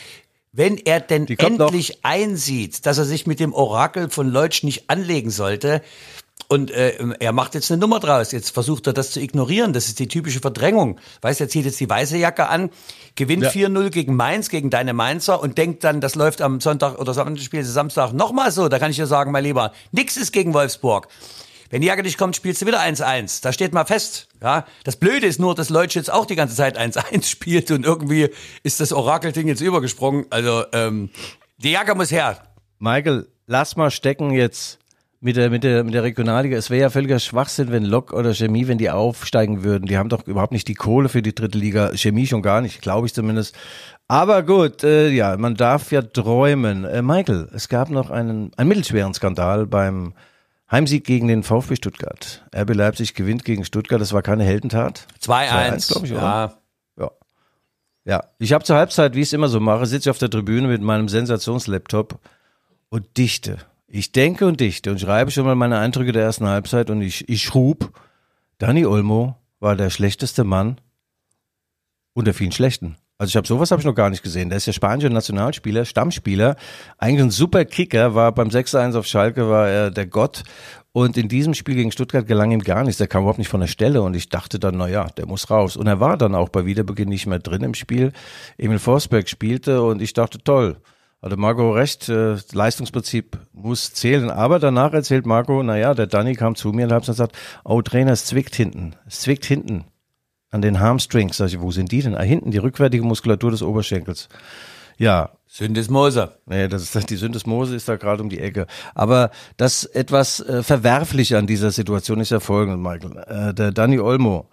wenn 0.53 0.79
er 0.79 0.99
denn 0.99 1.29
endlich 1.29 1.91
noch. 1.91 1.97
einsieht, 2.03 2.85
dass 2.87 2.99
er 2.99 3.05
sich 3.05 3.27
mit 3.27 3.39
dem 3.39 3.53
Orakel 3.53 4.11
von 4.11 4.29
Leutsch 4.29 4.65
nicht 4.65 4.91
anlegen 4.91 5.31
sollte, 5.31 5.83
und 6.49 6.71
äh, 6.71 6.97
er 7.19 7.33
macht 7.33 7.55
jetzt 7.55 7.71
eine 7.71 7.81
Nummer 7.81 8.01
draus. 8.01 8.33
Jetzt 8.33 8.51
versucht 8.51 8.87
er 8.87 8.93
das 8.93 9.13
zu 9.13 9.21
ignorieren. 9.21 9.73
Das 9.73 9.89
ist 9.89 9.99
die 9.99 10.09
typische 10.09 10.41
Verdrängung. 10.41 10.99
Weißt, 11.23 11.41
er 11.41 11.49
zieht 11.49 11.65
jetzt 11.65 11.81
die 11.81 11.89
weiße 11.89 12.17
Jacke 12.17 12.49
an, 12.49 12.71
gewinnt 13.15 13.43
ja. 13.43 13.51
4-0 13.51 13.91
gegen 13.91 14.17
Mainz, 14.17 14.49
gegen 14.49 14.71
deine 14.71 14.93
Mainzer 14.93 15.41
und 15.41 15.59
denkt 15.59 15.85
dann, 15.85 16.01
das 16.01 16.15
läuft 16.15 16.43
am 16.43 16.61
Sonntag 16.61 16.99
oder 16.99 17.15
Spiel 17.37 17.65
Samstag 17.65 18.13
nochmal 18.13 18.51
so. 18.53 18.69
Da 18.69 18.79
kann 18.79 18.91
ich 18.91 18.97
dir 18.97 19.07
sagen, 19.07 19.33
mein 19.33 19.45
Lieber, 19.45 19.73
nix 19.93 20.17
ist 20.17 20.33
gegen 20.33 20.55
Wolfsburg. 20.55 21.09
Wenn 21.71 21.83
die 21.83 21.87
Jacke 21.87 22.03
nicht 22.03 22.19
kommt, 22.19 22.35
spielst 22.35 22.61
du 22.63 22.67
wieder 22.67 22.81
1-1. 22.81 23.43
Da 23.43 23.53
steht 23.53 23.73
mal 23.73 23.85
fest. 23.85 24.27
Ja, 24.43 24.67
das 24.83 24.97
Blöde 24.97 25.29
ist 25.29 25.39
nur, 25.39 25.55
dass 25.55 25.71
Leutsch 25.71 25.95
jetzt 25.95 26.13
auch 26.13 26.27
die 26.27 26.35
ganze 26.35 26.57
Zeit 26.57 26.77
1-1 26.77 27.25
spielt 27.31 27.71
und 27.71 27.87
irgendwie 27.87 28.29
ist 28.65 28.81
das 28.81 28.93
Orakelding 28.93 29.47
jetzt 29.47 29.61
übergesprungen. 29.61 30.27
Also 30.31 30.65
ähm, 30.73 31.11
die 31.59 31.71
Jacke 31.71 31.95
muss 31.95 32.11
her. 32.11 32.43
Michael, 32.81 33.29
lass 33.47 33.77
mal 33.77 33.93
stecken 33.93 34.33
jetzt 34.33 34.80
mit 35.21 35.37
der, 35.37 35.51
mit 35.51 35.65
der, 35.65 35.85
mit 35.85 35.95
der 35.95 36.03
Regionalliga. 36.03 36.57
Es 36.57 36.71
wäre 36.71 36.83
ja 36.83 36.91
völliger 36.91 37.19
Schwachsinn, 37.19 37.71
wenn 37.71 37.85
Lok 37.85 38.13
oder 38.13 38.35
Chemie, 38.35 38.69
wenn 38.69 38.79
die 38.79 38.91
aufsteigen 38.91 39.63
würden. 39.63 39.87
Die 39.87 39.99
haben 39.99 40.09
doch 40.09 40.27
überhaupt 40.27 40.53
nicht 40.53 40.67
die 40.67 40.75
Kohle 40.75 41.09
für 41.09 41.21
die 41.21 41.35
dritte 41.35 41.59
Liga. 41.59 41.93
Chemie 41.95 42.27
schon 42.27 42.43
gar 42.43 42.63
nicht, 42.63 42.81
glaube 42.81 43.07
ich 43.07 43.15
zumindest. 43.15 43.55
Aber 44.09 44.43
gut, 44.43 44.83
äh, 44.83 45.11
ja, 45.11 45.37
man 45.37 45.57
darf 45.57 45.93
ja 45.93 46.03
träumen. 46.03 46.85
Äh, 46.85 47.03
Michael, 47.03 47.49
es 47.55 47.69
gab 47.69 47.91
noch 47.91 48.11
einen, 48.11 48.51
einen 48.57 48.69
mittelschweren 48.69 49.13
Skandal 49.13 49.67
beim 49.67 50.15
Heimsieg 50.71 51.05
gegen 51.05 51.29
den 51.29 51.43
VfB 51.43 51.77
Stuttgart. 51.77 52.45
RB 52.57 52.75
Leipzig 52.75 53.15
gewinnt 53.15 53.45
gegen 53.45 53.65
Stuttgart. 53.65 54.01
Das 54.01 54.13
war 54.15 54.23
keine 54.23 54.45
Heldentat. 54.45 55.07
2-1, 55.23 55.93
glaube 55.93 56.07
ich, 56.07 56.13
oder? 56.13 56.23
Ja. 56.23 56.55
Ja. 56.99 57.11
Ja, 58.07 58.25
ich 58.39 58.55
habe 58.55 58.65
zur 58.65 58.77
Halbzeit, 58.77 59.15
wie 59.15 59.21
ich 59.21 59.29
es 59.29 59.33
immer 59.35 59.49
so 59.49 59.61
mache, 59.61 59.85
sitze 59.85 60.09
ich 60.09 60.11
auf 60.11 60.19
der 60.19 60.31
Tribüne 60.31 60.69
mit 60.69 60.81
meinem 60.81 61.09
Sensationslaptop 61.09 62.19
und 62.89 63.19
dichte 63.19 63.59
ich 63.93 64.13
denke 64.13 64.47
und 64.47 64.61
dichte 64.61 64.91
und 64.91 65.01
schreibe 65.01 65.31
schon 65.31 65.45
mal 65.45 65.57
meine 65.57 65.79
Eindrücke 65.79 66.13
der 66.13 66.23
ersten 66.23 66.47
Halbzeit 66.47 66.91
und 66.91 67.03
ich, 67.03 67.29
ich 67.29 67.43
schrub, 67.43 67.93
Dani 68.59 68.87
Olmo 68.87 69.37
war 69.59 69.75
der 69.75 69.91
schlechteste 69.91 70.45
Mann 70.45 70.81
unter 72.15 72.33
vielen 72.33 72.53
Schlechten. 72.53 72.97
Also 73.19 73.31
ich 73.33 73.37
habe 73.37 73.47
sowas 73.47 73.71
habe 73.71 73.81
ich 73.81 73.87
noch 73.87 73.95
gar 73.95 74.09
nicht 74.09 74.23
gesehen. 74.23 74.49
Der 74.49 74.57
ist 74.57 74.67
ja 74.67 74.73
spanischer 74.73 75.11
Nationalspieler, 75.11 75.85
Stammspieler, 75.85 76.57
eigentlich 76.97 77.25
ein 77.25 77.31
super 77.31 77.65
Kicker, 77.67 78.15
war 78.15 78.33
beim 78.33 78.49
6-1 78.49 78.97
auf 78.97 79.07
Schalke, 79.07 79.51
war 79.51 79.69
er 79.69 79.91
der 79.91 80.07
Gott. 80.07 80.45
Und 80.93 81.17
in 81.17 81.29
diesem 81.29 81.55
Spiel 81.55 81.75
gegen 81.75 81.93
Stuttgart 81.93 82.27
gelang 82.27 82.51
ihm 82.51 82.63
gar 82.63 82.83
nichts. 82.83 82.99
Der 82.99 83.09
kam 83.09 83.23
überhaupt 83.23 83.39
nicht 83.39 83.49
von 83.49 83.61
der 83.61 83.67
Stelle 83.67 84.03
und 84.03 84.15
ich 84.15 84.29
dachte 84.29 84.59
dann, 84.59 84.77
na 84.77 84.89
ja, 84.89 85.05
der 85.05 85.27
muss 85.27 85.51
raus. 85.51 85.77
Und 85.77 85.87
er 85.87 86.01
war 86.01 86.17
dann 86.17 86.35
auch 86.35 86.49
bei 86.49 86.65
Wiederbeginn 86.65 87.09
nicht 87.09 87.27
mehr 87.27 87.39
drin 87.41 87.63
im 87.63 87.75
Spiel. 87.75 88.13
Emil 88.57 88.79
Forsberg 88.79 89.29
spielte 89.29 89.83
und 89.83 90.01
ich 90.01 90.15
dachte, 90.15 90.39
toll, 90.39 90.79
hatte 91.23 91.37
Marco 91.37 91.73
recht, 91.73 92.09
äh, 92.09 92.37
Leistungsprinzip 92.53 93.39
muss 93.53 93.93
zählen. 93.93 94.31
Aber 94.31 94.59
danach 94.59 94.93
erzählt 94.93 95.27
Marco, 95.27 95.63
naja, 95.63 95.95
der 95.95 96.07
Danny 96.07 96.35
kam 96.35 96.55
zu 96.55 96.73
mir 96.73 96.87
und 96.87 96.93
hat 96.93 97.07
gesagt, 97.07 97.37
oh 97.65 97.83
Trainer, 97.83 98.13
es 98.13 98.25
zwickt 98.25 98.55
hinten. 98.55 98.95
Es 99.07 99.21
zwickt 99.21 99.45
hinten 99.45 99.85
an 100.51 100.63
den 100.63 100.81
Hamstrings. 100.81 101.37
Sag 101.37 101.49
ich, 101.49 101.61
wo 101.61 101.71
sind 101.71 101.93
die 101.93 102.03
denn? 102.03 102.17
Ah, 102.17 102.23
hinten, 102.23 102.51
die 102.51 102.59
rückwärtige 102.59 103.05
Muskulatur 103.05 103.51
des 103.51 103.63
Oberschenkels. 103.63 104.29
Ja. 104.97 105.31
Syndesmose. 105.47 106.37
Nee, 106.47 106.69
das 106.69 106.95
ist, 106.95 107.11
die 107.11 107.17
Syndesmose 107.17 107.75
ist 107.75 107.89
da 107.89 107.97
gerade 107.97 108.23
um 108.23 108.29
die 108.29 108.39
Ecke. 108.39 108.67
Aber 108.95 109.31
das 109.57 109.85
etwas 109.85 110.41
äh, 110.41 110.63
Verwerfliche 110.63 111.39
an 111.39 111.47
dieser 111.47 111.73
Situation 111.73 112.21
ist 112.21 112.31
ja 112.31 112.39
folgendes, 112.39 112.79
Michael. 112.79 113.49
Äh, 113.51 113.55
der 113.55 113.73
Danny 113.73 113.99
Olmo, 113.99 114.49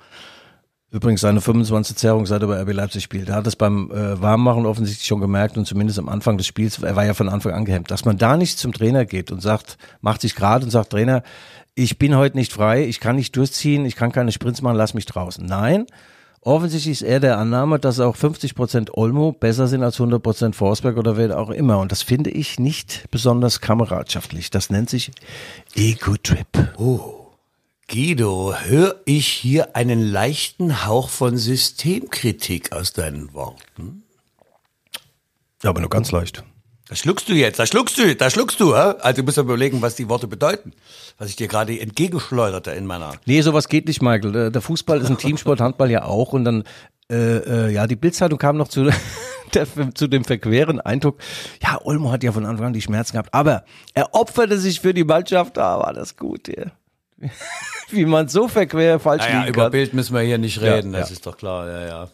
Übrigens 0.89 1.19
seine 1.19 1.41
25 1.41 1.97
Zerrung, 1.97 2.25
seit 2.25 2.41
er 2.41 2.47
bei 2.47 2.61
RB 2.61 2.71
Leipzig 2.71 3.03
spielt. 3.03 3.27
Er 3.27 3.35
hat 3.35 3.47
es 3.47 3.57
beim 3.57 3.91
äh, 3.91 4.21
Warmmachen 4.21 4.65
offensichtlich 4.65 5.05
schon 5.05 5.19
gemerkt 5.19 5.57
und 5.57 5.65
zumindest 5.65 5.99
am 5.99 6.07
Anfang 6.07 6.37
des 6.37 6.47
Spiels, 6.47 6.81
er 6.81 6.95
war 6.95 7.05
ja 7.05 7.13
von 7.13 7.27
Anfang 7.27 7.51
an 7.51 7.65
gehemmt, 7.65 7.91
dass 7.91 8.05
man 8.05 8.17
da 8.17 8.37
nicht 8.37 8.57
zum 8.57 8.71
Trainer 8.71 9.05
geht 9.05 9.29
und 9.29 9.41
sagt, 9.41 9.77
macht 9.99 10.21
sich 10.21 10.33
gerade 10.33 10.63
und 10.63 10.71
sagt, 10.71 10.91
Trainer, 10.91 11.23
ich 11.75 11.99
bin 11.99 12.15
heute 12.15 12.37
nicht 12.37 12.53
frei, 12.53 12.85
ich 12.85 13.01
kann 13.01 13.17
nicht 13.17 13.35
durchziehen, 13.35 13.85
ich 13.85 13.97
kann 13.97 14.13
keine 14.13 14.31
Sprints 14.31 14.61
machen, 14.61 14.77
lass 14.77 14.93
mich 14.93 15.05
draußen. 15.05 15.45
Nein, 15.45 15.87
offensichtlich 16.39 17.01
ist 17.01 17.07
er 17.07 17.19
der 17.19 17.37
Annahme, 17.37 17.79
dass 17.79 17.99
auch 17.99 18.15
50 18.15 18.55
Prozent 18.55 18.97
Olmo 18.97 19.33
besser 19.33 19.67
sind 19.67 19.83
als 19.83 19.99
100 19.99 20.23
Prozent 20.23 20.55
Forsberg 20.55 20.95
oder 20.95 21.17
wer 21.17 21.37
auch 21.37 21.49
immer. 21.49 21.79
Und 21.79 21.91
das 21.91 22.01
finde 22.01 22.29
ich 22.29 22.59
nicht 22.59 23.05
besonders 23.11 23.59
kameradschaftlich. 23.59 24.51
Das 24.51 24.69
nennt 24.69 24.89
sich 24.89 25.11
Ego-Trip. 25.75 26.47
Oh. 26.77 27.16
Guido, 27.89 28.53
höre 28.53 28.99
ich 29.05 29.27
hier 29.27 29.77
einen 29.77 30.01
leichten 30.01 30.85
Hauch 30.85 31.07
von 31.07 31.37
Systemkritik 31.37 32.73
aus 32.73 32.91
deinen 32.91 33.33
Worten? 33.33 34.03
Ja, 35.63 35.69
aber 35.69 35.79
nur 35.79 35.89
ganz 35.89 36.11
leicht. 36.11 36.43
Das 36.89 36.99
schluckst 36.99 37.29
du 37.29 37.33
jetzt, 37.33 37.59
das 37.59 37.69
schluckst 37.69 37.97
du, 37.97 38.13
das 38.13 38.33
schluckst 38.33 38.59
du, 38.59 38.75
hä? 38.75 38.95
Also 38.99 39.21
du 39.21 39.23
musst 39.23 39.37
ja 39.37 39.43
überlegen, 39.43 39.81
was 39.81 39.95
die 39.95 40.09
Worte 40.09 40.27
bedeuten. 40.27 40.73
Was 41.17 41.29
ich 41.29 41.37
dir 41.37 41.47
gerade 41.47 41.79
entgegenschleuderte 41.79 42.71
in 42.71 42.85
meiner. 42.85 43.13
Nee, 43.25 43.41
sowas 43.41 43.69
geht 43.69 43.87
nicht, 43.87 44.01
Michael. 44.01 44.51
Der 44.51 44.61
Fußball 44.61 44.99
ist 44.99 45.09
ein 45.09 45.17
Teamsport, 45.17 45.61
Handball 45.61 45.89
ja 45.89 46.03
auch. 46.03 46.33
Und 46.33 46.43
dann, 46.43 46.63
äh, 47.09 47.37
äh, 47.37 47.71
ja, 47.71 47.87
die 47.87 47.95
Bildzeitung 47.95 48.37
kam 48.37 48.57
noch 48.57 48.67
zu, 48.67 48.89
der, 49.53 49.65
zu 49.95 50.09
dem 50.09 50.25
verqueren 50.25 50.81
Eindruck, 50.81 51.19
ja, 51.63 51.79
Olmo 51.85 52.11
hat 52.11 52.21
ja 52.21 52.33
von 52.33 52.45
Anfang 52.45 52.67
an 52.67 52.73
die 52.73 52.81
Schmerzen 52.81 53.13
gehabt, 53.13 53.33
aber 53.33 53.63
er 53.93 54.13
opferte 54.13 54.57
sich 54.57 54.81
für 54.81 54.93
die 54.93 55.05
Mannschaft, 55.05 55.55
da 55.55 55.79
war 55.79 55.93
das 55.93 56.17
gut, 56.17 56.49
ja. 56.49 56.71
wie 57.89 58.05
man 58.05 58.27
so 58.27 58.47
verquer 58.47 58.99
falsch 58.99 59.23
naja, 59.23 59.39
liegen 59.39 59.49
über 59.49 59.63
kann. 59.63 59.71
Bild 59.71 59.93
müssen 59.93 60.13
wir 60.13 60.21
hier 60.21 60.37
nicht 60.37 60.61
reden, 60.61 60.93
ja, 60.93 60.99
das 60.99 61.09
ja. 61.09 61.13
ist 61.13 61.25
doch 61.25 61.37
klar, 61.37 61.67
ja, 61.67 61.87
ja. 61.87 62.09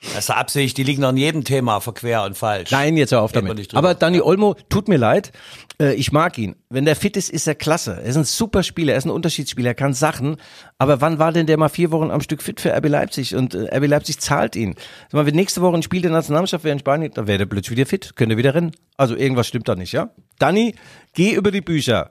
Das 0.00 0.24
ist 0.24 0.30
Absicht, 0.30 0.76
die 0.76 0.84
liegen 0.84 1.02
an 1.02 1.16
jedem 1.16 1.42
Thema 1.42 1.80
verquer 1.80 2.24
und 2.24 2.38
falsch. 2.38 2.70
Nein, 2.70 2.96
jetzt 2.96 3.10
hör 3.10 3.20
auf 3.20 3.32
damit. 3.32 3.74
Aber 3.74 3.94
Dani 3.94 4.20
Olmo, 4.20 4.54
tut 4.68 4.86
mir 4.86 4.96
leid, 4.96 5.32
äh, 5.80 5.94
ich 5.94 6.12
mag 6.12 6.38
ihn. 6.38 6.54
Wenn 6.70 6.84
der 6.84 6.94
fit 6.94 7.16
ist, 7.16 7.30
ist 7.30 7.48
er 7.48 7.56
klasse. 7.56 7.96
Er 7.96 8.04
ist 8.04 8.16
ein 8.16 8.22
super 8.22 8.62
Spieler, 8.62 8.92
er 8.92 8.98
ist 8.98 9.06
ein 9.06 9.10
Unterschiedsspieler, 9.10 9.70
er 9.70 9.74
kann 9.74 9.94
Sachen. 9.94 10.36
Aber 10.78 11.00
wann 11.00 11.18
war 11.18 11.32
denn 11.32 11.46
der 11.46 11.58
mal 11.58 11.68
vier 11.68 11.90
Wochen 11.90 12.12
am 12.12 12.20
Stück 12.20 12.42
fit 12.42 12.60
für 12.60 12.72
RB 12.76 12.88
Leipzig? 12.88 13.34
Und 13.34 13.54
äh, 13.54 13.76
RB 13.76 13.88
Leipzig 13.88 14.20
zahlt 14.20 14.54
ihn. 14.54 14.76
Wenn 15.10 15.34
nächste 15.34 15.62
Woche 15.62 15.74
ein 15.74 15.82
Spiel 15.82 16.02
der 16.02 16.12
Nationalmannschaft 16.12 16.62
wäre 16.62 16.74
in 16.74 16.78
Spanien, 16.78 17.12
dann 17.12 17.26
wäre 17.26 17.38
der 17.38 17.46
plötzlich 17.46 17.76
wieder 17.76 17.86
fit, 17.86 18.14
könnte 18.14 18.36
wieder 18.36 18.54
rennen. 18.54 18.70
Also 18.96 19.16
irgendwas 19.16 19.48
stimmt 19.48 19.66
da 19.68 19.74
nicht, 19.74 19.92
ja? 19.92 20.10
Dani, 20.38 20.76
geh 21.12 21.32
über 21.32 21.50
die 21.50 21.60
Bücher. 21.60 22.10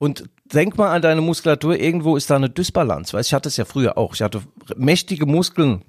Und 0.00 0.30
denk 0.46 0.78
mal 0.78 0.94
an 0.94 1.02
deine 1.02 1.20
Muskulatur, 1.20 1.78
irgendwo 1.78 2.16
ist 2.16 2.30
da 2.30 2.36
eine 2.36 2.48
Dysbalance. 2.48 3.12
Weißt, 3.12 3.28
ich 3.28 3.34
hatte 3.34 3.50
es 3.50 3.58
ja 3.58 3.66
früher 3.66 3.98
auch. 3.98 4.14
Ich 4.14 4.22
hatte 4.22 4.40
mächtige 4.74 5.26
Muskeln 5.26 5.82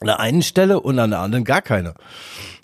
an 0.00 0.06
der 0.06 0.18
einen 0.18 0.40
Stelle 0.40 0.80
und 0.80 0.98
an 0.98 1.10
der 1.10 1.18
anderen 1.18 1.44
gar 1.44 1.60
keine. 1.60 1.92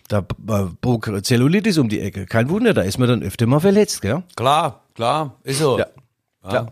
Da 0.08 0.22
bog 0.22 1.12
Zellulitis 1.22 1.76
um 1.76 1.90
die 1.90 2.00
Ecke. 2.00 2.24
Kein 2.24 2.48
Wunder, 2.48 2.72
da 2.72 2.80
ist 2.80 2.96
man 2.96 3.10
dann 3.10 3.22
öfter 3.22 3.46
mal 3.46 3.60
verletzt, 3.60 4.00
gell? 4.00 4.22
Klar, 4.36 4.84
klar, 4.94 5.36
ist 5.44 5.58
so. 5.58 5.78
Ja. 5.78 5.86
ja. 6.44 6.52
ja. 6.54 6.66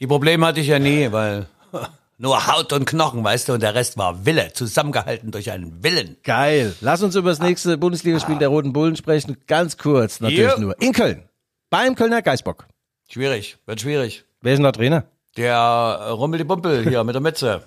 Die 0.00 0.06
Probleme 0.06 0.46
hatte 0.46 0.60
ich 0.60 0.68
ja 0.68 0.78
nie, 0.78 1.12
weil 1.12 1.48
nur 2.16 2.46
Haut 2.46 2.72
und 2.72 2.86
Knochen, 2.86 3.22
weißt 3.22 3.50
du, 3.50 3.52
und 3.52 3.62
der 3.62 3.74
Rest 3.74 3.98
war 3.98 4.24
Wille, 4.24 4.54
zusammengehalten 4.54 5.32
durch 5.32 5.50
einen 5.50 5.84
Willen. 5.84 6.16
Geil. 6.24 6.74
Lass 6.80 7.02
uns 7.02 7.14
über 7.14 7.28
das 7.28 7.40
nächste 7.40 7.76
Bundesligaspiel 7.76 8.36
ah. 8.36 8.38
der 8.38 8.48
Roten 8.48 8.72
Bullen 8.72 8.96
sprechen. 8.96 9.36
Ganz 9.46 9.76
kurz, 9.76 10.20
natürlich 10.20 10.54
Hier. 10.54 10.58
nur. 10.58 10.80
In 10.80 10.94
Köln. 10.94 11.28
Beim 11.68 11.94
Kölner 11.94 12.22
Geisbock. 12.22 12.66
Schwierig, 13.10 13.56
wird 13.66 13.80
schwierig. 13.80 14.24
Wer 14.42 14.52
ist 14.52 14.58
denn 14.58 14.64
der 14.64 14.72
Trainer? 14.72 15.04
Der 15.36 15.54
äh, 15.56 16.08
Rummel 16.10 16.38
die 16.38 16.44
Bumpel 16.44 16.86
hier 16.88 17.02
mit 17.04 17.14
der 17.14 17.22
Mütze. 17.22 17.62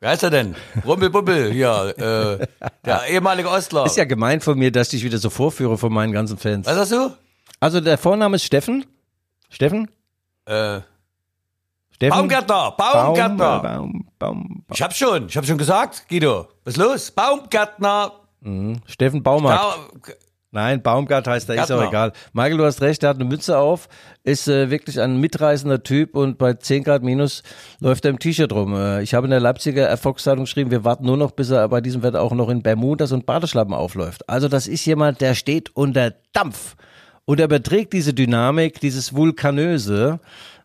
Wer 0.00 0.10
heißt 0.10 0.22
er 0.24 0.30
denn? 0.30 0.56
Rumpelbumpel, 0.84 1.54
ja, 1.54 1.88
äh, 1.88 2.46
der 2.84 3.04
ehemalige 3.08 3.48
Ostler. 3.48 3.86
Ist 3.86 3.96
ja 3.96 4.04
gemein 4.04 4.40
von 4.40 4.58
mir, 4.58 4.72
dass 4.72 4.88
ich 4.88 5.00
dich 5.00 5.04
wieder 5.04 5.18
so 5.18 5.30
vorführe 5.30 5.78
von 5.78 5.92
meinen 5.92 6.12
ganzen 6.12 6.38
Fans. 6.38 6.66
Was 6.66 6.76
hast 6.76 6.92
du? 6.92 7.10
Also 7.60 7.80
der 7.80 7.98
Vorname 7.98 8.36
ist 8.36 8.44
Steffen. 8.44 8.84
Steffen? 9.48 9.88
Äh, 10.46 10.80
Steffen? 11.92 12.18
Baumgärtner, 12.18 12.72
Baumgärtner. 12.76 13.36
Baum, 13.60 13.62
Baum, 13.62 14.08
Baum, 14.18 14.64
Ich 14.74 14.82
hab 14.82 14.92
schon, 14.94 15.26
ich 15.28 15.36
hab 15.36 15.46
schon 15.46 15.58
gesagt, 15.58 16.08
Guido. 16.08 16.48
Was 16.64 16.74
ist 16.74 16.78
los? 16.82 17.10
Baumgärtner. 17.12 18.12
Steffen 18.86 19.22
Baumarkt. 19.22 19.62
Bau- 19.62 20.12
Nein, 20.54 20.82
Baumgart 20.82 21.26
heißt 21.26 21.48
er, 21.48 21.62
ist 21.62 21.72
auch 21.72 21.82
egal. 21.82 22.12
Michael, 22.34 22.58
du 22.58 22.66
hast 22.66 22.82
recht, 22.82 23.02
er 23.02 23.08
hat 23.08 23.16
eine 23.16 23.24
Mütze 23.24 23.56
auf, 23.56 23.88
ist 24.22 24.48
äh, 24.48 24.68
wirklich 24.68 25.00
ein 25.00 25.16
mitreißender 25.18 25.82
Typ 25.82 26.14
und 26.14 26.36
bei 26.36 26.52
10 26.52 26.84
Grad 26.84 27.02
minus 27.02 27.42
läuft 27.80 28.04
er 28.04 28.10
im 28.10 28.18
T-Shirt 28.18 28.52
rum. 28.52 28.74
Äh, 28.74 29.02
ich 29.02 29.14
habe 29.14 29.26
in 29.26 29.30
der 29.30 29.40
Leipziger 29.40 29.86
Erfolgszeitung 29.86 30.44
geschrieben, 30.44 30.70
wir 30.70 30.84
warten 30.84 31.06
nur 31.06 31.16
noch, 31.16 31.30
bis 31.30 31.48
er 31.48 31.66
bei 31.70 31.80
diesem 31.80 32.02
Wetter 32.02 32.20
auch 32.20 32.34
noch 32.34 32.50
in 32.50 32.62
Bermudas 32.62 33.12
und 33.12 33.24
Badeschlappen 33.24 33.72
aufläuft. 33.72 34.28
Also 34.28 34.48
das 34.48 34.66
ist 34.66 34.84
jemand, 34.84 35.22
der 35.22 35.34
steht 35.34 35.74
unter 35.74 36.12
Dampf 36.34 36.76
und 37.24 37.40
er 37.40 37.46
überträgt 37.46 37.94
diese 37.94 38.12
Dynamik, 38.12 38.78
dieses 38.78 39.14
Vulkanöse 39.14 40.20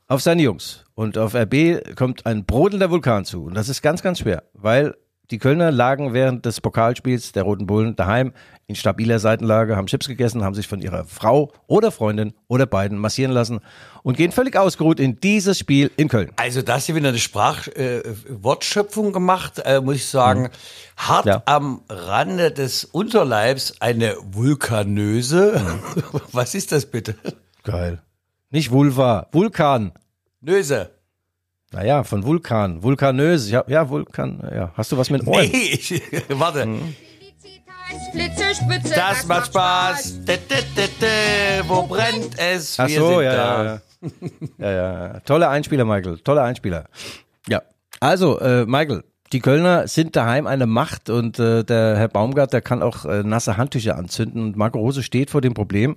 auf 0.10 0.22
seine 0.22 0.42
Jungs. 0.42 0.84
Und 0.96 1.18
auf 1.18 1.34
RB 1.34 1.96
kommt 1.96 2.26
ein 2.26 2.44
brodelnder 2.44 2.90
Vulkan 2.90 3.24
zu. 3.24 3.46
Und 3.46 3.54
das 3.54 3.70
ist 3.70 3.82
ganz, 3.82 4.02
ganz 4.02 4.20
schwer, 4.20 4.44
weil 4.54 4.96
die 5.32 5.40
Kölner 5.40 5.72
lagen 5.72 6.14
während 6.14 6.46
des 6.46 6.62
Pokalspiels 6.62 7.34
der 7.34 7.44
Roten 7.44 7.68
Bullen 7.68 7.96
daheim 7.96 8.32
in 8.66 8.76
stabiler 8.76 9.20
Seitenlage, 9.20 9.76
haben 9.76 9.88
Chips 9.88 10.08
gegessen, 10.08 10.44
haben 10.44 10.56
sich 10.56 10.68
von 10.68 10.82
ihrer 10.82 11.06
Frau 11.06 11.52
oder 11.68 11.92
Freundin 11.92 12.34
oder 12.48 12.66
beiden 12.66 12.98
massieren 12.98 13.32
lassen 13.32 13.60
und 14.04 14.18
gehen 14.18 14.32
völlig 14.32 14.58
ausgeruht 14.58 15.00
in 15.00 15.20
dieses 15.20 15.58
Spiel 15.60 15.92
in 15.98 16.08
Köln. 16.10 16.32
Also 16.38 16.62
da 16.62 16.76
hast 16.76 16.90
du 16.90 16.96
wieder 16.96 17.10
eine 17.10 17.18
Sprachwortschöpfung 17.18 18.40
äh, 18.40 18.44
Wortschöpfung 18.44 19.14
gemacht, 19.14 19.62
äh, 19.66 19.80
muss 19.82 19.96
ich 19.96 20.06
sagen. 20.06 20.50
Hart 20.98 21.26
Ja. 21.26 21.44
am 21.46 21.82
Rande 21.90 22.52
des 22.52 22.84
Unterleibs 22.86 23.76
eine 23.82 24.16
vulkanöse. 24.32 25.62
Was 26.32 26.56
ist 26.56 26.72
das 26.72 26.86
bitte? 26.86 27.16
Geil. 27.64 28.02
Nicht 28.50 28.72
Vulva, 28.72 29.28
Vulkan. 29.32 29.92
Nöse. 30.42 30.92
Naja, 31.74 32.04
von 32.04 32.24
Vulkan, 32.24 32.82
vulkanös. 32.82 33.52
Hab, 33.54 33.70
ja, 33.70 33.90
Vulkan, 33.90 34.42
ja. 34.54 34.72
Hast 34.76 34.92
du 34.92 34.98
was 34.98 35.10
mit 35.10 35.28
Ohren? 35.28 35.50
Nee, 35.52 35.70
ich, 35.74 36.02
warte. 36.30 36.68
Blitzespitze, 38.14 38.94
Das 38.96 39.28
macht 39.28 39.48
Spaß. 39.48 40.26
Dä, 40.26 40.38
dä, 40.50 40.88
dä. 41.02 41.64
Wo 41.68 41.84
brennt 41.84 42.38
es? 42.38 42.80
Ach 42.80 42.90
so, 42.90 43.22
ja, 43.22 43.34
da. 43.34 43.64
ja, 43.64 43.80
ja. 44.60 44.72
ja, 44.72 45.08
ja. 45.08 45.20
Toller 45.22 45.50
Einspieler, 45.50 45.86
Michael. 45.86 46.20
Toller 46.20 46.44
Einspieler. 46.44 46.86
Ja. 47.48 47.62
Also, 48.00 48.40
äh, 48.40 48.66
Michael, 48.66 49.04
die 49.34 49.40
Kölner 49.40 49.88
sind 49.88 50.16
daheim 50.16 50.48
eine 50.48 50.68
Macht 50.68 51.10
und 51.10 51.38
äh, 51.40 51.64
der 51.64 51.98
Herr 51.98 52.08
Baumgart, 52.08 52.54
der 52.54 52.62
kann 52.62 52.82
auch 52.82 53.06
äh, 53.06 53.24
nasse 53.24 53.58
Handtücher 53.58 53.98
anzünden 53.98 54.42
und 54.42 54.56
Marco 54.56 54.80
Rose 54.80 55.04
steht 55.04 55.30
vor 55.30 55.42
dem 55.42 55.54
Problem, 55.54 55.96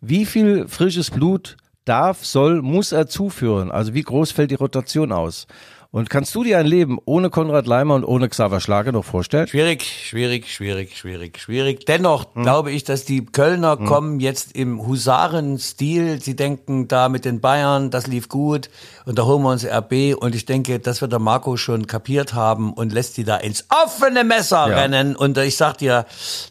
wie 0.00 0.26
viel 0.26 0.66
frisches 0.66 1.10
Blut 1.10 1.56
darf, 1.84 2.24
soll, 2.24 2.62
muss 2.62 2.92
er 2.92 3.06
zuführen? 3.06 3.70
Also 3.70 3.94
wie 3.94 4.02
groß 4.02 4.32
fällt 4.32 4.50
die 4.50 4.56
Rotation 4.56 5.12
aus? 5.12 5.46
Und 5.94 6.08
kannst 6.08 6.34
du 6.34 6.42
dir 6.42 6.56
ein 6.56 6.64
Leben 6.64 6.98
ohne 7.04 7.28
Konrad 7.28 7.66
Leimer 7.66 7.94
und 7.96 8.04
ohne 8.06 8.26
Xaver 8.30 8.60
Schlager 8.60 8.92
noch 8.92 9.04
vorstellen? 9.04 9.46
Schwierig, 9.46 9.84
schwierig, 9.84 10.50
schwierig, 10.50 10.96
schwierig, 10.96 11.38
schwierig. 11.38 11.84
Dennoch 11.84 12.34
Hm. 12.34 12.44
glaube 12.44 12.70
ich, 12.72 12.84
dass 12.84 13.04
die 13.04 13.26
Kölner 13.26 13.76
kommen 13.76 14.18
jetzt 14.18 14.52
im 14.56 14.86
Husaren-Stil. 14.86 16.22
Sie 16.22 16.34
denken 16.34 16.88
da 16.88 17.10
mit 17.10 17.26
den 17.26 17.40
Bayern, 17.42 17.90
das 17.90 18.06
lief 18.06 18.30
gut 18.30 18.70
und 19.04 19.18
da 19.18 19.24
holen 19.26 19.42
wir 19.42 19.50
uns 19.50 19.66
RB 19.66 20.14
und 20.18 20.34
ich 20.34 20.46
denke, 20.46 20.78
das 20.78 21.02
wird 21.02 21.12
der 21.12 21.18
Marco 21.18 21.58
schon 21.58 21.86
kapiert 21.86 22.32
haben 22.32 22.72
und 22.72 22.92
lässt 22.94 23.18
die 23.18 23.24
da 23.24 23.36
ins 23.36 23.66
offene 23.68 24.24
Messer 24.24 24.68
Ja. 24.70 24.76
rennen 24.78 25.14
und 25.14 25.36
ich 25.36 25.58
sag 25.58 25.76
dir, 25.76 26.06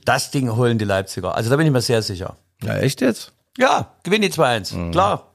das 0.05 0.29
Ding 0.29 0.55
holen 0.55 0.77
die 0.77 0.85
Leipziger. 0.85 1.33
Also 1.33 1.49
da 1.49 1.55
bin 1.55 1.65
ich 1.65 1.71
mir 1.73 1.81
sehr 1.81 2.03
sicher. 2.03 2.35
Ja, 2.63 2.77
echt 2.77 3.01
jetzt? 3.01 3.31
Ja, 3.57 3.95
gewinnen 4.03 4.23
die 4.23 4.31
2-1, 4.31 4.73
Hm. 4.73 4.91
klar. 4.91 5.27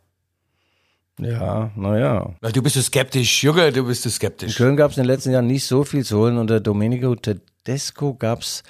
Ja, 1.19 1.71
naja. 1.77 2.35
Ja, 2.43 2.51
Du 2.51 2.63
bist 2.63 2.75
so 2.77 2.83
skeptisch, 2.83 3.43
Junge, 3.43 3.73
du 3.73 3.85
bist 3.87 4.03
so 4.03 4.09
In 4.09 4.13
skeptisch. 4.13 4.57
Köln 4.57 4.77
gab 4.77 4.91
es 4.91 4.97
in 4.99 5.03
den 5.05 5.09
letzten 5.09 5.31
Jahren 5.31 5.47
nicht 5.47 5.65
so 5.65 5.83
viel 5.85 6.05
zu 6.05 6.19
holen. 6.19 6.37
Unter 6.37 6.61
Domenico 6.61 7.15
Tedesco 7.15 8.15
gab's 8.15 8.63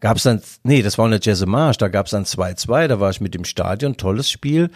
gab's 0.00 0.22
dann, 0.24 0.42
nee, 0.62 0.82
das 0.82 0.98
war 0.98 1.06
unter 1.06 1.18
Jesse 1.20 1.46
Marsch, 1.46 1.78
da 1.78 1.88
gab's 1.88 2.10
dann 2.10 2.24
2-2, 2.24 2.86
da 2.86 3.00
war 3.00 3.10
ich 3.10 3.20
mit 3.20 3.34
dem 3.34 3.44
Stadion, 3.44 3.96
tolles 3.96 4.30
Spiel. 4.30 4.70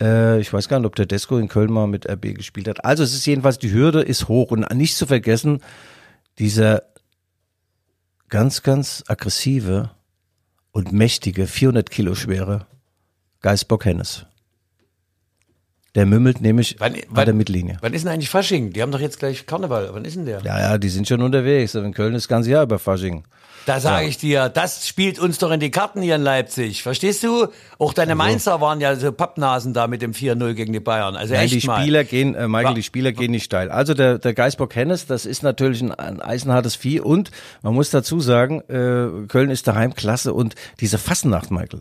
Äh, 0.00 0.40
ich 0.40 0.52
weiß 0.52 0.68
gar 0.68 0.78
nicht, 0.78 0.86
ob 0.86 0.94
Tedesco 0.96 1.38
in 1.38 1.48
Köln 1.48 1.72
mal 1.72 1.86
mit 1.86 2.08
RB 2.08 2.34
gespielt 2.34 2.68
hat. 2.68 2.84
Also 2.84 3.02
es 3.02 3.12
ist 3.12 3.26
jedenfalls, 3.26 3.58
die 3.58 3.72
Hürde 3.72 4.00
ist 4.02 4.28
hoch 4.28 4.50
und 4.52 4.68
nicht 4.74 4.96
zu 4.96 5.06
vergessen, 5.06 5.60
dieser 6.38 6.82
ganz, 8.28 8.62
ganz 8.62 9.04
aggressive 9.08 9.90
und 10.72 10.92
mächtige, 10.92 11.46
400 11.46 11.90
Kilo 11.90 12.14
schwere 12.14 12.66
Geisbock 13.40 13.84
Hennes. 13.84 14.26
Der 15.96 16.06
mümmelt 16.06 16.40
nämlich 16.40 16.76
Wann- 16.78 16.94
an 16.94 17.00
wann- 17.08 17.24
der 17.24 17.34
Mittellinie. 17.34 17.78
Wann 17.80 17.92
ist 17.94 18.04
denn 18.04 18.12
eigentlich 18.12 18.30
Fasching? 18.30 18.72
Die 18.72 18.80
haben 18.80 18.92
doch 18.92 19.00
jetzt 19.00 19.18
gleich 19.18 19.44
Karneval. 19.46 19.88
Wann 19.92 20.04
ist 20.04 20.14
denn 20.14 20.24
der? 20.24 20.40
Ja, 20.42 20.60
ja, 20.60 20.78
die 20.78 20.88
sind 20.88 21.08
schon 21.08 21.20
unterwegs. 21.20 21.74
In 21.74 21.92
Köln 21.94 22.14
ist 22.14 22.24
das 22.24 22.28
ganze 22.28 22.50
Jahr 22.50 22.62
über 22.62 22.78
Fasching. 22.78 23.24
Da 23.66 23.78
sage 23.80 24.06
ich 24.06 24.16
dir, 24.16 24.48
das 24.48 24.86
spielt 24.88 25.18
uns 25.18 25.38
doch 25.38 25.50
in 25.50 25.60
die 25.60 25.70
Karten 25.70 26.00
hier 26.00 26.14
in 26.14 26.22
Leipzig. 26.22 26.82
Verstehst 26.82 27.22
du? 27.24 27.48
Auch 27.78 27.92
deine 27.92 28.14
Mainzer 28.14 28.60
waren 28.60 28.80
ja 28.80 28.96
so 28.96 29.12
Pappnasen 29.12 29.74
da 29.74 29.86
mit 29.86 30.00
dem 30.00 30.12
4-0 30.14 30.54
gegen 30.54 30.72
die 30.72 30.80
Bayern. 30.80 31.14
Also 31.16 31.34
Nein, 31.34 31.44
echt 31.44 31.62
die 31.62 31.66
mal. 31.66 31.80
Spieler 31.82 32.04
gehen, 32.04 32.34
äh, 32.36 32.46
Michael, 32.48 32.68
Ja. 32.68 32.74
die 32.74 32.82
Spieler 32.82 33.12
gehen 33.12 33.32
nicht 33.32 33.44
steil. 33.44 33.70
Also 33.70 33.92
der, 33.92 34.18
der 34.18 34.32
Geisbock 34.32 34.74
Hennes, 34.76 35.06
das 35.06 35.26
ist 35.26 35.42
natürlich 35.42 35.82
ein, 35.82 35.92
ein 35.92 36.22
eisenhartes 36.22 36.74
Vieh 36.76 37.00
und 37.00 37.30
man 37.62 37.74
muss 37.74 37.90
dazu 37.90 38.20
sagen, 38.20 38.60
äh, 38.68 39.26
Köln 39.26 39.50
ist 39.50 39.66
daheim 39.66 39.94
klasse 39.94 40.32
und 40.32 40.54
diese 40.80 40.96
Fassennacht, 40.98 41.50
Michael. 41.50 41.80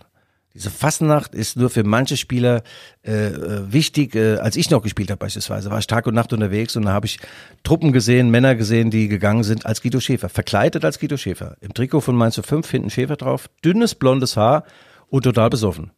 Diese 0.55 0.71
Fassennacht 0.71 1.35
ist 1.35 1.57
nur 1.57 1.69
für 1.69 1.83
manche 1.83 2.17
Spieler 2.17 2.63
äh, 3.05 3.27
äh, 3.27 3.71
wichtig. 3.71 4.15
Äh, 4.15 4.37
als 4.37 4.55
ich 4.55 4.69
noch 4.71 4.81
gespielt 4.81 5.11
habe 5.11 5.19
beispielsweise, 5.19 5.69
war 5.69 5.77
ich 5.79 5.87
Tag 5.87 6.07
und 6.07 6.15
Nacht 6.15 6.33
unterwegs 6.33 6.75
und 6.75 6.85
da 6.85 6.91
habe 6.91 7.05
ich 7.05 7.19
Truppen 7.63 7.91
gesehen, 7.93 8.31
Männer 8.31 8.55
gesehen, 8.55 8.89
die 8.89 9.07
gegangen 9.07 9.43
sind 9.43 9.65
als 9.65 9.81
Guido 9.81 9.99
Schäfer, 9.99 10.27
verkleidet 10.27 10.83
als 10.83 10.99
Guido 10.99 11.17
Schäfer. 11.17 11.55
Im 11.61 11.73
Trikot 11.73 12.01
von 12.01 12.15
Mainz 12.15 12.39
5 12.43 12.69
hinten 12.69 12.89
Schäfer 12.89 13.15
drauf, 13.15 13.49
dünnes 13.63 13.93
blondes 13.95 14.37
Haar 14.37 14.63
und 15.09 15.23
total 15.23 15.49
besoffen. 15.49 15.91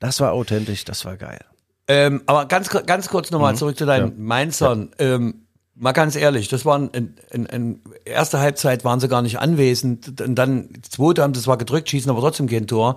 Das 0.00 0.20
war 0.20 0.32
authentisch, 0.32 0.84
das 0.84 1.04
war 1.06 1.16
geil. 1.16 1.40
Ähm, 1.88 2.22
aber 2.26 2.46
ganz, 2.46 2.68
ganz 2.70 3.08
kurz 3.08 3.30
nochmal 3.30 3.52
Mhm. 3.54 3.58
zurück 3.58 3.76
zu 3.78 3.86
deinen 3.86 4.22
Mainzern. 4.22 4.90
Ähm, 4.98 5.43
mal 5.76 5.92
ganz 5.92 6.16
ehrlich, 6.16 6.48
das 6.48 6.64
waren 6.64 6.90
in, 6.90 7.14
in, 7.30 7.46
in 7.46 7.80
erste 8.04 8.38
Halbzeit 8.38 8.84
waren 8.84 9.00
sie 9.00 9.08
gar 9.08 9.22
nicht 9.22 9.38
anwesend. 9.38 10.20
Und 10.20 10.34
dann 10.36 10.68
zweite 10.88 11.22
haben 11.22 11.34
sie 11.34 11.42
zwar 11.42 11.58
gedrückt, 11.58 11.88
schießen 11.88 12.10
aber 12.10 12.20
trotzdem 12.20 12.48
kein 12.48 12.66
Tor. 12.66 12.96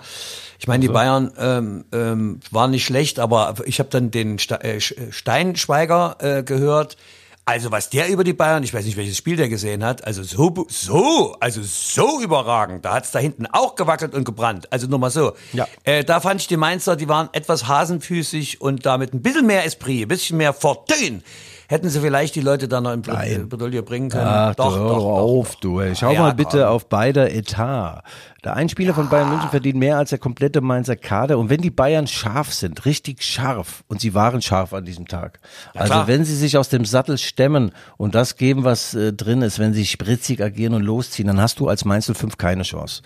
Ich 0.59 0.67
meine, 0.67 0.81
die 0.81 0.87
Bayern 0.87 1.31
ähm, 1.37 1.85
ähm, 1.91 2.39
waren 2.51 2.71
nicht 2.71 2.85
schlecht, 2.85 3.19
aber 3.19 3.55
ich 3.65 3.79
habe 3.79 3.89
dann 3.89 4.11
den 4.11 4.37
äh, 4.37 4.77
Sch- 4.77 5.11
Steinschweiger 5.11 6.17
äh, 6.19 6.43
gehört. 6.43 6.97
Also 7.45 7.71
was 7.71 7.89
der 7.89 8.09
über 8.09 8.25
die 8.25 8.33
Bayern, 8.33 8.61
ich 8.63 8.73
weiß 8.73 8.83
nicht, 8.83 8.97
welches 8.97 9.15
Spiel 9.15 9.37
der 9.37 9.47
gesehen 9.47 9.81
hat, 9.81 10.03
also 10.03 10.21
so, 10.21 10.65
so, 10.67 11.37
also 11.39 11.61
so 11.63 12.21
überragend. 12.21 12.83
Da 12.83 12.95
hat's 12.95 13.11
da 13.11 13.19
hinten 13.19 13.45
auch 13.45 13.75
gewackelt 13.75 14.13
und 14.13 14.25
gebrannt. 14.25 14.71
Also 14.73 14.87
nur 14.87 14.99
mal 14.99 15.11
so. 15.11 15.31
Ja. 15.53 15.65
Äh, 15.85 16.03
da 16.03 16.19
fand 16.19 16.41
ich 16.41 16.47
die 16.47 16.57
Mainzer, 16.57 16.97
die 16.97 17.07
waren 17.07 17.29
etwas 17.31 17.65
hasenfüßig 17.65 18.59
und 18.59 18.85
damit 18.85 19.13
ein 19.13 19.21
bisschen 19.21 19.45
mehr 19.45 19.63
Esprit, 19.63 20.01
ein 20.01 20.07
bisschen 20.09 20.35
mehr 20.35 20.51
Fortune. 20.51 21.21
Hätten 21.69 21.89
sie 21.89 21.99
vielleicht 21.99 22.35
die 22.35 22.41
Leute 22.41 22.67
da 22.67 22.79
noch 22.79 22.93
in. 22.93 23.01
Bredouille 23.01 23.83
bringen 23.83 24.09
können. 24.09 24.25
Ach, 24.25 24.55
doch, 24.55 24.71
doch, 24.71 24.77
hör 24.77 24.89
doch, 24.95 25.05
auf, 25.05 25.51
doch. 25.55 25.59
du. 25.59 25.79
Ey. 25.81 25.95
Schau 25.95 26.11
Ja, 26.11 26.21
mal 26.21 26.33
bitte 26.33 26.59
komm. 26.59 26.67
auf 26.67 26.87
beider 26.87 27.31
Etat. 27.31 28.03
Der 28.45 28.55
ein 28.55 28.69
Spieler 28.69 28.93
von 28.93 29.09
Bayern 29.09 29.29
München 29.29 29.49
verdient 29.49 29.77
mehr 29.77 29.97
als 29.97 30.11
der 30.11 30.19
komplette 30.19 30.61
Mainzer 30.61 30.95
Kader. 30.95 31.37
Und 31.37 31.49
wenn 31.49 31.59
die 31.59 31.69
Bayern 31.71 32.07
scharf 32.07 32.53
sind, 32.53 32.85
richtig 32.85 33.23
scharf, 33.23 33.83
und 33.87 33.99
sie 33.99 34.13
waren 34.13 34.41
scharf 34.41 34.73
an 34.73 34.85
diesem 34.85 35.07
Tag, 35.07 35.39
also 35.73 35.91
klar. 35.91 36.07
wenn 36.07 36.23
sie 36.23 36.35
sich 36.35 36.57
aus 36.57 36.69
dem 36.69 36.85
Sattel 36.85 37.17
stemmen 37.17 37.71
und 37.97 38.15
das 38.15 38.37
geben, 38.37 38.63
was 38.63 38.93
äh, 38.93 39.11
drin 39.11 39.41
ist, 39.41 39.59
wenn 39.59 39.73
sie 39.73 39.85
spritzig 39.85 40.41
agieren 40.41 40.73
und 40.75 40.83
losziehen, 40.83 41.27
dann 41.27 41.41
hast 41.41 41.59
du 41.59 41.67
als 41.67 41.83
Mainz 41.83 42.09
05 42.09 42.37
keine 42.37 42.63
Chance. 42.63 43.01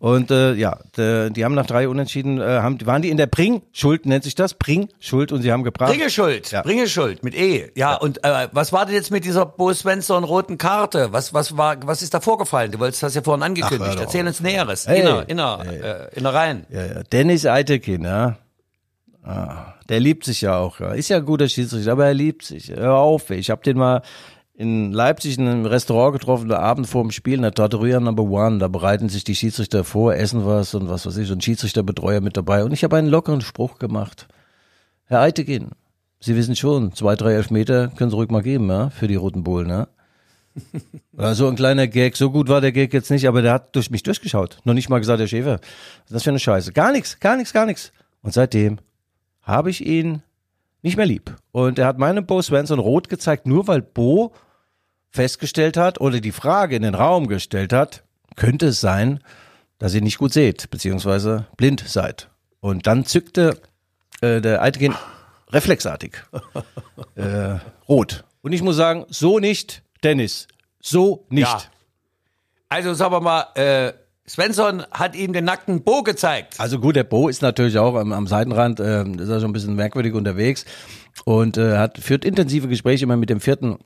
Und 0.00 0.30
äh, 0.30 0.54
ja, 0.54 0.78
de, 0.96 1.30
die 1.30 1.44
haben 1.44 1.54
nach 1.54 1.66
drei 1.66 1.88
Unentschieden, 1.88 2.40
äh, 2.40 2.44
haben, 2.44 2.78
waren 2.86 3.02
die 3.02 3.10
in 3.10 3.16
der 3.16 3.26
Bring-Schuld, 3.26 4.06
nennt 4.06 4.22
sich 4.22 4.36
das, 4.36 4.54
Bring-Schuld, 4.54 5.32
und 5.32 5.42
sie 5.42 5.50
haben 5.50 5.64
gebracht. 5.64 5.90
Bringeschuld, 5.90 6.52
Ja. 6.52 6.62
Bringeschuld 6.62 7.24
mit 7.24 7.34
E. 7.34 7.70
Ja, 7.74 7.96
und 7.96 8.22
äh, 8.22 8.46
was 8.52 8.72
war 8.72 8.86
denn 8.86 8.94
jetzt 8.94 9.10
mit 9.10 9.24
dieser 9.24 9.44
Bo 9.44 9.72
Svensson 9.72 10.22
roten 10.22 10.56
Karte? 10.56 11.08
Was 11.12 11.34
was 11.34 11.56
war 11.56 11.76
was 11.84 12.02
ist 12.02 12.14
da 12.14 12.20
vorgefallen? 12.20 12.70
Du 12.70 12.78
wolltest 12.78 13.02
das 13.02 13.14
ja 13.16 13.22
vorhin 13.22 13.42
angekündigt. 13.42 13.96
doch 13.96 14.02
Erzähl 14.02 14.24
uns 14.26 14.40
Näheres. 14.40 14.86
Hey. 14.86 15.00
Inner, 15.00 15.28
inner, 15.28 15.64
äh, 15.66 16.16
innerein. 16.16 16.64
Ja, 16.70 16.86
ja. 16.86 17.02
Dennis 17.10 17.44
Eitekin, 17.44 18.04
ja. 18.04 18.36
Ah, 19.24 19.74
der 19.88 20.00
liebt 20.00 20.24
sich 20.24 20.42
ja 20.42 20.56
auch. 20.58 20.78
Ja. 20.80 20.92
Ist 20.92 21.08
ja 21.10 21.16
ein 21.18 21.24
guter 21.26 21.48
Schiedsrichter, 21.48 21.92
aber 21.92 22.06
er 22.06 22.14
liebt 22.14 22.44
sich. 22.44 22.70
Hör 22.70 22.94
auf, 22.94 23.30
ich 23.30 23.50
habe 23.50 23.62
den 23.62 23.76
mal 23.76 24.02
in 24.58 24.92
Leipzig 24.92 25.38
in 25.38 25.46
einem 25.46 25.66
Restaurant 25.66 26.12
getroffen, 26.12 26.48
der 26.48 26.58
Abend 26.58 26.88
vor 26.88 27.02
dem 27.02 27.12
Spiel, 27.12 27.34
in 27.34 27.42
der 27.42 27.54
Trattoria 27.54 28.00
Number 28.00 28.24
One. 28.24 28.58
Da 28.58 28.66
bereiten 28.66 29.08
sich 29.08 29.22
die 29.22 29.36
Schiedsrichter 29.36 29.84
vor, 29.84 30.16
essen 30.16 30.44
was 30.44 30.74
und 30.74 30.88
was 30.88 31.06
weiß 31.06 31.16
ich, 31.18 31.28
so 31.28 31.34
ein 31.34 31.40
Schiedsrichterbetreuer 31.40 32.20
mit 32.20 32.36
dabei. 32.36 32.64
Und 32.64 32.72
ich 32.72 32.82
habe 32.82 32.96
einen 32.96 33.06
lockeren 33.06 33.40
Spruch 33.40 33.78
gemacht. 33.78 34.26
Herr 35.04 35.20
Eitekin, 35.20 35.70
Sie 36.18 36.34
wissen 36.34 36.56
schon, 36.56 36.92
zwei, 36.92 37.14
drei 37.14 37.34
Elfmeter 37.34 37.86
können 37.86 38.10
Sie 38.10 38.16
ruhig 38.16 38.30
mal 38.30 38.42
geben, 38.42 38.68
ja, 38.68 38.90
für 38.90 39.06
die 39.06 39.14
Roten 39.14 39.44
Bullen, 39.44 39.68
ja. 39.68 39.86
So 41.34 41.46
ein 41.46 41.54
kleiner 41.54 41.86
Gag, 41.86 42.16
so 42.16 42.32
gut 42.32 42.48
war 42.48 42.60
der 42.60 42.72
Gag 42.72 42.92
jetzt 42.92 43.12
nicht, 43.12 43.28
aber 43.28 43.42
der 43.42 43.52
hat 43.52 43.76
durch 43.76 43.92
mich 43.92 44.02
durchgeschaut. 44.02 44.58
Noch 44.64 44.74
nicht 44.74 44.88
mal 44.88 44.98
gesagt, 44.98 45.20
der 45.20 45.28
Schäfer. 45.28 45.60
Das 46.10 46.24
für 46.24 46.30
eine 46.30 46.40
Scheiße. 46.40 46.72
Gar 46.72 46.90
nichts, 46.90 47.20
gar 47.20 47.36
nichts, 47.36 47.52
gar 47.52 47.64
nichts. 47.64 47.92
Und 48.22 48.34
seitdem 48.34 48.78
habe 49.42 49.70
ich 49.70 49.86
ihn 49.86 50.22
nicht 50.82 50.96
mehr 50.96 51.06
lieb. 51.06 51.36
Und 51.52 51.78
er 51.78 51.86
hat 51.86 51.98
meinem 51.98 52.26
Bo 52.26 52.42
Svensson 52.42 52.80
rot 52.80 53.08
gezeigt, 53.08 53.46
nur 53.46 53.68
weil 53.68 53.82
Bo 53.82 54.32
festgestellt 55.10 55.76
hat 55.76 56.00
oder 56.00 56.20
die 56.20 56.32
Frage 56.32 56.76
in 56.76 56.82
den 56.82 56.94
Raum 56.94 57.26
gestellt 57.26 57.72
hat, 57.72 58.02
könnte 58.36 58.66
es 58.66 58.80
sein, 58.80 59.20
dass 59.78 59.94
ihr 59.94 60.00
nicht 60.02 60.18
gut 60.18 60.32
seht, 60.32 60.70
beziehungsweise 60.70 61.46
blind 61.56 61.84
seid. 61.86 62.28
Und 62.60 62.86
dann 62.86 63.04
zückte 63.04 63.60
äh, 64.20 64.40
der 64.40 64.62
Eitekin 64.62 64.94
reflexartig 65.50 66.12
äh, 67.14 67.56
rot. 67.88 68.24
Und 68.42 68.52
ich 68.52 68.62
muss 68.62 68.76
sagen, 68.76 69.06
so 69.08 69.38
nicht, 69.38 69.82
Dennis. 70.02 70.48
So 70.80 71.26
nicht. 71.28 71.42
Ja. 71.42 71.62
Also 72.68 72.94
sagen 72.94 73.12
wir 73.12 73.20
mal, 73.20 73.46
äh, 73.54 73.92
Svensson 74.28 74.84
hat 74.90 75.16
ihm 75.16 75.32
den 75.32 75.44
nackten 75.44 75.82
Bo 75.82 76.02
gezeigt. 76.02 76.60
Also 76.60 76.78
gut, 76.78 76.96
der 76.96 77.04
Bo 77.04 77.28
ist 77.28 77.40
natürlich 77.40 77.78
auch 77.78 77.94
am, 77.94 78.12
am 78.12 78.26
Seitenrand, 78.26 78.78
äh, 78.78 79.04
ist 79.04 79.28
er 79.28 79.40
schon 79.40 79.50
ein 79.50 79.52
bisschen 79.54 79.74
merkwürdig 79.74 80.12
unterwegs 80.12 80.66
und 81.24 81.56
äh, 81.56 81.78
hat 81.78 81.98
führt 81.98 82.24
intensive 82.24 82.68
Gespräche 82.68 83.04
immer 83.04 83.16
mit 83.16 83.30
dem 83.30 83.40
vierten 83.40 83.78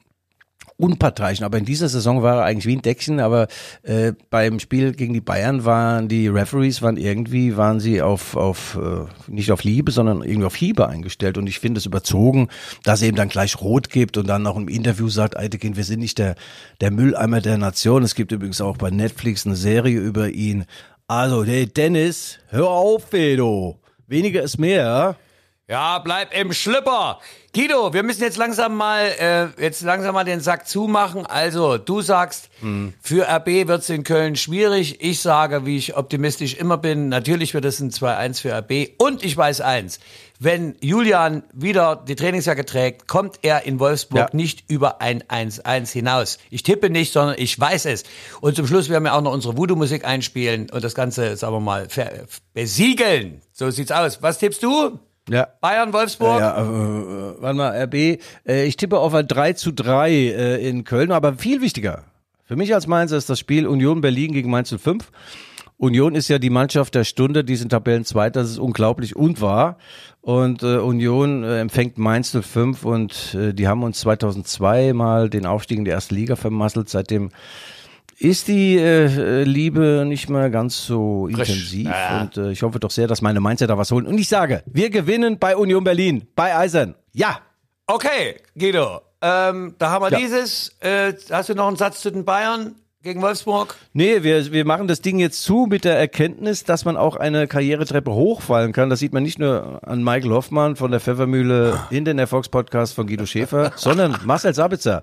unparteiischen. 0.82 1.44
Aber 1.44 1.58
in 1.58 1.64
dieser 1.64 1.88
Saison 1.88 2.22
war 2.22 2.38
er 2.38 2.44
eigentlich 2.44 2.66
wie 2.66 2.76
ein 2.76 2.82
Deckchen. 2.82 3.20
Aber 3.20 3.46
äh, 3.82 4.12
beim 4.30 4.58
Spiel 4.58 4.92
gegen 4.92 5.14
die 5.14 5.20
Bayern 5.20 5.64
waren 5.64 6.08
die 6.08 6.28
Referees 6.28 6.82
waren 6.82 6.96
irgendwie 6.96 7.56
waren 7.56 7.78
sie 7.78 8.02
auf 8.02 8.36
auf 8.36 8.76
äh, 8.82 9.06
nicht 9.30 9.52
auf 9.52 9.62
Liebe, 9.62 9.92
sondern 9.92 10.22
irgendwie 10.22 10.46
auf 10.46 10.56
Hiebe 10.56 10.88
eingestellt. 10.88 11.38
Und 11.38 11.46
ich 11.46 11.60
finde 11.60 11.78
es 11.78 11.86
überzogen, 11.86 12.48
dass 12.82 13.00
er 13.00 13.08
eben 13.08 13.16
dann 13.16 13.28
gleich 13.28 13.60
Rot 13.60 13.90
gibt 13.90 14.16
und 14.16 14.26
dann 14.26 14.42
noch 14.42 14.56
im 14.56 14.68
Interview 14.68 15.08
sagt, 15.08 15.36
Eitekin, 15.36 15.76
wir 15.76 15.84
sind 15.84 16.00
nicht 16.00 16.18
der 16.18 16.34
der 16.80 16.90
Mülleimer 16.90 17.40
der 17.40 17.58
Nation. 17.58 18.02
Es 18.02 18.14
gibt 18.16 18.32
übrigens 18.32 18.60
auch 18.60 18.76
bei 18.76 18.90
Netflix 18.90 19.46
eine 19.46 19.56
Serie 19.56 20.00
über 20.00 20.30
ihn. 20.30 20.64
Also, 21.06 21.44
hey 21.44 21.66
Dennis, 21.66 22.38
hör 22.48 22.68
auf, 22.68 23.04
Fedo. 23.10 23.78
Weniger 24.08 24.42
ist 24.42 24.58
mehr. 24.58 25.16
Ja, 25.72 26.00
bleib 26.00 26.34
im 26.38 26.52
Schlipper. 26.52 27.18
Guido, 27.54 27.94
wir 27.94 28.02
müssen 28.02 28.20
jetzt 28.20 28.36
langsam 28.36 28.76
mal, 28.76 29.06
äh, 29.18 29.46
jetzt 29.58 29.80
langsam 29.80 30.12
mal 30.12 30.24
den 30.24 30.40
Sack 30.40 30.68
zumachen. 30.68 31.24
Also, 31.24 31.78
du 31.78 32.02
sagst, 32.02 32.50
hm. 32.60 32.92
für 33.00 33.26
RB 33.26 33.68
wird 33.68 33.80
es 33.80 33.88
in 33.88 34.04
Köln 34.04 34.36
schwierig. 34.36 35.02
Ich 35.02 35.22
sage, 35.22 35.64
wie 35.64 35.78
ich 35.78 35.96
optimistisch 35.96 36.52
immer 36.56 36.76
bin, 36.76 37.08
natürlich 37.08 37.54
wird 37.54 37.64
es 37.64 37.80
ein 37.80 37.90
2-1 37.90 38.42
für 38.42 38.52
RB. 38.52 38.90
Und 38.98 39.24
ich 39.24 39.34
weiß 39.34 39.62
eins, 39.62 39.98
wenn 40.38 40.76
Julian 40.82 41.42
wieder 41.54 41.96
die 41.96 42.16
Trainingsjacke 42.16 42.66
trägt, 42.66 43.08
kommt 43.08 43.38
er 43.40 43.64
in 43.64 43.80
Wolfsburg 43.80 44.28
ja. 44.34 44.36
nicht 44.36 44.68
über 44.68 45.00
ein 45.00 45.22
1-1 45.22 45.90
hinaus. 45.90 46.36
Ich 46.50 46.64
tippe 46.64 46.90
nicht, 46.90 47.14
sondern 47.14 47.36
ich 47.38 47.58
weiß 47.58 47.86
es. 47.86 48.02
Und 48.42 48.56
zum 48.56 48.66
Schluss 48.66 48.90
werden 48.90 49.04
wir 49.04 49.14
auch 49.14 49.22
noch 49.22 49.32
unsere 49.32 49.56
Voodoo-Musik 49.56 50.04
einspielen 50.04 50.68
und 50.68 50.84
das 50.84 50.94
Ganze, 50.94 51.34
sagen 51.38 51.54
wir 51.54 51.60
mal, 51.60 51.88
besiegeln. 52.52 53.40
So 53.54 53.70
sieht's 53.70 53.90
aus. 53.90 54.20
Was 54.20 54.36
tippst 54.36 54.62
du? 54.62 54.98
Ja. 55.28 55.48
Bayern, 55.60 55.92
Wolfsburg. 55.92 56.40
Ja, 56.40 56.58
ja 56.58 56.62
äh, 56.62 57.42
warte 57.42 57.56
mal, 57.56 57.82
RB. 57.84 57.94
Äh, 57.94 58.66
ich 58.66 58.76
tippe 58.76 58.98
auf 58.98 59.14
ein 59.14 59.28
3 59.28 59.52
zu 59.52 59.72
3 59.72 60.10
äh, 60.10 60.68
in 60.68 60.84
Köln, 60.84 61.12
aber 61.12 61.34
viel 61.34 61.60
wichtiger. 61.60 62.04
Für 62.44 62.56
mich 62.56 62.74
als 62.74 62.86
Mainzer 62.86 63.16
ist 63.16 63.30
das 63.30 63.38
Spiel 63.38 63.66
Union 63.66 64.00
Berlin 64.00 64.32
gegen 64.32 64.50
Mainz 64.50 64.74
05. 64.76 65.10
Union 65.78 66.14
ist 66.14 66.28
ja 66.28 66.38
die 66.38 66.50
Mannschaft 66.50 66.94
der 66.94 67.02
Stunde, 67.02 67.42
die 67.42 67.56
sind 67.56 67.70
Tabellenzweiter, 67.70 68.40
das 68.40 68.50
ist 68.50 68.58
unglaublich 68.58 69.16
und 69.16 69.40
wahr. 69.40 69.78
Und 70.20 70.62
äh, 70.62 70.76
Union 70.76 71.42
äh, 71.42 71.58
empfängt 71.60 71.98
Mainz 71.98 72.36
05 72.40 72.84
und 72.84 73.34
äh, 73.34 73.52
die 73.52 73.66
haben 73.66 73.82
uns 73.82 73.98
2002 74.00 74.92
mal 74.92 75.28
den 75.28 75.44
Aufstieg 75.44 75.78
in 75.78 75.84
die 75.84 75.90
erste 75.90 76.14
Liga 76.14 76.36
vermasselt. 76.36 76.88
Seitdem 76.88 77.30
ist 78.18 78.48
die 78.48 78.78
äh, 78.78 79.42
Liebe 79.44 80.04
nicht 80.06 80.28
mehr 80.28 80.50
ganz 80.50 80.84
so 80.84 81.28
Frisch. 81.32 81.48
intensiv 81.48 81.88
ja. 81.88 82.22
und 82.22 82.36
äh, 82.36 82.52
ich 82.52 82.62
hoffe 82.62 82.78
doch 82.78 82.90
sehr, 82.90 83.06
dass 83.06 83.22
meine 83.22 83.40
Mainzer 83.40 83.66
da 83.66 83.76
was 83.78 83.90
holen. 83.90 84.06
Und 84.06 84.18
ich 84.18 84.28
sage, 84.28 84.62
wir 84.66 84.90
gewinnen 84.90 85.38
bei 85.38 85.56
Union 85.56 85.84
Berlin, 85.84 86.26
bei 86.34 86.56
Eisern. 86.56 86.94
Ja. 87.12 87.40
Okay, 87.86 88.36
Guido. 88.56 89.02
Ähm, 89.20 89.74
da 89.78 89.90
haben 89.90 90.04
wir 90.04 90.10
ja. 90.12 90.18
dieses. 90.18 90.76
Äh, 90.80 91.14
hast 91.30 91.48
du 91.48 91.54
noch 91.54 91.68
einen 91.68 91.76
Satz 91.76 92.00
zu 92.00 92.10
den 92.10 92.24
Bayern? 92.24 92.76
Gegen 93.02 93.20
Wolfsburg? 93.20 93.74
Nee, 93.94 94.22
wir, 94.22 94.52
wir 94.52 94.64
machen 94.64 94.86
das 94.86 95.00
Ding 95.00 95.18
jetzt 95.18 95.42
zu 95.42 95.66
mit 95.68 95.84
der 95.84 95.98
Erkenntnis, 95.98 96.62
dass 96.62 96.84
man 96.84 96.96
auch 96.96 97.16
eine 97.16 97.48
Karrieretreppe 97.48 98.12
hochfallen 98.12 98.72
kann. 98.72 98.90
Das 98.90 99.00
sieht 99.00 99.12
man 99.12 99.24
nicht 99.24 99.40
nur 99.40 99.80
an 99.82 100.04
Michael 100.04 100.30
Hoffmann 100.30 100.76
von 100.76 100.92
der 100.92 101.00
Pfeffermühle 101.00 101.80
in 101.90 102.04
den 102.04 102.20
Erfolgspodcast 102.20 102.94
von 102.94 103.08
Guido 103.08 103.26
Schäfer, 103.26 103.72
sondern 103.76 104.16
Marcel 104.24 104.54
Sabitzer 104.54 105.02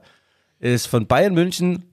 ist 0.60 0.88
von 0.88 1.08
Bayern 1.08 1.34
München 1.34 1.89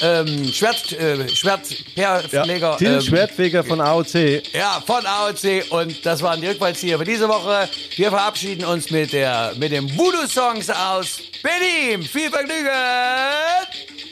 ähm, 0.00 0.52
Schwert, 0.52 0.92
äh, 0.92 1.28
Schwertpfleger. 1.28 2.70
Ja, 2.70 2.76
Till 2.76 2.94
ähm, 2.94 3.00
Schwertfeger 3.00 3.64
von 3.64 3.80
AOC. 3.80 4.42
Ja, 4.52 4.82
von 4.86 5.04
AOC. 5.04 5.70
Und 5.70 6.04
das 6.04 6.22
waren 6.22 6.40
die 6.40 6.48
Rückfallzieher 6.48 6.98
für 6.98 7.04
diese 7.04 7.28
Woche. 7.28 7.68
Wir 7.96 8.10
verabschieden 8.10 8.64
uns 8.64 8.90
mit, 8.90 9.12
der, 9.12 9.52
mit 9.56 9.72
dem 9.72 9.88
Voodoo-Songs 9.96 10.70
aus 10.70 11.20
Berlin. 11.42 12.02
Viel 12.02 12.30
Vergnügen. 12.30 12.68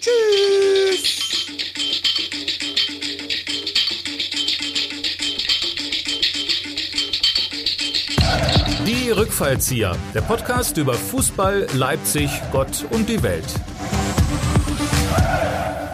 Tschüss. 0.00 1.16
Die 8.86 9.10
Rückfallzieher, 9.10 9.96
der 10.14 10.20
Podcast 10.20 10.76
über 10.76 10.94
Fußball, 10.94 11.66
Leipzig, 11.74 12.30
Gott 12.52 12.84
und 12.90 13.08
die 13.08 13.20
Welt. 13.22 13.44
Yeah. 15.18 15.85